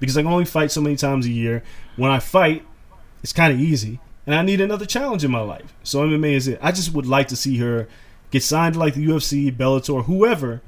because 0.00 0.16
I 0.16 0.22
can 0.22 0.32
only 0.32 0.46
fight 0.46 0.72
so 0.72 0.80
many 0.80 0.96
times 0.96 1.26
a 1.26 1.30
year. 1.30 1.62
When 1.96 2.10
I 2.10 2.18
fight, 2.18 2.64
it's 3.22 3.32
kind 3.32 3.52
of 3.52 3.60
easy, 3.60 4.00
and 4.26 4.34
I 4.34 4.42
need 4.42 4.60
another 4.60 4.86
challenge 4.86 5.22
in 5.22 5.30
my 5.30 5.40
life. 5.40 5.72
So 5.84 6.00
MMA 6.00 6.32
is 6.32 6.48
it. 6.48 6.58
I 6.60 6.72
just 6.72 6.92
would 6.94 7.06
like 7.06 7.28
to 7.28 7.36
see 7.36 7.58
her 7.58 7.86
get 8.30 8.42
signed 8.42 8.74
to 8.74 8.80
like 8.80 8.94
the 8.94 9.06
UFC, 9.06 9.54
Bellator, 9.54 10.04
whoever, 10.04 10.62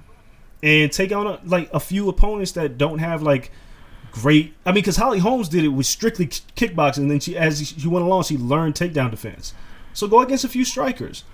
and 0.62 0.92
take 0.92 1.10
on 1.12 1.26
a, 1.26 1.40
like 1.44 1.72
a 1.72 1.80
few 1.80 2.08
opponents 2.08 2.52
that 2.52 2.78
don't 2.78 2.98
have 2.98 3.22
like 3.22 3.50
great. 4.12 4.54
I 4.66 4.70
mean, 4.70 4.76
because 4.76 4.96
Holly 4.96 5.18
Holmes 5.18 5.48
did 5.48 5.64
it 5.64 5.68
with 5.68 5.86
strictly 5.86 6.26
kickboxing, 6.26 6.98
and 6.98 7.10
then 7.10 7.20
she 7.20 7.36
as 7.36 7.66
she 7.66 7.88
went 7.88 8.04
along, 8.04 8.24
she 8.24 8.36
learned 8.36 8.74
takedown 8.74 9.10
defense. 9.10 9.54
So 9.94 10.06
go 10.06 10.20
against 10.20 10.44
a 10.44 10.48
few 10.48 10.64
strikers, 10.64 11.24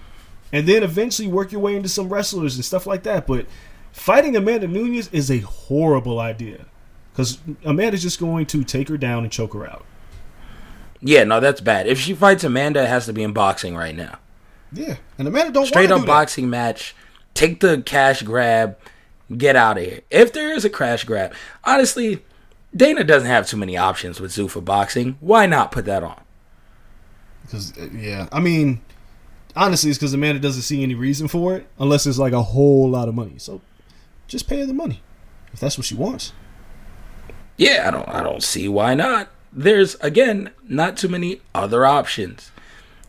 and 0.52 0.66
then 0.66 0.82
eventually 0.82 1.28
work 1.28 1.52
your 1.52 1.60
way 1.60 1.76
into 1.76 1.88
some 1.88 2.08
wrestlers 2.08 2.54
and 2.54 2.64
stuff 2.64 2.86
like 2.86 3.02
that. 3.02 3.26
But 3.26 3.46
fighting 3.90 4.36
Amanda 4.36 4.68
Nunes 4.68 5.08
is 5.08 5.30
a 5.30 5.38
horrible 5.38 6.20
idea 6.20 6.66
because 7.18 7.38
Amanda's 7.64 8.00
just 8.00 8.20
going 8.20 8.46
to 8.46 8.62
take 8.62 8.88
her 8.88 8.96
down 8.96 9.24
and 9.24 9.32
choke 9.32 9.52
her 9.54 9.68
out. 9.68 9.84
yeah, 11.00 11.24
no, 11.24 11.40
that's 11.40 11.60
bad. 11.60 11.88
If 11.88 11.98
she 11.98 12.14
fights 12.14 12.44
Amanda, 12.44 12.84
it 12.84 12.88
has 12.88 13.06
to 13.06 13.12
be 13.12 13.24
in 13.24 13.32
boxing 13.32 13.74
right 13.74 13.96
now. 13.96 14.20
Yeah, 14.72 14.98
and 15.18 15.26
Amanda 15.26 15.50
don't 15.50 15.66
Straight 15.66 15.90
up 15.90 15.96
do 15.98 16.02
that. 16.02 16.06
boxing 16.06 16.48
match. 16.48 16.94
Take 17.34 17.58
the 17.58 17.82
cash 17.82 18.22
grab. 18.22 18.78
Get 19.36 19.56
out 19.56 19.78
of 19.78 19.84
here. 19.84 20.02
If 20.10 20.32
there 20.32 20.52
is 20.52 20.64
a 20.64 20.70
cash 20.70 21.02
grab, 21.02 21.34
honestly, 21.64 22.22
Dana 22.76 23.02
doesn't 23.02 23.28
have 23.28 23.48
too 23.48 23.56
many 23.56 23.76
options 23.76 24.20
with 24.20 24.30
Zuffa 24.30 24.64
boxing. 24.64 25.16
Why 25.18 25.46
not 25.46 25.72
put 25.72 25.86
that 25.86 26.04
on? 26.04 26.20
Because 27.42 27.76
uh, 27.76 27.88
yeah, 27.92 28.28
I 28.30 28.38
mean, 28.38 28.80
honestly, 29.56 29.90
it's 29.90 29.98
because 29.98 30.14
Amanda 30.14 30.38
doesn't 30.40 30.62
see 30.62 30.84
any 30.84 30.94
reason 30.94 31.26
for 31.26 31.56
it 31.56 31.66
unless 31.80 32.06
it's 32.06 32.18
like 32.18 32.32
a 32.32 32.42
whole 32.42 32.88
lot 32.88 33.08
of 33.08 33.14
money. 33.16 33.38
So 33.38 33.60
just 34.28 34.48
pay 34.48 34.60
her 34.60 34.66
the 34.66 34.72
money 34.74 35.02
if 35.52 35.58
that's 35.58 35.76
what 35.76 35.84
she 35.84 35.96
wants. 35.96 36.32
Yeah, 37.58 37.84
I 37.86 37.90
don't 37.90 38.08
I 38.08 38.22
don't 38.22 38.42
see 38.42 38.68
why 38.68 38.94
not. 38.94 39.28
There's 39.52 39.96
again 39.96 40.50
not 40.66 40.96
too 40.96 41.08
many 41.08 41.42
other 41.54 41.84
options. 41.84 42.50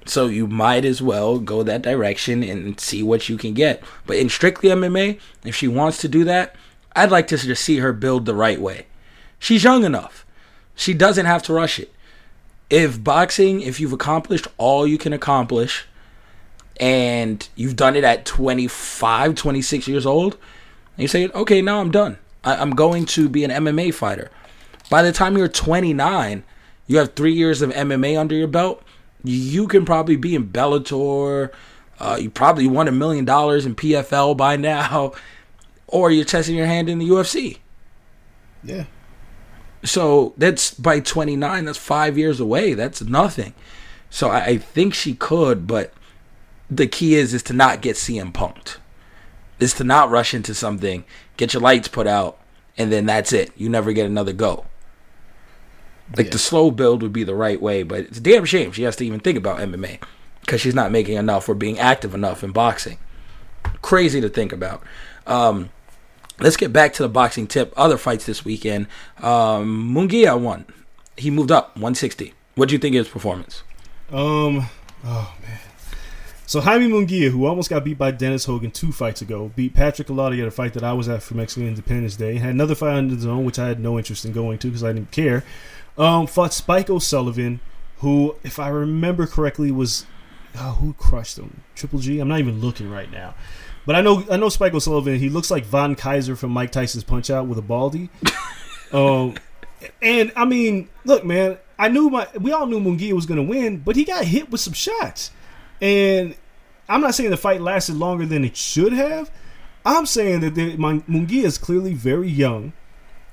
So 0.06 0.26
you 0.26 0.47
might 0.47 0.86
as 0.86 1.02
well 1.04 1.38
go 1.38 1.62
that 1.62 1.84
direction 1.84 2.41
and 2.41 2.80
see 2.80 3.04
what 3.04 3.30
you 3.30 3.38
can 3.38 3.54
get. 3.54 3.84
But 4.08 4.18
in 4.18 4.28
strictly 4.28 4.70
MMA, 4.70 5.20
if 5.45 5.56
she 5.56 5.68
wants 5.68 6.00
to 6.00 6.08
do 6.08 6.24
that, 6.24 6.56
I'd 6.95 7.12
like 7.12 7.28
to 7.28 7.38
just 7.38 7.64
see 7.64 7.78
her 7.78 7.93
build 7.93 8.26
the 8.26 8.34
right 8.34 8.60
way. 8.60 8.88
She's 9.38 9.64
young 9.64 9.84
enough. 9.84 10.26
She 10.74 10.95
doesn't 10.95 11.28
have 11.28 11.43
to 11.43 11.54
rush 11.54 11.80
it. 11.80 11.93
If 12.72 13.04
boxing, 13.04 13.62
if 13.62 13.80
you've 13.80 13.93
accomplished 13.93 14.47
all 14.58 14.88
you 14.88 14.97
can 14.97 15.14
accomplish 15.14 15.86
and 16.80 17.47
you've 17.56 17.76
done 17.76 17.95
it 17.95 18.04
at 18.04 18.26
25, 18.26 19.36
26 19.36 19.88
years 19.88 20.06
old, 20.06 20.38
and 20.95 21.04
you 21.04 21.08
say, 21.08 21.28
okay, 21.30 21.62
now 21.62 21.82
I'm 21.82 21.91
done. 21.91 22.18
I- 22.43 22.55
I'm 22.55 22.71
going 22.71 23.05
to 23.07 23.29
be 23.29 23.43
an 23.43 23.51
MMA 23.51 23.93
fighter. 23.93 24.29
By 24.89 25.03
the 25.03 25.11
time 25.11 25.37
you're 25.37 25.47
29, 25.47 26.43
you 26.87 26.97
have 26.97 27.13
three 27.13 27.33
years 27.33 27.61
of 27.61 27.71
MMA 27.71 28.19
under 28.19 28.35
your 28.35 28.47
belt. 28.47 28.81
You 29.23 29.67
can 29.67 29.85
probably 29.85 30.15
be 30.15 30.33
in 30.35 30.49
Bellator. 30.49 31.51
Uh, 31.99 32.17
you 32.19 32.29
probably 32.29 32.65
won 32.67 32.87
a 32.87 32.91
million 32.91 33.25
dollars 33.25 33.65
in 33.65 33.75
PFL 33.75 34.35
by 34.37 34.55
now, 34.55 35.13
or 35.87 36.09
you're 36.11 36.25
testing 36.25 36.55
your 36.55 36.65
hand 36.65 36.89
in 36.89 36.97
the 36.99 37.07
UFC. 37.09 37.57
Yeah. 38.63 38.85
So 39.83 40.33
that's 40.37 40.73
by 40.73 40.99
29. 40.99 41.65
That's 41.65 41.77
five 41.77 42.17
years 42.17 42.39
away. 42.39 42.73
That's 42.73 43.01
nothing. 43.01 43.53
So 44.09 44.29
I, 44.29 44.45
I 44.45 44.57
think 44.57 44.93
she 44.93 45.13
could, 45.13 45.67
but 45.67 45.93
the 46.69 46.87
key 46.87 47.15
is 47.15 47.33
is 47.33 47.43
to 47.43 47.53
not 47.53 47.81
get 47.81 47.95
CM 47.95 48.31
punked. 48.31 48.77
Is 49.60 49.74
to 49.76 49.84
not 49.84 50.10
rush 50.10 50.34
into 50.34 50.53
something, 50.53 51.03
get 51.38 51.53
your 51.53 51.62
lights 51.62 51.88
put 51.89 52.07
out, 52.07 52.39
and 52.78 52.91
then 52.91 53.05
that's 53.05 53.34
it. 53.34 53.51
You 53.57 53.68
never 53.70 53.91
get 53.91 54.05
another 54.05 54.32
go. 54.34 54.66
Like 56.16 56.28
Yeah. 56.28 56.32
the 56.32 56.39
slow 56.39 56.72
build 56.72 57.01
would 57.03 57.14
be 57.14 57.24
the 57.24 57.36
right 57.36 57.62
way, 57.62 57.84
but 57.84 57.99
it's 58.01 58.18
a 58.18 58.22
damn 58.22 58.45
shame 58.45 58.72
she 58.72 58.84
has 58.84 58.95
to 58.97 59.05
even 59.05 59.20
think 59.20 59.38
about 59.38 59.60
MMA 59.60 59.99
because 60.41 60.62
she's 60.62 60.74
not 60.74 60.91
making 60.91 61.18
enough 61.18 61.47
or 61.49 61.55
being 61.55 61.78
active 61.78 62.16
enough 62.16 62.43
in 62.43 62.51
boxing. 62.51 62.97
Crazy 63.82 64.20
to 64.22 64.30
think 64.30 64.51
about. 64.51 64.82
Um, 65.28 65.70
let's 66.39 66.57
get 66.57 66.74
back 66.74 66.93
to 66.93 67.03
the 67.03 67.10
boxing 67.10 67.45
tip. 67.45 67.74
Other 67.78 67.97
fights 67.97 68.26
this 68.26 68.43
weekend. 68.45 68.88
Um, 69.22 69.93
Munguia 69.93 70.39
won. 70.39 70.66
He 71.18 71.30
moved 71.30 71.51
up 71.51 71.76
160. 71.76 72.34
What 72.55 72.70
do 72.70 72.74
you 72.76 72.80
think 72.80 72.95
of 72.95 73.05
his 73.05 73.12
performance? 73.12 73.64
Um. 74.12 74.68
Oh 75.05 75.34
man. 75.41 75.60
So 76.50 76.62
Jaime 76.62 76.89
Munguia, 76.89 77.30
who 77.30 77.45
almost 77.45 77.70
got 77.70 77.84
beat 77.84 78.00
by 78.00 78.10
Dennis 78.10 78.45
Hogan 78.45 78.72
two 78.72 78.91
fights 78.91 79.22
ago, 79.22 79.52
beat 79.56 79.76
Patrick 79.76 80.08
Allotey 80.08 80.41
at 80.41 80.47
a 80.47 80.52
fight 80.52 80.74
that 80.74 80.84
I 80.84 80.93
was 80.93 81.08
at 81.08 81.22
for 81.22 81.36
Mexican 81.36 81.68
Independence 81.68 82.16
Day. 82.16 82.39
Had 82.39 82.50
another 82.50 82.74
fight 82.74 82.95
on 82.95 83.12
DAZN, 83.12 83.43
which 83.43 83.60
I 83.60 83.68
had 83.68 83.80
no 83.80 84.00
interest 84.00 84.26
in 84.26 84.32
going 84.32 84.58
to 84.58 84.68
because 84.68 84.84
I 84.84 84.91
didn't 84.91 85.12
care. 85.12 85.43
Um, 85.95 86.26
fought 86.26 86.52
Spike 86.52 86.89
O'Sullivan, 86.89 87.60
who, 87.97 88.36
if 88.41 88.58
I 88.58 88.70
remember 88.70 89.28
correctly, 89.28 89.70
was 89.70 90.08
oh, 90.58 90.72
who 90.82 90.93
crushed 90.93 91.38
him? 91.38 91.62
Triple 91.76 92.00
G. 92.00 92.18
I'm 92.18 92.28
not 92.28 92.39
even 92.39 92.60
looking 92.60 92.89
right 92.89 93.12
now, 93.12 93.36
but 93.86 93.95
I 93.95 94.02
know 94.02 94.24
I 94.32 94.38
know 94.38 94.50
Spike 94.50 94.74
O'Sullivan. 94.74 95.20
He 95.20 95.30
looks 95.30 95.52
like 95.52 95.66
Von 95.66 95.93
Kaiser 95.93 96.36
from 96.36 96.50
Mike 96.50 96.72
Tyson's 96.72 97.04
Punch 97.04 97.30
Out 97.30 97.45
with 97.45 97.60
a 97.60 97.62
baldy. 97.62 98.10
um, 98.91 99.36
and 100.02 100.32
I 100.36 100.45
mean, 100.45 100.89
look, 101.06 101.24
man, 101.24 101.60
I 101.78 101.89
knew 101.89 102.10
my 102.10 102.28
we 102.39 102.52
all 102.54 102.66
knew 102.66 102.80
Munguia 102.80 103.14
was 103.14 103.28
gonna 103.28 103.43
win, 103.43 103.78
but 103.78 103.95
he 103.95 104.04
got 104.04 104.26
hit 104.26 104.50
with 104.50 104.62
some 104.62 104.74
shots. 104.74 105.30
And 105.82 106.36
I'm 106.88 107.01
not 107.01 107.15
saying 107.15 107.30
the 107.30 107.38
fight 107.38 107.61
lasted 107.61 107.95
longer 107.95 108.25
than 108.25 108.43
it 108.43 108.57
should 108.57 108.93
have. 108.93 109.32
I'm 109.86 110.05
saying 110.05 110.41
that 110.41 110.55
the, 110.55 110.75
my, 110.77 110.95
Munguia 110.99 111.43
is 111.45 111.57
clearly 111.57 111.93
very 111.93 112.27
young, 112.30 112.73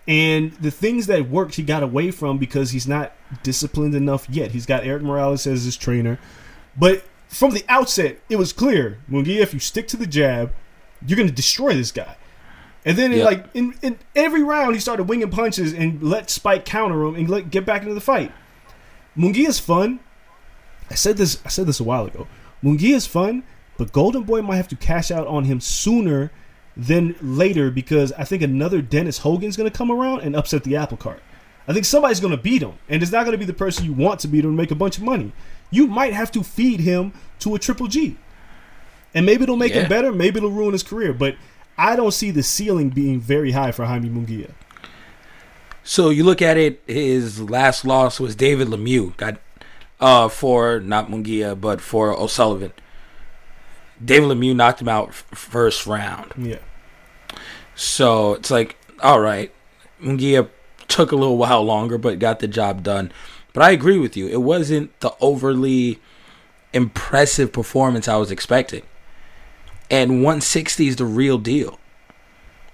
and 0.07 0.53
the 0.53 0.71
things 0.71 1.07
that 1.09 1.29
worked 1.29 1.57
he 1.57 1.63
got 1.63 1.83
away 1.83 2.11
from 2.13 2.39
because 2.39 2.71
he's 2.71 2.87
not 2.87 3.13
disciplined 3.43 3.95
enough 3.95 4.29
yet. 4.31 4.53
He's 4.53 4.67
got 4.67 4.85
Erik 4.85 5.03
Morales 5.03 5.47
as 5.47 5.65
his 5.65 5.77
trainer, 5.77 6.19
but 6.79 7.05
from 7.29 7.51
the 7.51 7.65
outset, 7.69 8.19
it 8.29 8.37
was 8.37 8.53
clear 8.53 8.99
Munguia, 9.11 9.41
if 9.41 9.53
you 9.53 9.59
stick 9.59 9.89
to 9.89 9.97
the 9.97 10.07
jab, 10.07 10.53
you're 11.05 11.17
gonna 11.17 11.31
destroy 11.33 11.75
this 11.75 11.91
guy. 11.91 12.17
And 12.85 12.97
then, 12.97 13.11
Yeah. 13.13 13.25
like 13.25 13.47
in, 13.53 13.75
in 13.83 13.99
every 14.15 14.45
round, 14.45 14.75
he 14.77 14.81
started 14.81 15.05
winging 15.09 15.31
punches 15.31 15.73
and 15.73 16.01
let 16.01 16.31
Spike 16.31 16.65
counter 16.65 17.03
him 17.03 17.17
and 17.17 17.29
let, 17.29 17.51
get 17.51 17.67
back 17.67 17.83
into 17.83 17.95
the 17.95 18.01
fight. 18.01 18.31
Munguia's 19.19 19.59
fun. 19.59 19.99
I 20.91 20.95
said 20.95 21.17
this. 21.17 21.41
I 21.45 21.49
said 21.49 21.67
this 21.67 21.81
a 21.81 21.85
while 21.85 22.07
ago. 22.07 22.27
Munguia 22.63 22.95
is 22.95 23.07
fun, 23.07 23.43
but 23.77 23.93
Golden 23.93 24.23
Boy 24.23 24.43
might 24.43 24.57
have 24.57 24.69
to 24.69 24.77
cash 24.77 25.11
out 25.11 25.27
on 25.27 25.45
him 25.45 25.61
sooner 25.61 26.31
than 26.77 27.17
later 27.21 27.71
because 27.71 28.13
I 28.13 28.25
think 28.25 28.43
another 28.43 28.83
Dennis 28.83 29.19
Hogan's 29.19 29.57
going 29.57 29.71
to 29.71 29.77
come 29.77 29.91
around 29.91 30.21
and 30.21 30.37
upset 30.37 30.65
the 30.65 30.77
apple 30.77 30.97
cart. 30.97 31.23
I 31.69 31.73
think 31.73 31.85
somebody's 31.85 32.21
going 32.21 32.37
to 32.37 32.41
beat 32.43 32.63
him, 32.63 32.75
and 32.89 33.03
it's 33.03 33.11
not 33.11 33.25
going 33.25 33.33
to 33.33 33.39
be 33.39 33.45
the 33.45 33.53
person 33.53 33.85
you 33.85 33.93
want 33.93 34.21
to 34.21 34.29
beat 34.29 34.45
him 34.45 34.51
and 34.51 34.57
make 34.57 34.71
a 34.71 34.75
bunch 34.77 34.99
of 34.99 35.03
money. 35.05 35.33
You 35.71 35.87
might 35.89 36.13
have 36.13 36.31
to 36.33 36.45
feed 36.45 36.81
him 36.81 37.13
to 37.41 37.55
a 37.57 37.59
Triple 37.59 37.89
G, 37.89 38.17
and 39.15 39.27
maybe 39.27 39.43
it'll 39.43 39.57
make 39.57 39.75
Yeah. 39.75 39.83
him 39.83 39.89
better. 39.89 40.13
Maybe 40.13 40.37
it'll 40.39 40.51
ruin 40.51 40.73
his 40.73 40.85
career, 40.85 41.13
but 41.13 41.35
I 41.77 41.97
don't 41.97 42.13
see 42.13 42.31
the 42.31 42.43
ceiling 42.45 42.91
being 42.91 43.21
very 43.21 43.51
high 43.53 43.73
for 43.73 43.85
Jaime 43.85 44.09
Munguia. 44.09 44.51
So 45.83 46.11
you 46.11 46.25
look 46.25 46.41
at 46.43 46.57
it, 46.57 46.83
his 46.87 47.41
last 47.41 47.85
loss 47.85 48.19
was 48.21 48.35
David 48.37 48.69
Lemieux. 48.69 49.17
Got 49.17 49.39
uh 50.01 50.29
for 50.29 50.81
not 50.81 51.09
Munguia, 51.09 51.59
but 51.59 51.81
for 51.81 52.13
O'Sullivan. 52.13 52.73
David 54.05 54.29
Lemieux 54.29 54.55
knocked 54.55 54.81
him 54.83 54.89
out 54.89 55.09
f- 55.09 55.25
first 55.33 55.87
round. 55.87 56.33
Yeah, 56.37 56.59
So 57.75 58.35
it's 58.35 58.51
like, 58.51 58.77
all 59.03 59.21
right, 59.21 59.51
Munguia 60.03 60.49
took 60.87 61.13
a 61.13 61.17
little 61.17 61.39
while 61.39 61.63
longer, 61.63 61.97
but 61.97 62.19
got 62.19 62.41
the 62.41 62.49
job 62.49 62.83
done. 62.83 63.11
But 63.55 63.63
I 63.63 63.71
agree 63.71 63.99
with 63.99 64.15
you. 64.17 64.29
It 64.29 64.43
wasn't 64.43 64.99
the 65.01 65.15
overly 65.19 65.99
impressive 66.75 67.53
performance 67.55 68.07
I 68.07 68.17
was 68.17 68.31
expecting. 68.31 68.83
And 69.91 70.17
160 70.23 70.89
is 70.89 70.97
the 70.97 71.07
real 71.07 71.39
deal. 71.39 71.79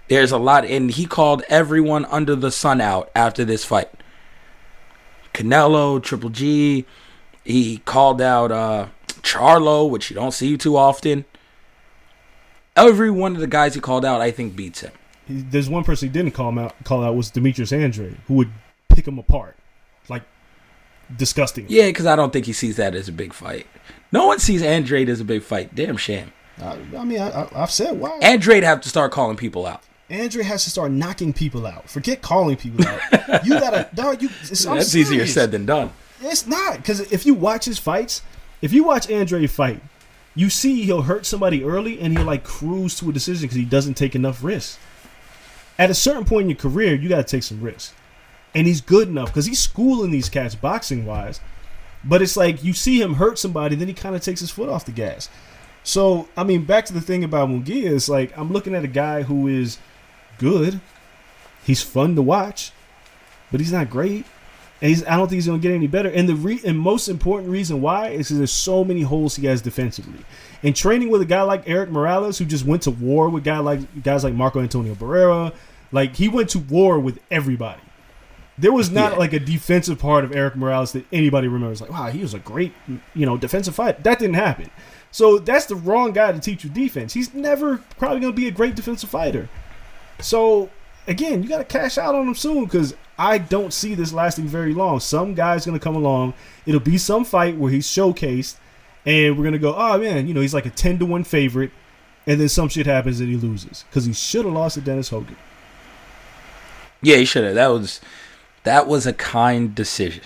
There's 0.09 0.33
a 0.33 0.39
lot, 0.39 0.65
and 0.65 0.91
he 0.91 1.07
called 1.07 1.45
everyone 1.49 2.05
under 2.07 2.35
the 2.35 2.51
sun 2.51 2.81
out 2.81 3.11
after 3.15 3.45
this 3.45 3.65
fight. 3.65 3.91
Canelo, 5.33 6.03
Triple 6.03 6.31
G, 6.31 6.85
he 7.45 7.79
called 7.79 8.21
out 8.21 8.53
uh, 8.53 8.89
Charlo, 9.23 9.89
which 9.89 10.11
you 10.11 10.15
don't 10.15 10.33
see 10.33 10.57
too 10.57 10.77
often. 10.77 11.25
Every 12.77 13.11
one 13.11 13.35
of 13.35 13.41
the 13.41 13.47
guys 13.47 13.75
he 13.75 13.81
called 13.81 14.05
out, 14.05 14.21
I 14.21 14.31
think, 14.31 14.57
beats 14.57 14.81
him. 14.81 14.93
There's 15.29 15.69
one 15.69 15.85
person 15.85 16.09
he 16.09 16.13
didn't 16.13 16.33
call 16.33 16.49
him 16.49 16.59
out. 16.59 16.75
Call 16.85 17.05
out 17.05 17.15
was 17.15 17.31
Demetrius 17.31 17.73
Andrade, 17.73 18.17
who 18.27 18.35
would 18.35 18.51
pick 18.89 18.97
pick 18.97 19.09
him 19.09 19.19
apart, 19.19 19.57
like 20.09 20.23
disgusting. 21.17 21.67
Yeah, 21.69 21.87
because 21.87 22.07
I 22.07 22.17
don't 22.17 22.33
think 22.33 22.47
he 22.47 22.53
sees 22.53 22.77
that 22.77 22.95
as 22.95 23.09
a 23.09 23.13
big 23.13 23.33
fight. 23.33 23.67
No 24.11 24.27
one 24.27 24.39
sees 24.39 24.63
Andrade 24.63 25.09
as 25.09 25.21
a 25.21 25.25
big 25.25 25.43
fight. 25.43 25.75
Damn 25.75 25.97
shame. 25.97 26.33
I, 26.61 26.77
I 26.97 27.05
mean, 27.05 27.21
I, 27.21 27.43
I, 27.43 27.63
I've 27.63 27.71
said 27.71 27.99
why. 27.99 28.19
Andrade 28.21 28.63
have 28.63 28.81
to 28.83 28.89
start 28.89 29.13
calling 29.13 29.37
people 29.37 29.67
out. 29.67 29.83
Andrade 30.11 30.45
has 30.47 30.65
to 30.65 30.71
start 30.71 30.93
knocking 30.93 31.33
people 31.33 31.67
out. 31.67 31.89
Forget 31.89 32.21
calling 32.21 32.57
people 32.57 32.87
out. 32.87 33.47
you 33.47 33.59
gotta, 33.59 33.89
dog. 33.95 34.21
You. 34.21 34.29
It's, 34.43 34.67
I'm 34.67 34.77
That's 34.77 34.95
easier 34.95 35.27
said 35.27 35.51
than 35.51 35.65
done. 35.65 35.91
It's 36.23 36.47
not. 36.47 36.77
Because 36.79 37.01
if 37.13 37.27
you 37.27 37.35
watch 37.35 37.65
his 37.65 37.79
fights, 37.79 38.23
if 38.61 38.73
you 38.73 38.85
watch 38.85 39.11
Andrade 39.11 39.51
fight, 39.51 39.83
you 40.35 40.49
see 40.49 40.83
he'll 40.83 41.03
hurt 41.03 41.27
somebody 41.27 41.65
early 41.65 42.01
and 42.01 42.17
he'll 42.17 42.27
like 42.27 42.45
cruise 42.45 42.97
to 42.99 43.11
a 43.11 43.13
decision 43.13 43.43
because 43.43 43.57
he 43.57 43.65
doesn't 43.65 43.95
take 43.95 44.15
enough 44.15 44.43
risks. 44.43 44.79
At 45.79 45.91
a 45.91 45.95
certain 45.95 46.25
point 46.25 46.45
in 46.45 46.51
your 46.51 46.59
career, 46.59 46.95
you 46.95 47.09
got 47.09 47.17
to 47.17 47.25
take 47.25 47.43
some 47.43 47.61
risks, 47.61 47.95
and 48.55 48.67
he's 48.67 48.81
good 48.81 49.09
enough 49.09 49.29
because 49.29 49.47
he's 49.47 49.59
schooling 49.59 50.11
these 50.11 50.29
cats 50.29 50.55
boxing 50.55 51.05
wise. 51.07 51.41
But 52.05 52.23
it's 52.23 52.37
like 52.37 52.63
you 52.63 52.73
see 52.73 53.01
him 53.01 53.15
hurt 53.15 53.39
somebody, 53.39 53.75
then 53.75 53.89
he 53.89 53.95
kind 53.95 54.15
of 54.15 54.23
takes 54.23 54.41
his 54.41 54.51
foot 54.51 54.69
off 54.69 54.85
the 54.85 54.93
gas. 54.93 55.29
So 55.83 56.29
I 56.37 56.45
mean, 56.45 56.65
back 56.65 56.85
to 56.87 56.93
the 56.93 57.01
thing 57.01 57.25
about 57.25 57.49
Munguia 57.49 57.85
is 57.85 58.09
like 58.09 58.37
I'm 58.39 58.53
looking 58.53 58.75
at 58.75 58.85
a 58.85 58.89
guy 58.89 59.23
who 59.23 59.49
is 59.49 59.79
good. 60.39 60.81
He's 61.65 61.83
fun 61.83 62.15
to 62.17 62.23
watch, 62.23 62.73
but 63.51 63.61
he's 63.61 63.73
not 63.73 63.91
great. 63.91 64.27
And 64.83 64.89
he's, 64.89 65.03
I 65.07 65.17
don't 65.17 65.29
think 65.29 65.37
he's 65.37 65.47
going 65.47 65.61
to 65.61 65.67
get 65.67 65.73
any 65.75 65.87
better. 65.87 66.11
And 66.11 66.29
the 66.29 66.35
re, 66.35 66.61
and 66.67 66.77
most 66.79 67.09
important 67.09 67.49
reason 67.51 67.81
why 67.81 68.09
is 68.09 68.29
'cause 68.29 68.37
there's 68.37 68.53
so 68.53 68.85
many 68.85 69.03
holes 69.03 69.37
he 69.37 69.47
has 69.47 69.63
defensively. 69.63 70.19
And 70.65 70.75
training 70.77 71.09
with 71.09 71.23
a 71.23 71.25
guy 71.25 71.43
like 71.43 71.69
Erik 71.69 71.89
Morales, 71.91 72.37
who 72.39 72.45
just 72.45 72.67
went 72.67 72.83
to 72.83 72.91
war 72.91 73.29
with 73.31 73.45
guy 73.45 73.59
like 73.59 74.03
guys 74.03 74.25
like 74.25 74.35
Marco 74.35 74.61
Antonio 74.61 74.95
Barrera, 74.97 75.55
like 75.93 76.17
he 76.17 76.29
went 76.29 76.51
to 76.51 76.59
war 76.59 76.99
with 76.99 77.21
everybody. 77.31 77.81
There 78.59 78.73
was 78.73 78.91
not 78.91 79.13
Yeah. 79.13 79.19
like 79.19 79.33
a 79.33 79.39
defensive 79.41 79.99
part 79.99 80.25
of 80.25 80.35
Erik 80.35 80.57
Morales 80.57 80.93
that 80.93 81.07
anybody 81.13 81.47
remembers. 81.49 81.81
Like, 81.81 81.91
wow, 81.91 82.09
he 82.11 82.21
was 82.21 82.35
a 82.35 82.39
great, 82.41 82.73
you 83.15 83.25
know, 83.25 83.37
defensive 83.37 83.75
fight. 83.75 84.03
That 84.05 84.19
didn't 84.19 84.35
happen. 84.35 84.69
So 85.13 85.39
that's 85.39 85.67
the 85.67 85.77
wrong 85.77 86.13
guy 86.13 86.33
to 86.33 86.39
teach 86.41 86.65
you 86.65 86.71
defense. 86.71 87.15
He's 87.15 87.33
never 87.33 87.79
probably 87.99 88.21
going 88.21 88.33
to 88.35 88.37
be 88.41 88.49
a 88.49 88.51
great 88.51 88.75
defensive 88.75 89.11
fighter. 89.11 89.49
So 90.21 90.71
again, 91.07 91.43
you 91.43 91.49
got 91.49 91.59
to 91.59 91.65
cash 91.65 91.99
out 91.99 92.15
on 92.15 92.27
him 92.27 92.35
soon 92.35 92.65
because 92.65 92.95
I 93.23 93.39
don't 93.39 93.73
see 93.73 93.95
this 93.95 94.13
lasting 94.13 94.49
very 94.49 94.75
long. 94.75 94.99
Some 94.99 95.35
guy's 95.35 95.65
gonna 95.65 95.79
come 95.79 95.95
along. 95.95 96.35
It'll 96.67 96.81
be 96.81 96.99
some 96.99 97.25
fight 97.25 97.57
where 97.57 97.71
he's 97.71 97.87
showcased, 97.87 98.57
and 99.07 99.39
we're 99.39 99.45
gonna 99.45 99.59
go, 99.59 99.77
oh 99.77 99.97
man, 99.97 100.27
you 100.27 100.35
know, 100.35 100.41
he's 100.41 100.53
like 100.53 100.67
a 100.67 100.71
ten 100.71 100.99
to 100.99 101.07
one 101.07 101.23
favorite, 101.23 101.71
and 102.27 102.41
then 102.41 102.49
some 102.49 102.69
shit 102.69 102.85
happens 102.85 103.21
and 103.21 103.29
he 103.29 103.37
loses 103.37 103.85
because 103.89 104.07
he 104.07 104.13
should 104.13 104.45
have 104.45 104.53
lost 104.53 104.75
to 104.75 104.81
Dennis 104.81 105.11
Hogan. 105.11 105.37
Yeah, 107.01 107.17
he 107.17 107.25
should 107.25 107.45
have. 107.45 107.55
That 107.55 107.69
was 107.69 108.01
that 108.65 108.89
was 108.89 109.07
a 109.07 109.13
kind 109.13 109.73
decision. 109.73 110.25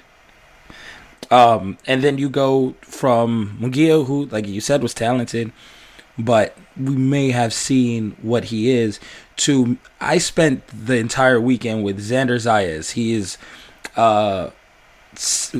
Um, 1.31 1.77
and 1.87 2.03
then 2.03 2.17
you 2.17 2.31
go 2.31 2.77
from 2.81 3.59
Munguia, 3.61 4.07
who, 4.07 4.25
like 4.27 4.47
you 4.47 4.63
said, 4.63 4.83
was 4.83 4.95
talented, 4.95 5.53
but 6.17 6.57
we 6.79 6.97
may 6.97 7.31
have 7.31 7.53
seen 7.53 8.17
what 8.23 8.45
he 8.45 8.71
is. 8.71 9.01
To 9.37 9.77
I 10.01 10.19
spent 10.19 10.67
the 10.69 10.97
entire 10.97 11.41
weekend 11.41 11.85
with 11.85 11.99
Xander 11.99 12.37
Zayas. 12.37 12.93
He 12.93 13.13
is 13.13 13.37
uh, 13.97 14.51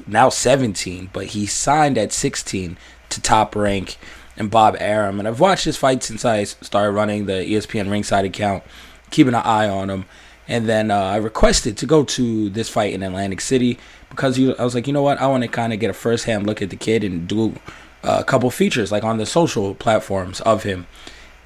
now 0.07 0.29
17, 0.29 1.11
but 1.13 1.27
he 1.27 1.47
signed 1.47 1.99
at 1.99 2.13
16 2.13 2.79
to 3.11 3.21
Top 3.21 3.55
Rank 3.55 3.97
and 4.37 4.51
Bob 4.51 4.77
Arum. 4.79 5.19
And 5.19 5.29
I've 5.29 5.41
watched 5.41 5.65
his 5.65 5.77
fight 5.77 6.03
since 6.03 6.25
I 6.25 6.45
started 6.45 6.93
running 6.93 7.27
the 7.27 7.33
ESPN 7.33 7.91
ringside 7.91 8.25
account, 8.25 8.63
keeping 9.11 9.35
an 9.35 9.43
eye 9.43 9.69
on 9.69 9.91
him. 9.91 10.05
And 10.49 10.69
then 10.69 10.91
uh, 10.91 11.01
I 11.01 11.17
requested 11.17 11.77
to 11.79 11.87
go 11.87 12.05
to 12.05 12.49
this 12.51 12.69
fight 12.69 12.95
in 12.95 13.03
Atlantic 13.03 13.41
City 13.41 13.79
because 14.11 14.39
I 14.39 14.63
was 14.63 14.75
like, 14.75 14.87
you 14.87 14.93
know 14.93 15.03
what? 15.03 15.21
I 15.21 15.27
want 15.27 15.43
to 15.43 15.49
kind 15.49 15.73
of 15.73 15.81
get 15.81 15.91
a 15.91 15.95
first 15.95 16.25
hand 16.25 16.47
look 16.47 16.63
at 16.63 16.71
the 16.71 16.77
kid 16.77 17.03
and 17.03 17.27
do 17.27 17.57
uh, 18.05 18.19
a 18.21 18.25
couple 18.25 18.49
features 18.51 18.93
like 18.93 19.03
on 19.03 19.19
the 19.19 19.27
social 19.27 19.75
platforms 19.75 20.41
of 20.43 20.63
him. 20.63 20.87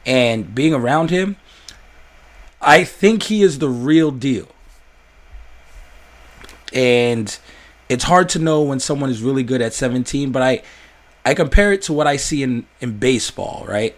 And 0.05 0.55
being 0.55 0.75
around 0.75 1.11
him, 1.11 1.37
I 2.61 2.85
think 2.85 3.25
he 3.25 3.43
is 3.43 3.59
the 3.59 3.69
real 3.69 4.11
deal. 4.11 4.49
And 6.73 7.37
it's 7.89 8.05
hard 8.05 8.29
to 8.31 8.39
know 8.39 8.63
when 8.63 8.81
someone 8.81 9.11
is 9.11 9.23
really 9.23 9.43
good 9.43 9.61
at 9.61 9.73
17, 9.73 10.31
but 10.31 10.43
I 10.43 10.63
I 11.25 11.35
compare 11.35 11.73
it 11.73 11.83
to 11.83 11.93
what 11.93 12.07
I 12.07 12.17
see 12.17 12.43
in 12.43 12.67
in 12.81 12.99
baseball, 12.99 13.65
right? 13.69 13.97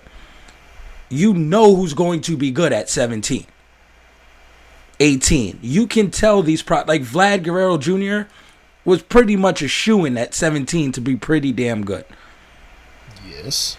You 1.08 1.34
know 1.34 1.74
who's 1.76 1.94
going 1.94 2.22
to 2.22 2.36
be 2.36 2.50
good 2.50 2.72
at 2.72 2.88
17. 2.88 3.46
18. 4.98 5.58
You 5.60 5.86
can 5.86 6.10
tell 6.10 6.42
these 6.42 6.62
pro 6.62 6.84
like 6.86 7.02
Vlad 7.02 7.42
Guerrero 7.42 7.76
Jr. 7.76 8.30
was 8.84 9.02
pretty 9.02 9.36
much 9.36 9.60
a 9.60 9.68
shoe 9.68 10.04
in 10.04 10.16
at 10.16 10.32
17 10.32 10.92
to 10.92 11.00
be 11.00 11.16
pretty 11.16 11.52
damn 11.52 11.84
good. 11.84 12.04
Yes. 13.28 13.76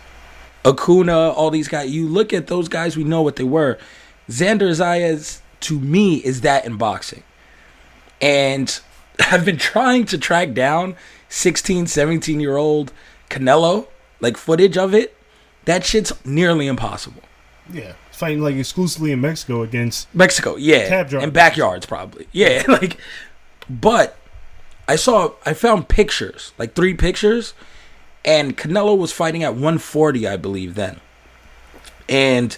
Acuna, 0.66 1.30
all 1.30 1.50
these 1.50 1.68
guys. 1.68 1.92
You 1.92 2.08
look 2.08 2.34
at 2.34 2.48
those 2.48 2.68
guys, 2.68 2.96
we 2.96 3.04
know 3.04 3.22
what 3.22 3.36
they 3.36 3.44
were. 3.44 3.78
Xander 4.30 4.70
Zayas, 4.72 5.42
to 5.62 5.80
me, 5.80 6.16
is 6.18 6.42
that 6.42 6.66
in 6.66 6.78
boxing. 6.78 7.24
And 8.22 8.80
I've 9.32 9.46
been 9.46 9.58
trying 9.58 10.06
to 10.06 10.18
track 10.18 10.54
down 10.54 10.96
16, 11.30 11.88
17 11.88 12.40
year 12.40 12.58
old 12.58 12.92
Canelo, 13.30 13.88
like 14.20 14.38
footage 14.38 14.78
of 14.78 14.94
it. 14.94 15.16
That 15.66 15.86
shit's 15.86 16.14
nearly 16.26 16.68
impossible. 16.68 17.22
Yeah, 17.72 17.94
fighting 18.12 18.42
like 18.42 18.56
exclusively 18.56 19.12
in 19.14 19.22
Mexico 19.22 19.62
against. 19.62 20.14
Mexico, 20.14 20.58
yeah, 20.58 20.90
Cab 20.90 21.10
drivers. 21.10 21.24
and 21.24 21.34
backyards 21.34 21.86
probably, 21.86 22.28
yeah. 22.34 22.64
Like, 22.68 22.98
but 23.70 24.18
I 24.88 24.98
saw, 24.98 25.32
I 25.46 25.54
found 25.54 25.88
pictures, 25.88 26.52
like 26.58 26.76
three 26.76 26.94
pictures, 26.94 27.54
and 28.26 28.58
Canelo 28.58 28.98
was 28.98 29.14
fighting 29.14 29.44
at 29.44 29.54
140, 29.54 30.28
I 30.28 30.36
believe, 30.36 30.76
then, 30.76 31.00
and 32.10 32.58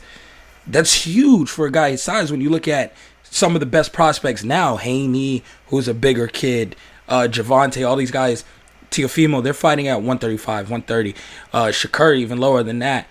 that's 0.67 1.05
huge 1.05 1.49
for 1.49 1.65
a 1.65 1.71
guy 1.71 1.91
his 1.91 2.03
size. 2.03 2.31
When 2.31 2.41
you 2.41 2.49
look 2.49 2.67
at 2.67 2.93
some 3.23 3.55
of 3.55 3.59
the 3.59 3.65
best 3.65 3.93
prospects 3.93 4.43
now, 4.43 4.77
Haney, 4.77 5.43
who's 5.67 5.87
a 5.87 5.93
bigger 5.93 6.27
kid, 6.27 6.75
uh, 7.07 7.27
Javante, 7.29 7.87
all 7.87 7.95
these 7.95 8.11
guys, 8.11 8.43
Teofimo, 8.91 9.43
they're 9.43 9.53
fighting 9.53 9.87
at 9.87 9.97
135, 9.97 10.69
130. 10.69 11.15
Uh, 11.51 11.65
Shakur 11.65 12.17
even 12.17 12.39
lower 12.39 12.63
than 12.63 12.79
that 12.79 13.07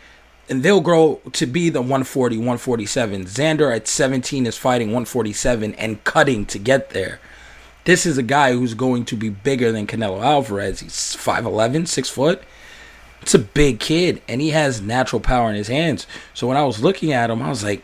and 0.48 0.62
they'll 0.62 0.80
grow 0.80 1.20
to 1.32 1.46
be 1.46 1.70
the 1.70 1.80
140, 1.80 2.36
147. 2.36 3.24
Xander 3.24 3.74
at 3.74 3.88
17 3.88 4.46
is 4.46 4.56
fighting 4.56 4.88
147 4.88 5.74
and 5.74 6.02
cutting 6.04 6.44
to 6.46 6.58
get 6.58 6.90
there. 6.90 7.20
This 7.84 8.06
is 8.06 8.18
a 8.18 8.22
guy 8.22 8.52
who's 8.52 8.74
going 8.74 9.04
to 9.06 9.16
be 9.16 9.28
bigger 9.28 9.70
than 9.72 9.86
Canelo 9.86 10.22
Alvarez. 10.22 10.80
He's 10.80 10.92
5'11, 10.92 11.86
6 11.86 12.08
foot. 12.08 12.42
It's 13.24 13.32
a 13.32 13.38
big 13.38 13.80
kid, 13.80 14.20
and 14.28 14.42
he 14.42 14.50
has 14.50 14.82
natural 14.82 15.18
power 15.18 15.48
in 15.48 15.56
his 15.56 15.68
hands. 15.68 16.06
So 16.34 16.46
when 16.46 16.58
I 16.58 16.64
was 16.64 16.82
looking 16.82 17.10
at 17.10 17.30
him, 17.30 17.40
I 17.40 17.48
was 17.48 17.64
like, 17.64 17.82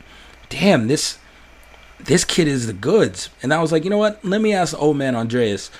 damn, 0.50 0.86
this 0.86 1.18
this 1.98 2.26
kid 2.26 2.46
is 2.46 2.66
the 2.66 2.74
goods. 2.74 3.30
And 3.42 3.54
I 3.54 3.62
was 3.62 3.72
like, 3.72 3.84
you 3.84 3.88
know 3.88 3.96
what? 3.96 4.22
Let 4.22 4.42
me 4.42 4.52
ask 4.52 4.78
old 4.78 4.98
man 4.98 5.16
Andreas, 5.16 5.70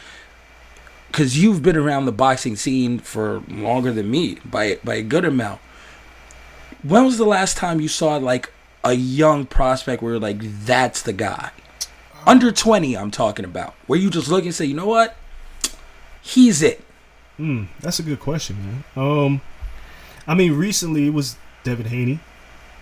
because 1.09 1.37
you've 1.37 1.63
been 1.63 1.77
around 1.77 2.07
the 2.07 2.13
boxing 2.13 2.57
scene 2.57 3.01
for 3.01 3.43
longer 3.49 3.93
than 3.93 4.11
me 4.11 4.39
by 4.47 4.79
by 4.83 4.95
a 4.95 5.03
good 5.03 5.27
amount 5.27 5.61
when 6.83 7.05
was 7.05 7.19
the 7.19 7.27
last 7.27 7.59
time 7.59 7.83
you 7.83 7.89
saw 7.89 8.17
like 8.17 8.51
a 8.83 8.95
young 8.95 9.45
prospect 9.45 10.03
where 10.03 10.13
you're 10.13 10.21
like 10.21 10.41
that's 10.65 11.03
the 11.03 11.13
guy 11.13 11.51
under 12.27 12.51
20 12.51 12.97
i'm 12.97 13.11
talking 13.11 13.45
about 13.45 13.75
where 13.87 13.99
you 13.99 14.09
just 14.09 14.29
look 14.31 14.45
and 14.45 14.55
say 14.55 14.65
you 14.65 14.73
know 14.73 14.87
what 14.87 15.15
he's 16.23 16.63
it 16.63 16.83
Hmm, 17.41 17.65
that's 17.81 17.99
a 17.99 18.03
good 18.03 18.21
question, 18.21 18.59
man. 18.63 18.85
Um, 19.03 19.41
I 20.27 20.35
mean, 20.35 20.53
recently 20.53 21.07
it 21.07 21.14
was 21.14 21.37
David 21.64 21.87
Haney, 21.87 22.21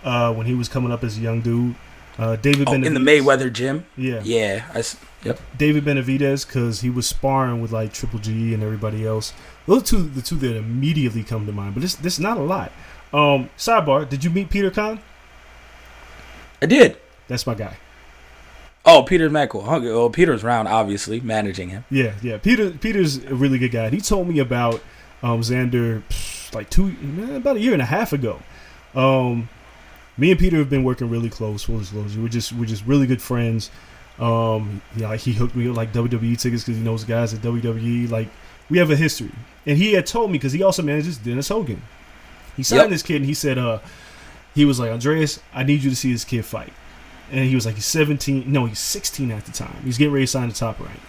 uh, 0.03 0.33
when 0.33 0.45
he 0.45 0.53
was 0.53 0.69
coming 0.69 0.91
up 0.91 1.03
as 1.03 1.17
a 1.17 1.21
young 1.21 1.41
dude. 1.41 1.75
Uh, 2.17 2.35
David 2.35 2.67
oh, 2.67 2.73
in 2.73 2.81
the 2.81 2.99
mayweather 2.99 3.51
gym 3.51 3.85
Yeah, 3.95 4.19
yeah 4.25 4.65
I 4.73 4.83
yep 5.23 5.39
David 5.57 5.85
Benavidez 5.85 6.45
because 6.45 6.81
he 6.81 6.89
was 6.89 7.07
sparring 7.07 7.61
with 7.61 7.71
like 7.71 7.93
Triple 7.93 8.19
G 8.19 8.53
and 8.53 8.61
everybody 8.61 9.07
else. 9.07 9.31
Those 9.67 9.83
two, 9.83 10.01
the 10.01 10.21
two 10.21 10.35
that 10.35 10.57
immediately 10.57 11.23
come 11.23 11.45
to 11.45 11.53
mind. 11.53 11.75
But 11.75 11.81
this, 11.81 11.95
this 11.95 12.19
not 12.19 12.37
a 12.37 12.41
lot. 12.41 12.73
Um, 13.13 13.49
sidebar: 13.57 14.09
Did 14.09 14.25
you 14.25 14.29
meet 14.31 14.49
Peter 14.49 14.69
Kahn? 14.69 14.99
i 16.61 16.65
did 16.65 16.97
That's 17.29 17.47
my 17.47 17.55
guy. 17.55 17.77
oh 18.85 19.03
peter 19.03 19.29
Michael. 19.29 19.61
well 19.61 20.09
peter's 20.09 20.43
round 20.43 20.67
obviously 20.67 21.21
managing 21.21 21.69
him 21.69 21.85
Yeah, 21.89 22.15
yeah. 22.21 22.37
Peter 22.37 22.71
Peter's 22.71 23.23
a 23.23 23.33
really 23.33 23.59
good 23.59 23.71
guy. 23.71 23.89
He 23.89 24.01
told 24.01 24.27
me 24.27 24.39
about 24.39 24.81
um, 25.23 25.39
Xander 25.39 26.03
like 26.53 26.69
two 26.69 26.95
eh, 27.29 27.35
about 27.35 27.57
a 27.57 27.59
year 27.59 27.73
and 27.73 27.81
a 27.81 27.85
half 27.85 28.13
ago. 28.13 28.39
Um, 28.95 29.49
me 30.17 30.31
and 30.31 30.39
Peter 30.39 30.57
have 30.57 30.69
been 30.69 30.83
working 30.83 31.09
really 31.09 31.29
close. 31.29 31.63
Full 31.63 31.79
disclosure, 31.79 32.19
we're 32.21 32.27
just 32.27 32.51
we're 32.53 32.65
just 32.65 32.85
really 32.85 33.07
good 33.07 33.21
friends. 33.21 33.71
Um, 34.19 34.81
you 34.95 35.03
know, 35.03 35.09
like 35.09 35.21
he 35.21 35.31
hooked 35.33 35.55
me 35.55 35.67
with 35.67 35.77
like 35.77 35.93
WWE 35.93 36.37
tickets 36.39 36.63
because 36.63 36.77
he 36.77 36.83
knows 36.83 37.03
guys 37.05 37.33
at 37.33 37.39
WWE. 37.41 38.09
Like 38.09 38.27
we 38.69 38.77
have 38.79 38.91
a 38.91 38.95
history, 38.95 39.31
and 39.65 39.77
he 39.77 39.93
had 39.93 40.05
told 40.05 40.29
me 40.31 40.37
because 40.37 40.51
he 40.53 40.61
also 40.63 40.81
manages 40.83 41.17
Dennis 41.17 41.47
Hogan. 41.49 41.81
He 42.57 42.63
signed 42.63 42.81
Yep. 42.81 42.89
this 42.89 43.03
kid, 43.03 43.15
and 43.17 43.25
he 43.25 43.33
said, 43.33 43.57
uh, 43.57 43.79
he 44.53 44.65
was 44.65 44.79
like, 44.79 44.91
Andreas, 44.91 45.39
I 45.53 45.63
need 45.63 45.81
you 45.81 45.89
to 45.89 45.95
see 45.95 46.11
this 46.11 46.25
kid 46.25 46.43
fight. 46.43 46.73
And 47.31 47.47
he 47.47 47.55
was 47.55 47.65
like, 47.65 47.75
he's 47.75 47.85
17. 47.85 48.51
No, 48.51 48.65
he's 48.65 48.79
16 48.79 49.31
at 49.31 49.45
the 49.45 49.51
time. 49.53 49.75
He's 49.85 49.97
getting 49.97 50.11
ready 50.13 50.25
to 50.25 50.31
sign 50.31 50.49
the 50.49 50.55
top 50.55 50.79
rank. 50.81 50.99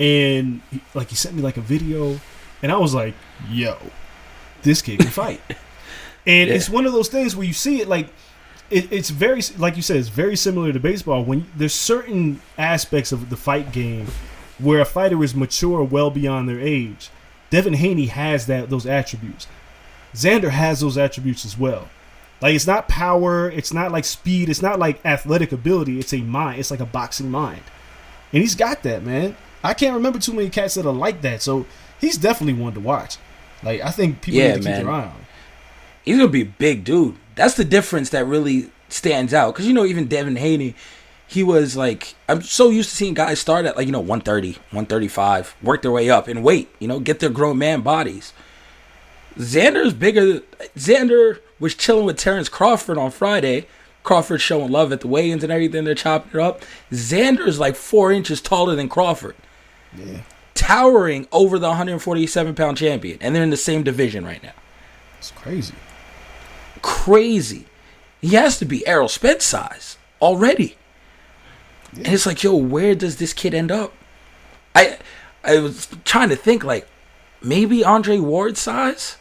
and 0.00 0.60
he, 0.72 0.80
like 0.94 1.08
he 1.10 1.14
sent 1.14 1.36
me 1.36 1.42
like 1.42 1.56
a 1.58 1.60
video, 1.60 2.18
and 2.62 2.72
I 2.72 2.76
was 2.76 2.92
like, 2.94 3.14
"Yo, 3.50 3.78
this 4.62 4.82
kid 4.82 5.00
can 5.00 5.08
fight." 5.08 5.40
and 6.26 6.48
Yeah. 6.48 6.54
it's 6.56 6.68
one 6.68 6.86
of 6.86 6.92
those 6.92 7.08
things 7.08 7.34
where 7.36 7.46
you 7.46 7.52
see 7.52 7.80
it 7.80 7.88
like 7.88 8.08
it, 8.70 8.92
it's 8.92 9.10
very 9.10 9.42
like 9.58 9.76
you 9.76 9.82
said, 9.82 9.96
it's 9.96 10.08
very 10.08 10.36
similar 10.36 10.72
to 10.72 10.78
baseball. 10.80 11.24
When 11.24 11.46
there's 11.56 11.74
certain 11.74 12.40
aspects 12.58 13.10
of 13.12 13.28
the 13.30 13.36
fight 13.36 13.72
game 13.72 14.06
where 14.58 14.80
a 14.80 14.84
fighter 14.84 15.22
is 15.24 15.34
mature 15.34 15.82
well 15.82 16.10
beyond 16.10 16.48
their 16.48 16.60
age. 16.60 17.10
Devin 17.50 17.74
Haney 17.74 18.06
has 18.06 18.46
that 18.46 18.70
those 18.70 18.86
attributes. 18.86 19.46
Xander 20.14 20.50
has 20.50 20.80
those 20.80 20.96
attributes 20.98 21.44
as 21.44 21.58
well. 21.58 21.88
Like 22.40 22.54
it's 22.54 22.66
not 22.66 22.88
power, 22.88 23.50
it's 23.50 23.72
not 23.72 23.90
like 23.92 24.04
speed, 24.04 24.48
it's 24.48 24.62
not 24.62 24.78
like 24.78 25.04
athletic 25.04 25.50
ability. 25.52 25.98
It's 25.98 26.12
a 26.14 26.18
mind. 26.18 26.60
It's 26.60 26.70
like 26.70 26.80
a 26.80 26.86
boxing 26.86 27.30
mind, 27.30 27.62
and 28.32 28.40
he's 28.42 28.54
got 28.54 28.82
that 28.84 29.02
man. 29.04 29.36
I 29.62 29.74
can't 29.74 29.94
remember 29.94 30.18
too 30.18 30.32
many 30.32 30.48
cats 30.48 30.74
that 30.74 30.86
are 30.86 30.92
like 30.92 31.20
that. 31.22 31.42
So 31.42 31.66
he's 32.00 32.16
definitely 32.16 32.54
one 32.62 32.72
to 32.74 32.80
watch. 32.80 33.18
Like 33.62 33.80
I 33.82 33.90
think 33.90 34.20
people 34.22 34.40
Yeah, 34.40 34.48
need 34.48 34.52
to 34.54 34.58
keep 34.60 34.64
man. 34.68 34.84
their 34.84 34.92
eye 34.94 35.04
on. 35.06 35.24
he's 36.04 36.16
gonna 36.16 36.28
be 36.28 36.42
a 36.42 36.46
big 36.46 36.84
dude. 36.84 37.16
That's 37.34 37.54
the 37.54 37.64
difference 37.64 38.10
that 38.10 38.26
really 38.26 38.70
stands 38.88 39.32
out. 39.34 39.54
Cause 39.54 39.66
you 39.66 39.72
know, 39.72 39.84
even 39.84 40.06
Devin 40.08 40.36
Haney, 40.36 40.74
he 41.26 41.42
was 41.42 41.76
like, 41.76 42.14
I'm 42.28 42.42
so 42.42 42.70
used 42.70 42.90
to 42.90 42.96
seeing 42.96 43.14
guys 43.14 43.38
start 43.38 43.64
at 43.66 43.76
like 43.76 43.86
you 43.86 43.92
know 43.92 44.00
130, 44.00 44.52
135, 44.52 45.54
work 45.62 45.82
their 45.82 45.90
way 45.92 46.10
up 46.10 46.26
and 46.28 46.42
wait, 46.42 46.68
you 46.78 46.88
know, 46.88 47.00
get 47.00 47.20
their 47.20 47.30
grown 47.30 47.58
man 47.58 47.82
bodies. 47.82 48.32
Xander's 49.36 49.92
bigger. 49.94 50.40
Xander 50.76 51.38
was 51.60 51.74
chilling 51.74 52.04
with 52.06 52.16
Terrence 52.16 52.48
Crawford 52.48 52.98
on 52.98 53.10
Friday. 53.10 53.66
Crawford 54.02 54.40
showing 54.40 54.70
love 54.72 54.92
at 54.92 55.00
the 55.02 55.08
weigh-ins 55.08 55.44
and 55.44 55.52
everything. 55.52 55.84
They're 55.84 55.94
chopping 55.94 56.40
it 56.40 56.42
up. 56.42 56.62
Xander's 56.90 57.60
like 57.60 57.76
four 57.76 58.10
inches 58.10 58.40
taller 58.40 58.74
than 58.74 58.88
Crawford, 58.88 59.36
Yeah, 59.96 60.22
towering 60.60 61.26
over 61.32 61.58
the 61.58 61.68
147 61.68 62.54
pound 62.54 62.76
champion, 62.76 63.16
and 63.22 63.34
they're 63.34 63.42
in 63.42 63.50
the 63.50 63.56
same 63.56 63.82
division 63.82 64.24
right 64.26 64.42
now. 64.42 64.52
it's 65.18 65.30
crazy. 65.30 65.74
crazy. 66.82 67.64
He 68.20 68.34
has 68.34 68.58
to 68.58 68.66
be 68.66 68.86
Errol 68.86 69.08
Spence 69.08 69.44
size 69.44 69.96
already. 70.20 70.76
And 71.96 72.08
it's 72.08 72.26
like, 72.26 72.42
yo, 72.42 72.54
where 72.54 72.94
does 72.94 73.16
this 73.16 73.32
kid 73.32 73.54
end 73.54 73.72
up? 73.72 73.94
I 74.74 74.98
I 75.42 75.58
was 75.58 75.88
trying 76.04 76.28
to 76.28 76.36
think 76.36 76.62
like 76.62 76.86
maybe 77.42 77.82
Andre 77.82 78.18
Ward 78.18 78.58
size? 78.58 79.16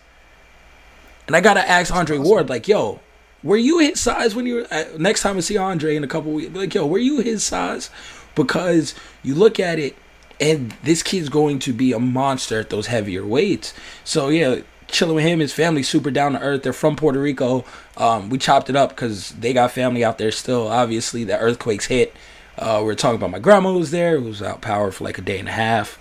And 1.25 1.35
I 1.35 1.41
gotta 1.41 1.67
ask 1.67 1.93
Andre 1.93 2.17
Ward, 2.17 2.49
like, 2.49 2.67
yo, 2.67 2.99
were 3.41 3.57
you 3.57 3.79
his 3.79 4.01
size 4.01 4.35
when 4.35 4.45
you 4.45 4.55
were 4.55 4.67
uh, 4.71 4.83
next 4.97 5.21
time 5.21 5.37
I 5.37 5.39
see 5.39 5.57
Andre 5.57 5.95
in 5.95 6.03
a 6.03 6.07
couple 6.07 6.33
weeks? 6.33 6.53
Like, 6.53 6.75
yo, 6.75 6.85
were 6.85 6.97
you 6.97 7.21
his 7.21 7.43
size? 7.43 7.89
Because 8.35 8.93
you 9.23 9.35
look 9.35 9.59
at 9.59 9.79
it, 9.79 9.95
and 10.39 10.71
this 10.83 11.03
kid's 11.03 11.29
going 11.29 11.59
to 11.59 11.73
be 11.73 11.91
a 11.91 11.99
monster 11.99 12.59
at 12.59 12.69
those 12.69 12.87
heavier 12.87 13.25
weights. 13.25 13.73
So 14.03 14.29
yeah, 14.29 14.61
chilling 14.87 15.15
with 15.15 15.25
him, 15.25 15.39
his 15.39 15.53
family 15.53 15.83
super 15.83 16.11
down 16.11 16.33
to 16.33 16.41
earth. 16.41 16.63
They're 16.63 16.73
from 16.73 16.95
Puerto 16.95 17.19
Rico. 17.19 17.65
Um, 17.97 18.29
we 18.29 18.37
chopped 18.37 18.69
it 18.69 18.75
up 18.75 18.89
because 18.89 19.31
they 19.31 19.53
got 19.53 19.71
family 19.71 20.03
out 20.03 20.17
there 20.17 20.31
still. 20.31 20.67
Obviously, 20.67 21.23
the 21.23 21.37
earthquakes 21.37 21.85
hit. 21.85 22.15
Uh, 22.57 22.81
we 22.83 22.91
are 22.91 22.95
talking 22.95 23.15
about 23.15 23.31
my 23.31 23.39
grandma 23.39 23.71
was 23.71 23.91
there, 23.91 24.19
who 24.19 24.27
was 24.27 24.41
out 24.41 24.61
power 24.61 24.91
for 24.91 25.03
like 25.03 25.17
a 25.17 25.21
day 25.21 25.39
and 25.39 25.47
a 25.47 25.53
half. 25.53 25.97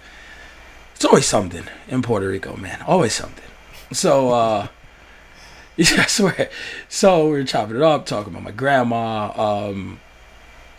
It's 0.95 1.05
always 1.05 1.27
something 1.27 1.65
in 1.87 2.03
Puerto 2.03 2.29
Rico, 2.29 2.57
man. 2.57 2.83
Always 2.83 3.13
something. 3.13 3.45
So, 3.93 4.31
uh, 4.31 4.69
yeah, 5.77 6.01
I 6.03 6.07
swear. 6.07 6.51
So 6.89 7.27
we 7.27 7.33
were 7.33 7.45
chopping 7.45 7.77
it 7.77 7.83
up, 7.83 8.07
talking 8.07 8.33
about 8.33 8.43
my 8.43 8.51
grandma. 8.51 9.33
Um, 9.37 10.01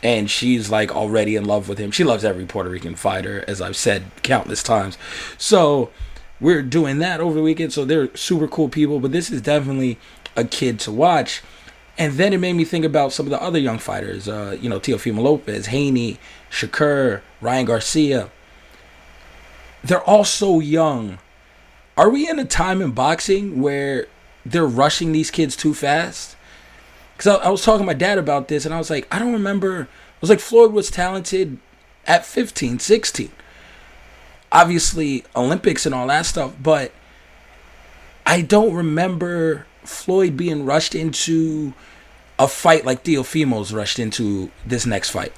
and 0.02 0.30
she's 0.30 0.70
like 0.70 0.95
already 0.95 1.36
in 1.36 1.45
love 1.45 1.68
with 1.68 1.78
him. 1.78 1.91
She 1.91 2.04
loves 2.04 2.24
every 2.24 2.45
Puerto 2.45 2.70
Rican 2.70 2.95
fighter, 2.95 3.43
as 3.47 3.62
I've 3.62 3.76
said 3.76 4.04
countless 4.24 4.64
times. 4.64 4.97
So 5.38 5.91
we're 6.39 6.62
doing 6.62 7.00
that 7.00 7.20
over 7.20 7.36
the 7.36 7.43
weekend. 7.43 7.74
So 7.74 7.86
they're 7.86 8.16
super 8.16 8.47
cool 8.47 8.70
people, 8.70 9.00
but 9.00 9.12
this 9.12 9.30
is 9.30 9.41
definitely 9.41 9.97
a 10.36 10.45
kid 10.45 10.80
to 10.82 10.91
watch. 10.91 11.41
And 11.97 12.14
then 12.14 12.32
it 12.32 12.38
made 12.38 12.54
me 12.54 12.64
think 12.64 12.86
about 12.86 13.12
some 13.12 13.26
of 13.26 13.30
the 13.30 13.41
other 13.41 13.60
young 13.60 13.78
fighters. 13.78 14.30
Uh, 14.30 14.58
you 14.60 14.70
know, 14.70 14.80
Teofimo 14.80 15.22
Lopez, 15.22 15.66
Haney, 15.68 16.18
Shakur, 16.50 17.22
Ryan 17.41 17.66
Garcia. 17.66 18.30
They're 19.84 20.04
all 20.04 20.24
so 20.24 20.62
young. 20.62 21.20
Are 21.97 22.10
we 22.10 22.30
in 22.30 22.39
a 22.39 22.45
time 22.45 22.82
in 22.82 22.91
boxing 22.91 23.62
where 23.62 24.08
they're 24.45 24.66
rushing 24.66 25.12
these 25.12 25.30
kids 25.30 25.58
too 25.58 25.74
fast? 25.74 26.38
Because 27.20 27.38
I, 27.38 27.47
I 27.47 27.49
was 27.49 27.65
talking 27.65 27.82
to 27.82 27.86
my 27.86 27.93
dad 27.93 28.17
about 28.17 28.47
this, 28.47 28.63
and 28.63 28.74
I 28.74 28.78
was 28.78 28.89
like, 28.89 29.05
I 29.13 29.20
don't 29.20 29.34
remember. 29.34 29.89
I 29.91 30.17
was 30.22 30.30
like, 30.30 30.39
Floyd 30.39 30.72
was 30.72 30.89
talented 30.89 31.57
at 32.07 32.26
15, 32.26 32.80
16. 32.80 33.30
Obviously, 34.53 35.26
Olympics 35.36 35.86
and 35.86 35.93
all 35.93 36.07
that 36.07 36.26
stuff, 36.26 36.53
but 36.63 36.93
I 38.26 38.41
don't 38.41 38.74
remember 38.74 39.67
Floyd 39.84 40.38
being 40.38 40.65
rushed 40.65 40.95
into 40.95 41.74
a 42.39 42.47
fight 42.47 42.86
like 42.86 43.03
Teofimo's 43.03 43.74
rushed 43.74 43.99
into 43.99 44.49
this 44.65 44.86
next 44.86 45.09
fight. 45.09 45.34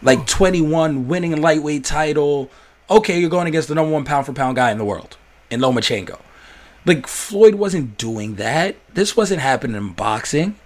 Like 0.00 0.28
21, 0.28 1.08
winning 1.08 1.34
a 1.34 1.36
lightweight 1.38 1.84
title. 1.84 2.52
Okay, 2.88 3.18
you're 3.18 3.30
going 3.30 3.48
against 3.48 3.66
the 3.66 3.74
number 3.74 3.92
one 3.92 4.04
pound 4.04 4.26
for 4.26 4.32
pound 4.32 4.54
guy 4.54 4.70
in 4.70 4.78
the 4.78 4.84
world, 4.84 5.16
in 5.50 5.58
Lomachenko. 5.58 6.20
Like 6.86 7.06
Floyd 7.06 7.56
wasn't 7.56 7.98
doing 7.98 8.36
that. 8.36 8.76
This 8.94 9.16
wasn't 9.16 9.40
happening 9.40 9.76
in 9.76 9.92
boxing. 9.92 10.56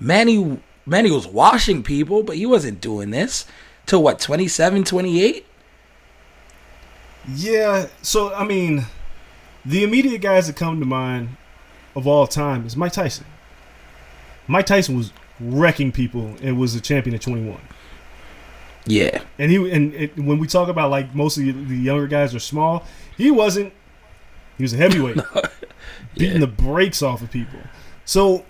Manny 0.00 0.60
Manny 0.86 1.10
was 1.10 1.26
washing 1.26 1.82
people, 1.82 2.22
but 2.22 2.36
he 2.36 2.46
wasn't 2.46 2.80
doing 2.80 3.10
this 3.10 3.44
till 3.86 4.02
what 4.02 4.18
27, 4.20 4.84
28? 4.84 5.44
Yeah, 7.28 7.88
so 8.02 8.32
I 8.32 8.44
mean, 8.44 8.86
the 9.64 9.82
immediate 9.82 10.20
guys 10.20 10.46
that 10.46 10.56
come 10.56 10.78
to 10.78 10.86
mind 10.86 11.36
of 11.96 12.06
all 12.06 12.26
time 12.26 12.66
is 12.66 12.76
Mike 12.76 12.92
Tyson. 12.92 13.26
Mike 14.46 14.66
Tyson 14.66 14.96
was 14.96 15.12
wrecking 15.40 15.90
people 15.90 16.36
and 16.40 16.58
was 16.58 16.74
a 16.74 16.80
champion 16.80 17.16
at 17.16 17.22
21. 17.22 17.60
Yeah. 18.86 19.22
And 19.38 19.50
he 19.50 19.70
and 19.70 19.92
it, 19.94 20.16
when 20.16 20.38
we 20.38 20.46
talk 20.46 20.68
about 20.68 20.90
like 20.90 21.14
most 21.14 21.36
of 21.36 21.44
the, 21.44 21.52
the 21.52 21.76
younger 21.76 22.06
guys 22.06 22.34
are 22.34 22.40
small, 22.40 22.84
he 23.16 23.30
wasn't. 23.30 23.72
He 24.56 24.62
was 24.62 24.72
a 24.72 24.76
heavyweight, 24.76 25.18
beating 26.16 26.40
the 26.40 26.46
brakes 26.46 27.02
off 27.02 27.22
of 27.22 27.30
people. 27.30 27.60
So 28.04 28.44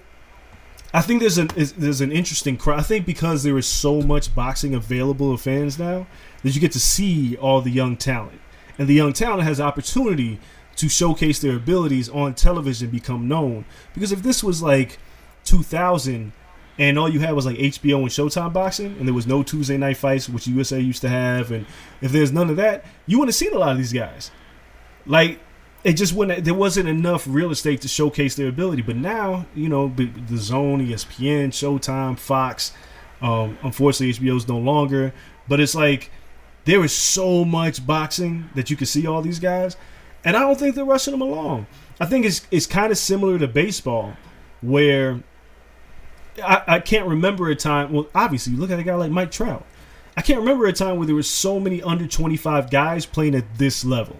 I 0.92 1.03
think 1.03 1.20
there's 1.20 1.38
an 1.38 1.51
is, 1.57 1.72
there's 1.72 2.01
an 2.01 2.12
interesting 2.12 2.57
crowd. 2.57 2.80
I 2.80 2.82
think 2.82 3.07
because 3.07 3.42
there 3.42 3.59
is 3.59 3.66
so 3.66 4.01
much 4.01 4.34
boxing 4.34 4.74
available 4.74 5.36
to 5.36 5.42
fans 5.42 5.78
now 5.78 6.07
that 6.42 6.55
you 6.55 6.61
get 6.61 6.72
to 6.72 6.80
see 6.80 7.36
all 7.36 7.61
the 7.61 7.70
young 7.70 7.97
talent, 7.97 8.40
and 8.78 8.88
the 8.88 8.94
young 8.94 9.12
talent 9.12 9.42
has 9.42 9.61
opportunity 9.61 10.38
to 10.76 10.88
showcase 10.88 11.38
their 11.38 11.57
abilities 11.57 12.09
on 12.09 12.34
television, 12.34 12.90
become 12.90 13.28
known. 13.28 13.64
Because 13.94 14.12
if 14.12 14.22
this 14.22 14.44
was 14.44 14.62
like 14.62 14.99
2000 15.44 16.32
and 16.78 16.99
all 16.99 17.09
you 17.09 17.20
had 17.20 17.32
was 17.32 17.47
like 17.47 17.57
HBO 17.57 18.01
and 18.01 18.09
Showtime 18.09 18.53
boxing, 18.53 18.97
and 18.99 19.07
there 19.07 19.14
was 19.14 19.26
no 19.26 19.42
Tuesday 19.42 19.78
night 19.78 19.97
fights, 19.97 20.28
which 20.28 20.47
USA 20.47 20.78
used 20.78 21.01
to 21.01 21.09
have, 21.09 21.51
and 21.51 21.64
if 22.03 22.12
there's 22.12 22.32
none 22.32 22.51
of 22.51 22.57
that, 22.57 22.84
you 23.07 23.18
wouldn't 23.18 23.34
have 23.34 23.36
seen 23.36 23.55
a 23.55 23.59
lot 23.59 23.72
of 23.72 23.78
these 23.78 23.92
guys. 23.92 24.30
Like 25.07 25.40
it 25.87 25.93
just 25.93 26.14
wouldn't. 26.14 26.45
There 26.45 26.53
wasn't 26.53 26.89
enough 26.89 27.26
real 27.28 27.53
estate 27.53 27.80
to 27.82 27.89
showcase 27.89 28.34
their 28.34 28.49
ability. 28.49 28.82
But 28.82 28.97
now, 28.97 29.47
you 29.55 29.68
know, 29.68 29.89
b- 29.89 30.09
DAZN, 30.09 30.89
ESPN, 30.89 31.51
Showtime, 31.51 32.18
Fox. 32.18 32.72
Um, 33.22 33.57
unfortunately, 33.62 34.12
HBO 34.12 34.37
is 34.37 34.49
no 34.49 34.59
longer. 34.59 35.14
But 35.47 35.61
it's 35.61 35.76
like 35.76 36.11
there 36.64 36.84
is 36.84 36.93
so 36.93 37.45
much 37.45 37.87
boxing 37.87 38.51
that 38.57 38.68
you 38.68 38.76
can 38.76 38.89
see 38.89 39.07
all 39.07 39.22
these 39.22 39.39
guys, 39.39 39.76
and 40.24 40.37
I 40.37 40.41
don't 40.41 40.59
think 40.59 40.74
they're 40.74 40.84
rushing 40.84 41.12
them 41.12 41.20
along. 41.20 41.68
I 42.01 42.07
think 42.07 42.26
it's 42.26 42.45
it's 42.51 42.66
kind 42.66 42.91
of 42.91 42.99
similar 42.99 43.39
to 43.39 43.47
baseball, 43.47 44.16
where 44.62 45.22
I, 46.45 46.62
I 46.66 46.80
can't 46.80 47.07
remember 47.07 47.49
a 47.49 47.55
time. 47.55 47.93
Well, 47.93 48.09
obviously, 48.12 48.55
you 48.55 48.59
look 48.59 48.72
at 48.72 48.80
a 48.80 48.82
guy 48.82 48.97
like 48.97 49.12
Mike 49.12 49.30
Trout. 49.30 49.64
I 50.16 50.22
can't 50.22 50.41
remember 50.41 50.66
a 50.66 50.72
time 50.72 50.97
where 50.97 51.07
there 51.07 51.14
were 51.14 51.22
so 51.22 51.61
many 51.61 51.80
under 51.80 52.09
25 52.09 52.72
guys 52.72 53.07
playing 53.07 53.37
at 53.37 53.59
this 53.59 53.84
level. 53.84 54.16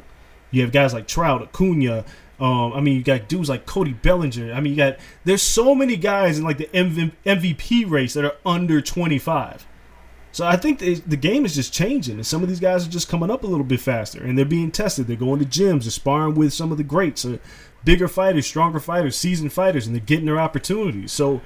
You 0.57 0.63
have 0.63 0.73
guys 0.73 0.95
like 0.95 1.07
Trout, 1.07 1.43
Acuna. 1.43 2.05
Um, 2.41 2.73
I 2.73 2.81
mean, 2.81 2.97
you 2.97 3.03
got 3.03 3.29
dudes 3.29 3.49
like 3.49 3.67
Cody 3.67 3.93
Bellinger. 3.93 4.53
I 4.53 4.61
mean, 4.61 4.73
you 4.73 4.77
got 4.77 4.99
there's 5.25 5.43
so 5.43 5.75
many 5.75 5.97
guys 5.97 6.39
in 6.39 6.45
like 6.45 6.59
the 6.59 6.67
MV, 6.67 7.13
MVP 7.25 7.89
race 7.89 8.15
that 8.15 8.25
are 8.25 8.37
under 8.45 8.81
25. 8.81 9.67
So 10.33 10.47
I 10.47 10.57
think 10.57 10.81
the, 10.81 10.97
the 10.97 11.17
game 11.17 11.47
is 11.47 11.55
just 11.55 11.73
changing, 11.73 12.17
and 12.17 12.27
some 12.27 12.43
of 12.43 12.49
these 12.51 12.61
guys 12.61 12.87
are 12.87 12.91
just 12.91 13.09
coming 13.09 13.31
up 13.31 13.43
a 13.43 13.47
little 13.47 13.65
bit 13.65 13.81
faster, 13.81 14.23
and 14.23 14.37
they're 14.37 14.45
being 14.45 14.71
tested. 14.71 15.07
They're 15.07 15.17
going 15.17 15.41
to 15.41 15.47
gyms, 15.47 15.85
they're 15.85 15.91
sparring 15.91 16.35
with 16.35 16.53
some 16.53 16.71
of 16.71 16.77
the 16.77 16.85
greats, 16.85 17.25
uh, 17.25 17.39
bigger 17.85 18.07
fighters, 18.07 18.47
stronger 18.47 18.79
fighters, 18.79 19.17
seasoned 19.17 19.55
fighters, 19.55 19.87
and 19.87 19.97
they're 19.97 20.05
getting 20.05 20.27
their 20.27 20.39
opportunities. 20.39 21.11
So 21.11 21.41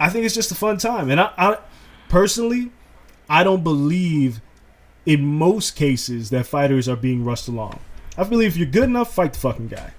I 0.00 0.08
think 0.10 0.26
it's 0.26 0.34
just 0.34 0.50
a 0.50 0.56
fun 0.56 0.78
time, 0.78 1.10
and 1.10 1.20
I, 1.20 1.30
I 1.38 1.58
personally, 2.08 2.72
I 3.28 3.44
don't 3.44 3.62
believe 3.62 4.40
in 5.06 5.24
most 5.24 5.76
cases 5.76 6.30
that 6.30 6.46
fighters 6.46 6.88
are 6.88 6.96
being 6.96 7.24
rushed 7.24 7.46
along. 7.46 7.78
I 8.16 8.24
believe 8.24 8.50
if 8.50 8.56
you're 8.56 8.66
good 8.66 8.84
enough, 8.84 9.14
fight 9.14 9.32
the 9.32 9.38
fucking 9.38 9.68
guy. 9.68 9.92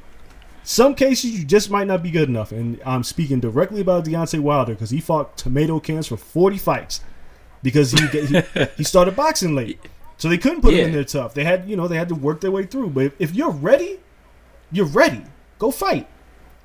Some 0.63 0.95
cases 0.95 1.37
you 1.37 1.45
just 1.45 1.69
might 1.69 1.87
not 1.87 2.01
be 2.01 2.09
good 2.09 2.27
enough, 2.27 2.51
and 2.51 2.81
I'm 2.85 3.03
speaking 3.03 3.39
directly 3.39 3.81
about 3.81 4.05
Deontay 4.05 4.39
Wilder 4.39 4.73
because 4.73 4.89
he 4.89 4.99
fought 4.99 5.37
tomato 5.37 5.79
cans 5.79 6.07
for 6.07 6.17
40 6.17 6.57
fights 6.57 7.01
because 7.61 7.91
he 7.91 8.07
he, 8.07 8.41
he 8.77 8.83
started 8.83 9.15
boxing 9.15 9.53
late. 9.53 9.79
So 10.17 10.29
they 10.29 10.37
couldn't 10.37 10.61
put 10.61 10.73
him 10.73 10.87
in 10.87 10.93
there 10.93 11.03
tough. 11.03 11.33
They 11.33 11.43
had, 11.43 11.69
you 11.69 11.75
know, 11.75 11.87
they 11.87 11.97
had 11.97 12.09
to 12.09 12.15
work 12.15 12.41
their 12.41 12.51
way 12.51 12.63
through. 12.65 12.91
But 12.91 13.05
if, 13.05 13.15
if 13.19 13.35
you're 13.35 13.51
ready, 13.51 13.99
you're 14.71 14.85
ready. 14.85 15.23
Go 15.59 15.71
fight. 15.71 16.07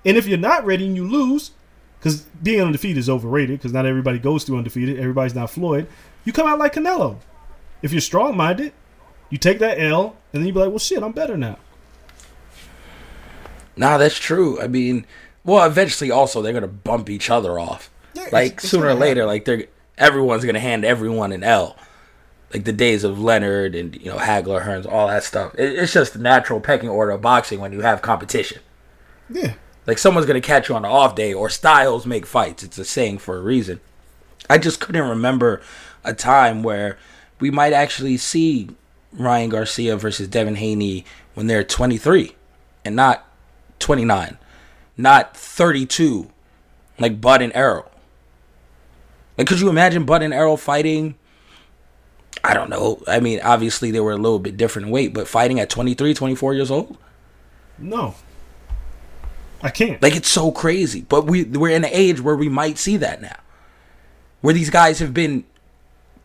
And 0.04 0.16
if 0.16 0.26
you're 0.26 0.38
not 0.38 0.64
ready 0.64 0.86
and 0.86 0.96
you 0.96 1.06
lose, 1.06 1.50
because 1.98 2.22
being 2.42 2.60
undefeated 2.60 2.96
is 2.96 3.10
overrated, 3.10 3.58
because 3.58 3.72
not 3.72 3.86
everybody 3.86 4.18
goes 4.18 4.44
through 4.44 4.58
undefeated. 4.58 4.98
Everybody's 4.98 5.34
not 5.34 5.50
Floyd. 5.50 5.88
You 6.24 6.32
come 6.32 6.46
out 6.46 6.58
like 6.58 6.74
Canelo. 6.74 7.18
If 7.82 7.92
you're 7.92 8.00
strong 8.00 8.36
minded, 8.36 8.72
you 9.30 9.38
take 9.38 9.58
that 9.58 9.80
L, 9.80 10.16
and 10.32 10.40
then 10.40 10.46
you'd 10.46 10.54
be 10.54 10.60
like, 10.60 10.70
well, 10.70 10.78
shit, 10.78 11.02
I'm 11.02 11.12
better 11.12 11.36
now. 11.36 11.58
Nah, 13.76 13.98
that's 13.98 14.18
true. 14.18 14.60
I 14.60 14.68
mean, 14.68 15.06
well, 15.44 15.66
eventually, 15.66 16.10
also 16.10 16.42
they're 16.42 16.52
gonna 16.52 16.68
bump 16.68 17.08
each 17.08 17.30
other 17.30 17.58
off. 17.58 17.90
Yeah, 18.14 18.28
like 18.32 18.54
it's 18.54 18.68
sooner 18.68 18.88
or 18.88 18.94
later, 18.94 19.22
happen. 19.22 19.28
like 19.28 19.44
they're 19.44 19.64
everyone's 19.96 20.44
gonna 20.44 20.60
hand 20.60 20.84
everyone 20.84 21.32
an 21.32 21.42
L. 21.42 21.76
Like 22.52 22.64
the 22.64 22.72
days 22.72 23.04
of 23.04 23.20
Leonard 23.20 23.74
and 23.74 23.94
you 23.96 24.06
know 24.06 24.18
Hagler, 24.18 24.64
Hearns, 24.64 24.90
all 24.90 25.08
that 25.08 25.22
stuff. 25.24 25.54
It, 25.54 25.78
it's 25.78 25.92
just 25.92 26.12
the 26.12 26.18
natural 26.18 26.60
pecking 26.60 26.88
order 26.88 27.12
of 27.12 27.22
boxing 27.22 27.60
when 27.60 27.72
you 27.72 27.80
have 27.80 28.02
competition. 28.02 28.60
Yeah. 29.28 29.54
Like 29.86 29.98
someone's 29.98 30.26
gonna 30.26 30.40
catch 30.40 30.68
you 30.68 30.74
on 30.74 30.84
an 30.84 30.90
off 30.90 31.14
day, 31.14 31.32
or 31.32 31.48
styles 31.48 32.06
make 32.06 32.26
fights. 32.26 32.62
It's 32.62 32.78
a 32.78 32.84
saying 32.84 33.18
for 33.18 33.36
a 33.36 33.40
reason. 33.40 33.80
I 34.48 34.58
just 34.58 34.80
couldn't 34.80 35.08
remember 35.08 35.62
a 36.04 36.12
time 36.12 36.62
where 36.62 36.98
we 37.38 37.50
might 37.50 37.72
actually 37.72 38.16
see 38.16 38.70
Ryan 39.12 39.50
Garcia 39.50 39.96
versus 39.96 40.28
Devin 40.28 40.56
Haney 40.56 41.04
when 41.34 41.46
they're 41.46 41.64
23 41.64 42.34
and 42.84 42.96
not 42.96 43.26
29, 43.78 44.38
not 44.96 45.36
32, 45.36 46.30
like 46.98 47.20
Bud 47.20 47.42
and 47.42 47.52
Errol. 47.54 47.90
Like, 49.36 49.46
could 49.46 49.60
you 49.60 49.68
imagine 49.68 50.04
Bud 50.04 50.22
and 50.22 50.34
Errol 50.34 50.56
fighting? 50.56 51.14
I 52.44 52.54
don't 52.54 52.70
know. 52.70 53.02
I 53.06 53.20
mean, 53.20 53.40
obviously 53.42 53.90
they 53.90 54.00
were 54.00 54.12
a 54.12 54.16
little 54.16 54.38
bit 54.38 54.56
different 54.56 54.86
in 54.86 54.92
weight, 54.92 55.12
but 55.12 55.28
fighting 55.28 55.58
at 55.60 55.70
23, 55.70 56.14
24 56.14 56.54
years 56.54 56.70
old? 56.70 56.96
No. 57.78 58.14
I 59.62 59.70
can't. 59.70 60.00
Like 60.00 60.16
it's 60.16 60.28
so 60.28 60.52
crazy. 60.52 61.02
But 61.02 61.26
we 61.26 61.44
we're 61.44 61.70
in 61.70 61.84
an 61.84 61.90
age 61.92 62.20
where 62.20 62.36
we 62.36 62.48
might 62.48 62.78
see 62.78 62.96
that 62.98 63.20
now. 63.20 63.36
Where 64.40 64.54
these 64.54 64.70
guys 64.70 65.00
have 65.00 65.12
been 65.12 65.44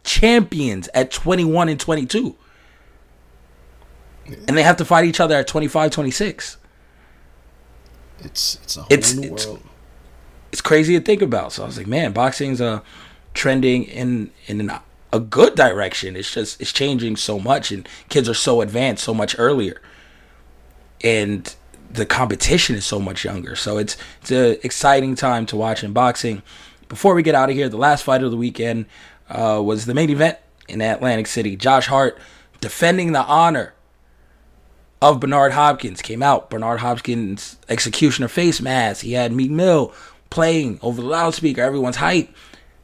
champions 0.03 0.87
at 0.93 1.11
21 1.11 1.67
and 1.69 1.79
22. 1.79 2.35
And 4.25 4.57
they 4.57 4.63
have 4.63 4.77
to 4.77 4.85
fight 4.85 5.05
each 5.05 5.19
other 5.19 5.35
at 5.35 5.47
25, 5.47 5.91
26. 5.91 6.57
It's 8.19 8.55
it's 8.63 8.77
a 8.77 8.81
whole 8.81 8.87
It's- 8.89 9.13
new 9.13 9.27
it's- 9.27 9.45
world. 9.45 9.61
It's 10.51 10.61
crazy 10.61 10.97
to 10.97 11.03
think 11.03 11.21
about. 11.21 11.51
So 11.51 11.63
I 11.63 11.65
was 11.65 11.77
like, 11.77 11.87
man, 11.87 12.13
boxing's 12.13 12.61
uh 12.61 12.79
trending 13.33 13.83
in 13.83 14.31
in 14.47 14.61
an, 14.61 14.71
a 15.11 15.19
good 15.19 15.55
direction. 15.55 16.15
It's 16.15 16.31
just 16.33 16.59
it's 16.61 16.71
changing 16.71 17.17
so 17.17 17.39
much 17.39 17.71
and 17.71 17.87
kids 18.09 18.29
are 18.29 18.33
so 18.33 18.61
advanced 18.61 19.03
so 19.03 19.13
much 19.13 19.35
earlier. 19.37 19.81
And 21.03 21.53
the 21.91 22.05
competition 22.05 22.75
is 22.75 22.85
so 22.85 22.99
much 22.99 23.25
younger. 23.25 23.55
So 23.55 23.77
it's 23.77 23.97
it's 24.21 24.31
an 24.31 24.57
exciting 24.63 25.15
time 25.15 25.45
to 25.47 25.55
watch 25.57 25.83
in 25.83 25.91
boxing. 25.93 26.41
Before 26.87 27.13
we 27.15 27.21
get 27.23 27.35
out 27.35 27.49
of 27.49 27.55
here, 27.55 27.67
the 27.67 27.77
last 27.77 28.03
fight 28.03 28.23
of 28.23 28.31
the 28.31 28.37
weekend 28.37 28.85
uh, 29.29 29.61
was 29.63 29.85
the 29.85 29.93
main 29.93 30.09
event 30.09 30.37
in 30.69 30.81
Atlantic 30.81 31.27
City. 31.27 31.55
Josh 31.57 31.87
Hart 31.87 32.17
defending 32.61 33.11
the 33.11 33.23
honor 33.23 33.73
of 35.01 35.19
Bernard 35.19 35.51
Hopkins 35.51 36.01
came 36.01 36.23
out. 36.23 36.49
Bernard 36.49 36.79
Hopkins 36.79 37.57
executioner 37.69 38.27
face 38.27 38.61
mask. 38.61 39.03
He 39.03 39.13
had 39.13 39.31
Meek 39.31 39.51
Mill 39.51 39.93
playing 40.29 40.79
over 40.81 41.01
the 41.01 41.07
loudspeaker. 41.07 41.61
Everyone's 41.61 41.97
hype. 41.97 42.29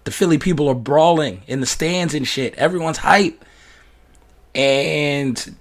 The 0.04 0.12
Philly 0.12 0.38
people 0.38 0.68
are 0.68 0.76
brawling 0.76 1.44
in 1.48 1.60
the 1.60 1.66
stands 1.66 2.14
and 2.14 2.28
shit. 2.28 2.56
Everyone's 2.56 2.98
hype. 2.98 3.44
And 4.54 5.56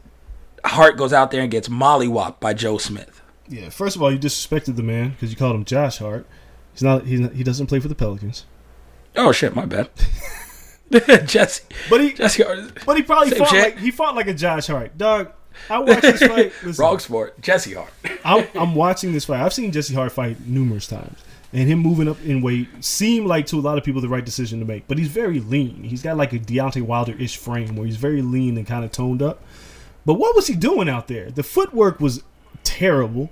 Hart 0.64 0.96
goes 0.96 1.12
out 1.12 1.30
there 1.30 1.42
and 1.42 1.50
gets 1.50 1.68
mollywopped 1.68 2.40
by 2.40 2.54
Joe 2.54 2.78
Smith. 2.78 3.20
Yeah. 3.48 3.68
First 3.68 3.96
of 3.96 4.02
all, 4.02 4.12
you 4.12 4.18
disrespected 4.18 4.76
the 4.76 4.82
man 4.82 5.10
because 5.10 5.30
you 5.30 5.36
called 5.36 5.54
him 5.56 5.64
Josh 5.64 5.98
Hart. 5.98 6.26
He's 6.72 6.82
not. 6.82 7.04
He's 7.06 7.20
not, 7.20 7.32
he 7.32 7.42
doesn't 7.44 7.66
play 7.66 7.80
for 7.80 7.88
the 7.88 7.94
Pelicans. 7.94 8.44
Oh 9.16 9.32
shit, 9.32 9.54
my 9.54 9.66
bad. 9.66 9.90
Jesse, 11.26 11.62
But 11.88 12.00
he. 12.00 12.12
Jesse 12.12 12.42
Hart, 12.42 12.84
But 12.84 12.96
he 12.96 13.02
probably 13.02 13.30
fought 13.30 13.48
shit. 13.48 13.62
like 13.62 13.78
he 13.78 13.90
fought 13.92 14.16
like 14.16 14.26
a 14.26 14.34
Josh 14.34 14.66
Hart. 14.66 14.96
Dog, 14.98 15.32
I 15.68 15.78
watched 15.78 16.02
this 16.02 16.22
fight. 16.22 16.52
Listen, 16.62 16.82
wrong 16.82 16.98
sport. 16.98 17.40
Jesse 17.40 17.74
Hart. 17.74 17.92
I'm, 18.24 18.46
I'm 18.54 18.74
watching 18.74 19.12
this 19.12 19.24
fight. 19.24 19.40
I've 19.40 19.52
seen 19.52 19.72
Jesse 19.72 19.94
Hart 19.94 20.12
fight 20.12 20.46
numerous 20.46 20.86
times, 20.86 21.22
and 21.52 21.68
him 21.68 21.80
moving 21.80 22.08
up 22.08 22.20
in 22.24 22.42
weight 22.42 22.68
seemed 22.80 23.26
like 23.26 23.46
to 23.46 23.58
a 23.58 23.60
lot 23.60 23.78
of 23.78 23.84
people 23.84 24.00
the 24.00 24.08
right 24.08 24.24
decision 24.24 24.58
to 24.60 24.64
make. 24.64 24.88
But 24.88 24.98
he's 24.98 25.08
very 25.08 25.40
lean. 25.40 25.84
He's 25.84 26.02
got 26.02 26.16
like 26.16 26.32
a 26.32 26.38
Deontay 26.38 26.82
Wilder 26.82 27.14
ish 27.18 27.36
frame 27.36 27.76
where 27.76 27.86
he's 27.86 27.96
very 27.96 28.22
lean 28.22 28.56
and 28.56 28.66
kind 28.66 28.84
of 28.84 28.92
toned 28.92 29.22
up. 29.22 29.42
But 30.06 30.14
what 30.14 30.34
was 30.34 30.46
he 30.46 30.56
doing 30.56 30.88
out 30.88 31.08
there? 31.08 31.30
The 31.30 31.42
footwork 31.42 32.00
was 32.00 32.22
terrible. 32.64 33.30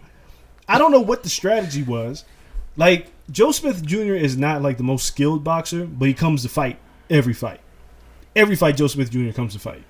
I 0.69 0.79
don't 0.79 0.93
know 0.93 1.01
what 1.01 1.23
the 1.23 1.31
strategy 1.31 1.83
was. 1.83 2.25
Like 2.77 3.11
Joe 3.31 3.53
Smith 3.53 3.85
Jr. 3.85 4.15
is 4.15 4.37
not 4.37 4.63
like 4.63 4.77
the 4.77 4.83
most 4.83 5.07
skilled 5.07 5.43
boxer, 5.43 5.87
but 5.87 6.09
he 6.09 6.15
comes 6.15 6.43
to 6.43 6.49
fight 6.49 6.79
every 7.11 7.35
fight. 7.35 7.61
Every 8.37 8.55
fight 8.57 8.77
Joe 8.77 8.87
Smith 8.87 9.11
Jr. 9.11 9.33
comes 9.33 9.55
to 9.55 9.59
fight. 9.59 9.83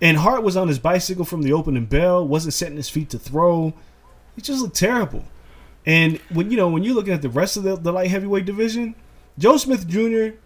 And 0.00 0.18
Hart 0.18 0.42
was 0.42 0.56
on 0.56 0.68
his 0.68 0.78
bicycle 0.78 1.24
from 1.24 1.42
the 1.42 1.52
opening 1.52 1.86
bell, 1.86 2.26
wasn't 2.26 2.54
setting 2.54 2.76
his 2.76 2.88
feet 2.90 3.08
to 3.10 3.18
throw. 3.18 3.72
He 4.34 4.42
just 4.42 4.60
looked 4.62 4.76
terrible. 4.76 5.24
And 5.86 6.18
when 6.30 6.50
you 6.50 6.56
know 6.56 6.68
when 6.68 6.82
you're 6.84 6.94
looking 6.94 7.14
at 7.14 7.22
the 7.22 7.28
rest 7.30 7.56
of 7.56 7.62
the, 7.62 7.76
the 7.76 7.92
light 7.92 8.10
heavyweight 8.10 8.44
division, 8.44 8.94
Joe 9.38 9.56
Smith 9.56 9.86
Jr. 9.88 10.36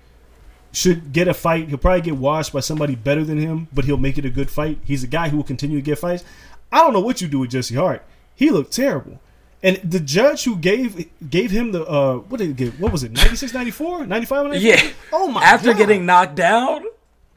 should 0.72 1.12
get 1.12 1.26
a 1.28 1.34
fight. 1.34 1.68
He'll 1.68 1.78
probably 1.78 2.03
get 2.03 2.16
washed 2.16 2.53
by 2.53 2.61
somebody 2.61 2.94
better 2.94 3.24
than 3.24 3.38
him, 3.38 3.66
but 3.72 3.84
he'll 3.86 3.96
make 3.96 4.18
it 4.18 4.24
a 4.24 4.30
good 4.30 4.51
fight. 4.51 4.78
He's 4.84 5.03
a 5.03 5.07
guy 5.09 5.28
who 5.30 5.38
will 5.38 5.44
continue 5.44 5.78
to 5.78 5.82
get 5.82 5.98
fights. 5.98 6.22
I 6.70 6.78
don't 6.82 6.92
know 6.92 7.01
what 7.01 7.20
you 7.20 7.26
do 7.26 7.40
with 7.40 7.51
Jesse 7.51 7.74
Hart. 7.74 8.05
He 8.36 8.51
looked 8.51 8.72
terrible. 8.72 9.18
And 9.62 9.76
the 9.78 10.01
judge 10.01 10.44
who 10.44 10.57
gave 10.57 11.09
gave 11.28 11.51
him 11.51 11.72
the 11.72 11.84
uh 11.84 12.16
what 12.16 12.38
did 12.38 12.46
he 12.48 12.53
give? 12.55 12.80
What 12.80 12.92
was 12.92 13.03
it? 13.03 13.12
96 13.12 13.53
94? 13.53 14.07
95 14.07 14.46
94? 14.46 14.61
Yeah. 14.86 14.92
Oh 15.12 15.28
my 15.28 15.42
After 15.42 15.72
God. 15.72 15.78
getting 15.78 16.07
knocked 16.07 16.34
down. 16.36 16.84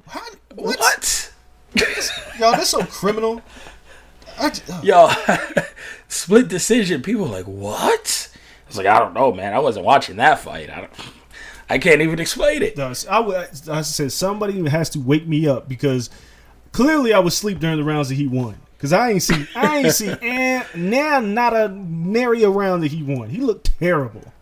How, 0.07 0.21
What? 0.55 0.79
what? 0.79 1.32
Y'all, 2.39 2.51
that's 2.51 2.69
so 2.69 2.83
criminal. 2.85 3.41
I, 4.39 4.51
uh, 4.69 4.81
Yo, 4.83 5.09
split 6.07 6.47
decision. 6.47 7.01
People 7.01 7.25
are 7.25 7.31
like, 7.31 7.45
what? 7.45 8.29
I 8.65 8.67
was 8.67 8.77
like, 8.77 8.87
I 8.87 8.99
don't 8.99 9.13
know, 9.13 9.31
man. 9.31 9.53
I 9.53 9.59
wasn't 9.59 9.85
watching 9.85 10.17
that 10.17 10.39
fight. 10.39 10.69
I 10.69 10.81
don't. 10.81 10.91
I 11.69 11.77
can't 11.77 12.01
even 12.01 12.19
explain 12.19 12.61
it. 12.61 12.75
does. 12.75 13.07
I 13.07 13.19
would. 13.19 13.49
I 13.69 13.81
said 13.81 14.11
somebody 14.11 14.67
has 14.69 14.89
to 14.91 14.99
wake 14.99 15.27
me 15.27 15.47
up 15.47 15.67
because 15.67 16.09
clearly 16.71 17.13
I 17.13 17.19
was 17.19 17.35
asleep 17.35 17.59
during 17.59 17.77
the 17.77 17.83
rounds 17.83 18.09
that 18.09 18.15
he 18.15 18.27
won. 18.27 18.57
Cause 18.77 18.91
I 18.91 19.11
ain't 19.11 19.23
see, 19.23 19.47
I 19.55 19.77
ain't 19.77 19.93
see, 19.93 20.13
and 20.21 20.65
now 20.75 21.21
not 21.21 21.55
a 21.55 21.69
nary 21.69 22.43
a 22.43 22.49
round 22.49 22.83
that 22.83 22.91
he 22.91 23.01
won. 23.01 23.29
He 23.29 23.39
looked 23.39 23.79
terrible. 23.79 24.33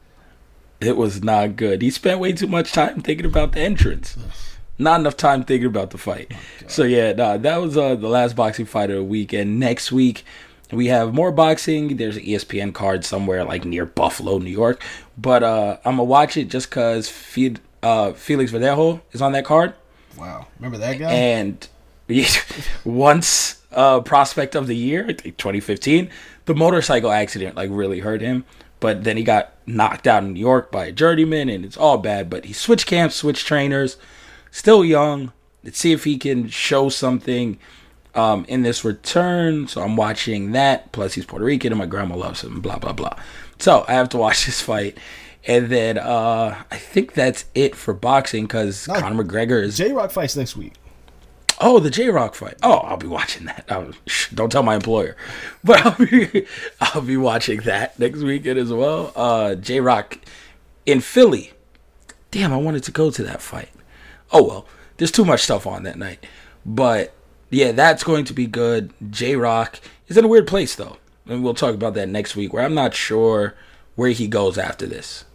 It 0.79 0.97
was 0.97 1.23
not 1.23 1.55
good. 1.57 1.83
He 1.83 1.91
spent 1.91 2.19
way 2.19 2.33
too 2.33 2.47
much 2.47 2.71
time 2.71 3.01
thinking 3.01 3.27
about 3.27 3.51
the 3.51 3.59
entrance. 3.59 4.17
Not 4.81 4.99
enough 4.99 5.15
time 5.15 5.43
thinking 5.43 5.67
about 5.67 5.91
the 5.91 5.97
fight. 5.97 6.31
so 6.67 6.83
yeah, 6.83 7.13
nah, 7.13 7.37
that 7.37 7.57
was 7.61 7.77
uh, 7.77 7.95
the 7.95 8.07
last 8.07 8.35
boxing 8.35 8.65
fight 8.65 8.89
of 8.89 8.97
the 8.97 9.03
week. 9.03 9.31
And 9.31 9.59
next 9.59 9.91
week 9.91 10.23
we 10.71 10.87
have 10.87 11.13
more 11.13 11.31
boxing. 11.31 11.97
There's 11.97 12.17
an 12.17 12.23
ESPN 12.23 12.73
card 12.73 13.05
somewhere 13.05 13.43
like 13.43 13.63
near 13.63 13.85
Buffalo, 13.85 14.39
New 14.39 14.49
York. 14.49 14.81
But 15.17 15.43
uh, 15.43 15.77
I'm 15.85 15.93
gonna 15.97 16.05
watch 16.05 16.35
it 16.35 16.45
just 16.45 16.71
cause 16.71 17.07
Fe- 17.09 17.57
uh, 17.83 18.13
Felix 18.13 18.51
Verdejo 18.51 19.01
is 19.11 19.21
on 19.21 19.33
that 19.33 19.45
card. 19.45 19.73
wow. 20.17 20.47
Remember 20.57 20.77
that 20.79 20.97
guy? 20.97 21.11
And 21.11 21.67
once 22.83 23.61
uh, 23.71 24.01
prospect 24.01 24.55
of 24.55 24.67
the 24.67 24.75
year, 24.75 25.03
I 25.07 25.13
think 25.13 25.37
2015, 25.37 26.09
the 26.45 26.55
motorcycle 26.55 27.11
accident 27.11 27.55
like 27.55 27.69
really 27.71 27.99
hurt 27.99 28.21
him. 28.21 28.45
But 28.79 29.03
then 29.03 29.15
he 29.15 29.23
got 29.23 29.53
knocked 29.67 30.07
out 30.07 30.23
in 30.23 30.33
New 30.33 30.39
York 30.39 30.71
by 30.71 30.87
a 30.87 30.91
journeyman, 30.91 31.49
and 31.49 31.63
it's 31.63 31.77
all 31.77 31.99
bad. 31.99 32.31
But 32.31 32.45
he 32.45 32.53
switched 32.53 32.87
camps, 32.87 33.15
switched 33.15 33.45
trainers, 33.45 33.95
still 34.51 34.85
young. 34.85 35.31
Let's 35.63 35.79
see 35.79 35.91
if 35.91 36.03
he 36.03 36.17
can 36.17 36.47
show 36.49 36.89
something 36.89 37.57
um, 38.13 38.45
in 38.47 38.63
this 38.63 38.83
return. 38.83 39.67
So 39.67 39.81
I'm 39.81 39.95
watching 39.95 40.51
that. 40.51 40.91
Plus, 40.91 41.13
he's 41.13 41.25
Puerto 41.25 41.45
Rican, 41.45 41.71
and 41.71 41.79
my 41.79 41.85
grandma 41.85 42.15
loves 42.15 42.43
him. 42.43 42.61
Blah 42.61 42.77
blah 42.79 42.93
blah. 42.93 43.15
So 43.59 43.85
I 43.87 43.93
have 43.93 44.09
to 44.09 44.17
watch 44.17 44.45
this 44.45 44.61
fight. 44.61 44.97
And 45.47 45.69
then 45.69 45.97
uh, 45.97 46.63
I 46.69 46.77
think 46.77 47.13
that's 47.13 47.45
it 47.55 47.75
for 47.75 47.95
boxing 47.95 48.43
because 48.43 48.87
No. 48.87 48.99
Conor 48.99 49.23
McGregor 49.23 49.63
is 49.63 49.75
J 49.77 49.91
Rock 49.91 50.11
fights 50.11 50.35
next 50.35 50.55
week. 50.55 50.73
Oh, 51.59 51.79
the 51.79 51.89
J 51.89 52.09
Rock 52.09 52.35
fight. 52.35 52.55
Oh, 52.63 52.77
I'll 52.77 52.97
be 52.97 53.07
watching 53.07 53.45
that. 53.45 53.67
Shh, 54.07 54.29
don't 54.29 54.51
tell 54.51 54.63
my 54.63 54.75
employer, 54.75 55.15
but 55.63 55.83
I'll 55.85 56.05
be 56.05 56.45
I'll 56.79 57.01
be 57.01 57.17
watching 57.17 57.61
that 57.61 57.97
next 57.99 58.19
weekend 58.19 58.59
as 58.59 58.71
well. 58.71 59.11
Uh, 59.15 59.55
J 59.55 59.79
Rock 59.79 60.19
in 60.85 61.01
Philly. 61.01 61.53
Damn, 62.31 62.53
I 62.53 62.57
wanted 62.57 62.83
to 62.83 62.91
go 62.91 63.11
to 63.11 63.23
that 63.23 63.41
fight. 63.41 63.69
Oh 64.31 64.43
well, 64.43 64.65
there's 64.97 65.11
too 65.11 65.25
much 65.25 65.41
stuff 65.41 65.65
on 65.67 65.83
that 65.83 65.97
night, 65.97 66.25
but 66.65 67.13
yeah, 67.49 67.71
that's 67.71 68.03
going 68.03 68.25
to 68.25 68.33
be 68.33 68.47
good. 68.47 68.93
J 69.09 69.35
Rock 69.35 69.79
is 70.07 70.17
in 70.17 70.25
a 70.25 70.27
weird 70.27 70.47
place 70.47 70.75
though, 70.75 70.97
and 71.27 71.43
we'll 71.43 71.53
talk 71.53 71.73
about 71.75 71.93
that 71.95 72.09
next 72.09 72.35
week. 72.35 72.53
Where 72.53 72.63
I'm 72.63 72.73
not 72.75 72.93
sure 72.93 73.55
where 73.95 74.11
he 74.11 74.27
goes 74.27 74.57
after 74.57 74.85
this. 74.87 75.25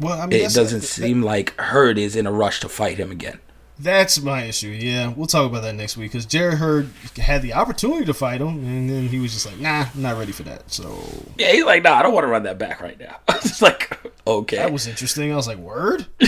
well, 0.00 0.18
I 0.20 0.26
mean, 0.26 0.40
It 0.40 0.54
doesn't 0.54 0.80
that- 0.80 0.86
seem 0.86 1.22
like 1.22 1.54
Hurd 1.60 1.98
is 1.98 2.16
in 2.16 2.26
a 2.26 2.32
rush 2.32 2.60
to 2.60 2.68
fight 2.68 2.96
him 2.98 3.10
again. 3.10 3.40
That's 3.80 4.20
my 4.20 4.42
issue. 4.44 4.68
Yeah, 4.70 5.12
we'll 5.14 5.28
talk 5.28 5.48
about 5.48 5.62
that 5.62 5.74
next 5.76 5.96
week 5.96 6.10
because 6.10 6.26
Jarrett 6.26 6.58
Hurd 6.58 6.88
had 7.16 7.42
the 7.42 7.52
opportunity 7.52 8.04
to 8.06 8.14
fight 8.14 8.40
him, 8.40 8.48
and 8.48 8.90
then 8.90 9.06
he 9.08 9.20
was 9.20 9.32
just 9.32 9.46
like, 9.46 9.58
"Nah, 9.60 9.84
I'm 9.94 10.02
not 10.02 10.18
ready 10.18 10.32
for 10.32 10.42
that." 10.44 10.68
So 10.72 10.98
Yeah, 11.36 11.52
he's 11.52 11.64
like, 11.64 11.84
nah, 11.84 11.94
I 11.94 12.02
don't 12.02 12.12
want 12.12 12.24
to 12.24 12.28
run 12.28 12.42
that 12.44 12.58
back 12.58 12.80
right 12.80 12.98
now. 12.98 13.18
it's 13.28 13.62
like, 13.62 13.96
okay. 14.26 14.56
that 14.56 14.72
was 14.72 14.88
interesting. 14.88 15.32
I 15.32 15.36
was 15.36 15.46
like, 15.46 15.58
"Word." 15.58 16.06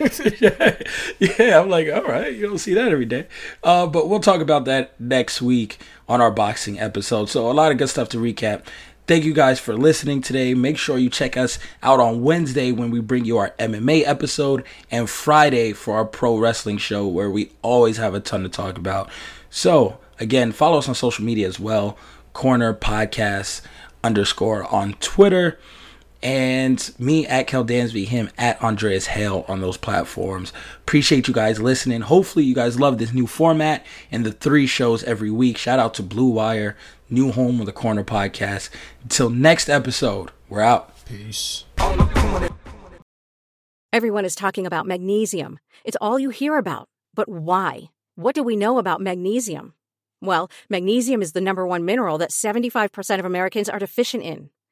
yeah, 0.40 0.76
yeah, 1.18 1.60
I'm 1.60 1.68
like, 1.68 1.88
all 1.92 2.02
right, 2.02 2.32
you 2.32 2.48
don't 2.48 2.58
see 2.58 2.74
that 2.74 2.90
every 2.90 3.04
day. 3.04 3.26
Uh, 3.62 3.86
but 3.86 4.08
we'll 4.08 4.20
talk 4.20 4.40
about 4.40 4.64
that 4.64 4.98
next 4.98 5.42
week 5.42 5.78
on 6.08 6.20
our 6.20 6.30
boxing 6.30 6.80
episode. 6.80 7.28
So 7.28 7.50
a 7.50 7.52
lot 7.52 7.70
of 7.70 7.78
good 7.78 7.88
stuff 7.88 8.08
to 8.10 8.18
recap. 8.18 8.62
Thank 9.06 9.24
you 9.24 9.34
guys 9.34 9.60
for 9.60 9.74
listening 9.74 10.22
today. 10.22 10.54
Make 10.54 10.78
sure 10.78 10.96
you 10.96 11.10
check 11.10 11.36
us 11.36 11.58
out 11.82 12.00
on 12.00 12.22
Wednesday 12.22 12.72
when 12.72 12.90
we 12.90 13.00
bring 13.00 13.24
you 13.24 13.38
our 13.38 13.50
MMA 13.58 14.06
episode 14.06 14.64
and 14.90 15.10
Friday 15.10 15.72
for 15.72 15.96
our 15.96 16.04
pro 16.04 16.38
wrestling 16.38 16.78
show 16.78 17.06
where 17.06 17.30
we 17.30 17.52
always 17.60 17.96
have 17.98 18.14
a 18.14 18.20
ton 18.20 18.42
to 18.44 18.48
talk 18.48 18.78
about. 18.78 19.10
So 19.50 19.98
again, 20.18 20.52
follow 20.52 20.78
us 20.78 20.88
on 20.88 20.94
social 20.94 21.24
media 21.24 21.46
as 21.46 21.60
well. 21.60 21.98
Corner 22.32 22.72
Podcast 22.72 23.62
underscore 24.02 24.64
on 24.72 24.94
Twitter 24.94 25.58
and 26.22 26.92
me 26.98 27.26
at 27.26 27.46
Kel 27.46 27.64
Dansby, 27.64 28.06
him 28.06 28.30
at 28.36 28.62
Andreas 28.62 29.06
Hale 29.06 29.44
on 29.48 29.60
those 29.60 29.76
platforms. 29.76 30.52
Appreciate 30.80 31.28
you 31.28 31.34
guys 31.34 31.60
listening. 31.60 32.02
Hopefully, 32.02 32.44
you 32.44 32.54
guys 32.54 32.78
love 32.78 32.98
this 32.98 33.12
new 33.12 33.26
format 33.26 33.84
and 34.12 34.24
the 34.24 34.32
three 34.32 34.66
shows 34.66 35.02
every 35.04 35.30
week. 35.30 35.56
Shout 35.56 35.78
out 35.78 35.94
to 35.94 36.02
Blue 36.02 36.28
Wire, 36.28 36.76
new 37.08 37.32
home 37.32 37.60
of 37.60 37.66
the 37.66 37.72
Corner 37.72 38.04
Podcast. 38.04 38.70
Until 39.02 39.30
next 39.30 39.68
episode, 39.68 40.30
we're 40.48 40.60
out. 40.60 40.94
Peace. 41.06 41.64
Everyone 43.92 44.24
is 44.24 44.34
talking 44.34 44.66
about 44.66 44.86
magnesium. 44.86 45.58
It's 45.84 45.96
all 46.00 46.18
you 46.18 46.30
hear 46.30 46.58
about. 46.58 46.88
But 47.14 47.28
why? 47.28 47.90
What 48.14 48.34
do 48.34 48.42
we 48.42 48.54
know 48.54 48.78
about 48.78 49.00
magnesium? 49.00 49.74
Well, 50.22 50.50
magnesium 50.68 51.22
is 51.22 51.32
the 51.32 51.40
number 51.40 51.66
one 51.66 51.84
mineral 51.84 52.18
that 52.18 52.30
75% 52.30 53.18
of 53.18 53.24
Americans 53.24 53.68
are 53.68 53.78
deficient 53.78 54.22
in. 54.22 54.50